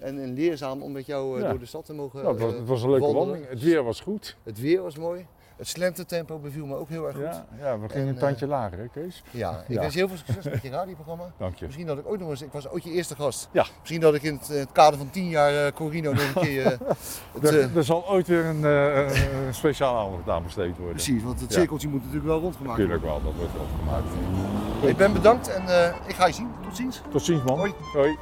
en, 0.00 0.22
en 0.22 0.32
leerzaam 0.34 0.82
om 0.82 0.92
met 0.92 1.06
jou 1.06 1.36
eh, 1.36 1.42
Ja. 1.42 1.50
door 1.50 1.58
de 1.58 1.66
stad 1.66 1.84
te 1.84 1.92
mogen 1.94 2.22
Nou, 2.22 2.32
het, 2.34 2.42
was, 2.42 2.52
eh, 2.52 2.58
het 2.58 2.68
was 2.68 2.82
een 2.82 2.90
leuke 2.90 3.04
wandelen. 3.04 3.26
wandeling. 3.28 3.50
Het 3.50 3.62
weer 3.62 3.82
was 3.84 4.00
goed. 4.00 4.36
Het 4.42 4.60
weer 4.60 4.82
was 4.82 4.96
mooi. 4.96 5.26
Het 5.56 5.68
slentertempo 5.68 6.38
beviel 6.38 6.66
me 6.66 6.74
ook 6.76 6.88
heel 6.88 7.06
erg 7.06 7.14
goed. 7.16 7.24
Ja, 7.24 7.46
Ja, 7.58 7.66
ja 7.66 7.78
we 7.80 7.88
gingen 7.88 8.06
En, 8.08 8.12
een 8.14 8.18
tandje 8.20 8.46
lager, 8.46 8.78
hè 8.78 8.88
Kees? 8.88 9.22
ik 9.26 9.38
Ja. 9.38 9.64
wens 9.68 9.92
je 9.92 9.98
heel 9.98 10.08
veel 10.08 10.16
succes 10.16 10.44
met 10.44 10.62
je 10.62 10.70
radioprogramma. 10.78 11.24
Dank 11.36 11.56
je. 11.56 11.64
Misschien 11.64 11.86
dat 11.86 11.98
ik 11.98 12.06
ooit 12.08 12.20
nog 12.20 12.30
eens, 12.30 12.42
ik 12.42 12.52
was 12.52 12.68
ooit 12.68 12.84
je 12.84 12.90
eerste 12.90 13.14
gast. 13.14 13.48
Ja. 13.52 13.66
Misschien 13.80 14.00
dat 14.00 14.14
ik 14.14 14.22
in 14.22 14.34
het, 14.34 14.50
eh, 14.50 14.58
het 14.58 14.72
kader 14.72 14.98
van 14.98 15.10
10 15.10 15.28
jaar 15.28 15.66
eh, 15.66 15.72
Corino 15.72 16.12
nog 16.12 16.34
een 16.34 16.42
keer. 16.42 16.64
eh, 16.66 16.78
het, 17.34 17.48
Er, 17.48 17.60
eh, 17.60 17.76
er 17.76 17.84
zal 17.84 18.08
ooit 18.10 18.26
weer 18.26 18.44
een 18.44 18.64
eh, 18.64 19.10
speciale 19.52 19.98
aandacht 19.98 20.28
aan 20.28 20.42
besteed 20.42 20.76
worden. 20.76 20.94
precies, 20.94 21.22
want 21.22 21.40
het 21.40 21.52
Ja. 21.52 21.58
cirkeltje 21.58 21.88
moet 21.88 22.00
natuurlijk 22.00 22.26
wel 22.26 22.40
rondgemaakt 22.40 22.78
worden. 22.78 22.96
Natuurlijk 22.98 23.22
wel, 23.24 23.32
dat 23.32 23.40
wordt 23.40 23.52
wel 23.56 23.66
gemaakt. 23.78 24.90
Ik 24.90 24.96
ben 24.96 25.12
bedankt 25.12 25.48
en 25.48 25.66
eh, 25.68 25.94
ik 26.06 26.14
ga 26.14 26.26
je 26.26 26.32
zien. 26.32 26.48
Tot 26.62 26.76
ziens. 26.76 27.00
Tot 27.10 27.22
ziens 27.22 27.42
man. 27.42 27.58
Hoi. 27.58 27.72
Hoi. 27.92 28.16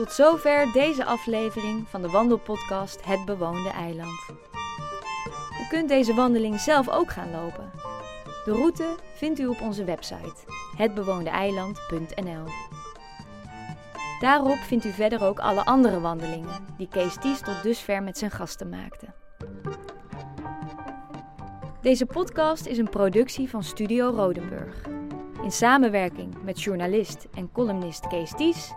Tot 0.00 0.12
zover 0.12 0.72
deze 0.72 1.04
aflevering 1.04 1.88
van 1.88 2.02
de 2.02 2.08
wandelpodcast 2.08 3.04
Het 3.04 3.24
Bewoonde 3.24 3.68
Eiland. 3.68 4.28
U 5.60 5.68
kunt 5.68 5.88
deze 5.88 6.14
wandeling 6.14 6.60
zelf 6.60 6.88
ook 6.88 7.10
gaan 7.10 7.30
lopen. 7.30 7.70
De 8.44 8.52
route 8.52 8.94
vindt 9.14 9.38
u 9.38 9.46
op 9.46 9.60
onze 9.60 9.84
website 9.84 10.34
hetbewoondeeiland.nl. 10.76 12.44
Daarop 14.20 14.56
vindt 14.56 14.84
u 14.84 14.90
verder 14.92 15.24
ook 15.24 15.38
alle 15.38 15.64
andere 15.64 16.00
wandelingen 16.00 16.66
die 16.76 16.88
Kees 16.88 17.16
Ties 17.20 17.40
tot 17.40 17.62
dusver 17.62 18.02
met 18.02 18.18
zijn 18.18 18.30
gasten 18.30 18.68
maakte. 18.68 19.06
Deze 21.80 22.06
podcast 22.06 22.66
is 22.66 22.78
een 22.78 22.90
productie 22.90 23.50
van 23.50 23.62
Studio 23.62 24.10
Rodenburg. 24.10 24.86
In 25.42 25.52
samenwerking 25.52 26.42
met 26.42 26.62
journalist 26.62 27.26
en 27.34 27.52
columnist 27.52 28.06
Kees 28.06 28.32
Ties 28.36 28.72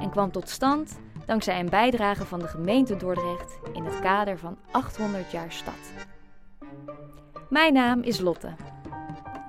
en 0.00 0.10
kwam 0.10 0.30
tot 0.30 0.48
stand 0.48 0.98
dankzij 1.26 1.60
een 1.60 1.68
bijdrage 1.68 2.24
van 2.24 2.38
de 2.38 2.46
gemeente 2.46 2.96
Dordrecht 2.96 3.58
in 3.72 3.84
het 3.84 4.00
kader 4.00 4.38
van 4.38 4.56
800 4.70 5.30
jaar 5.30 5.52
stad. 5.52 5.92
Mijn 7.48 7.72
naam 7.72 8.02
is 8.02 8.20
Lotte. 8.20 8.54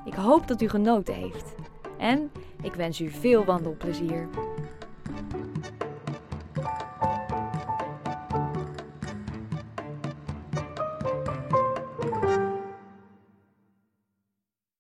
Ik 0.05 0.13
hoop 0.13 0.47
dat 0.47 0.61
u 0.61 0.69
genoten 0.69 1.13
heeft 1.13 1.55
en 1.97 2.31
ik 2.61 2.73
wens 2.73 2.99
u 3.01 3.09
veel 3.09 3.45
wandelplezier. 3.45 4.27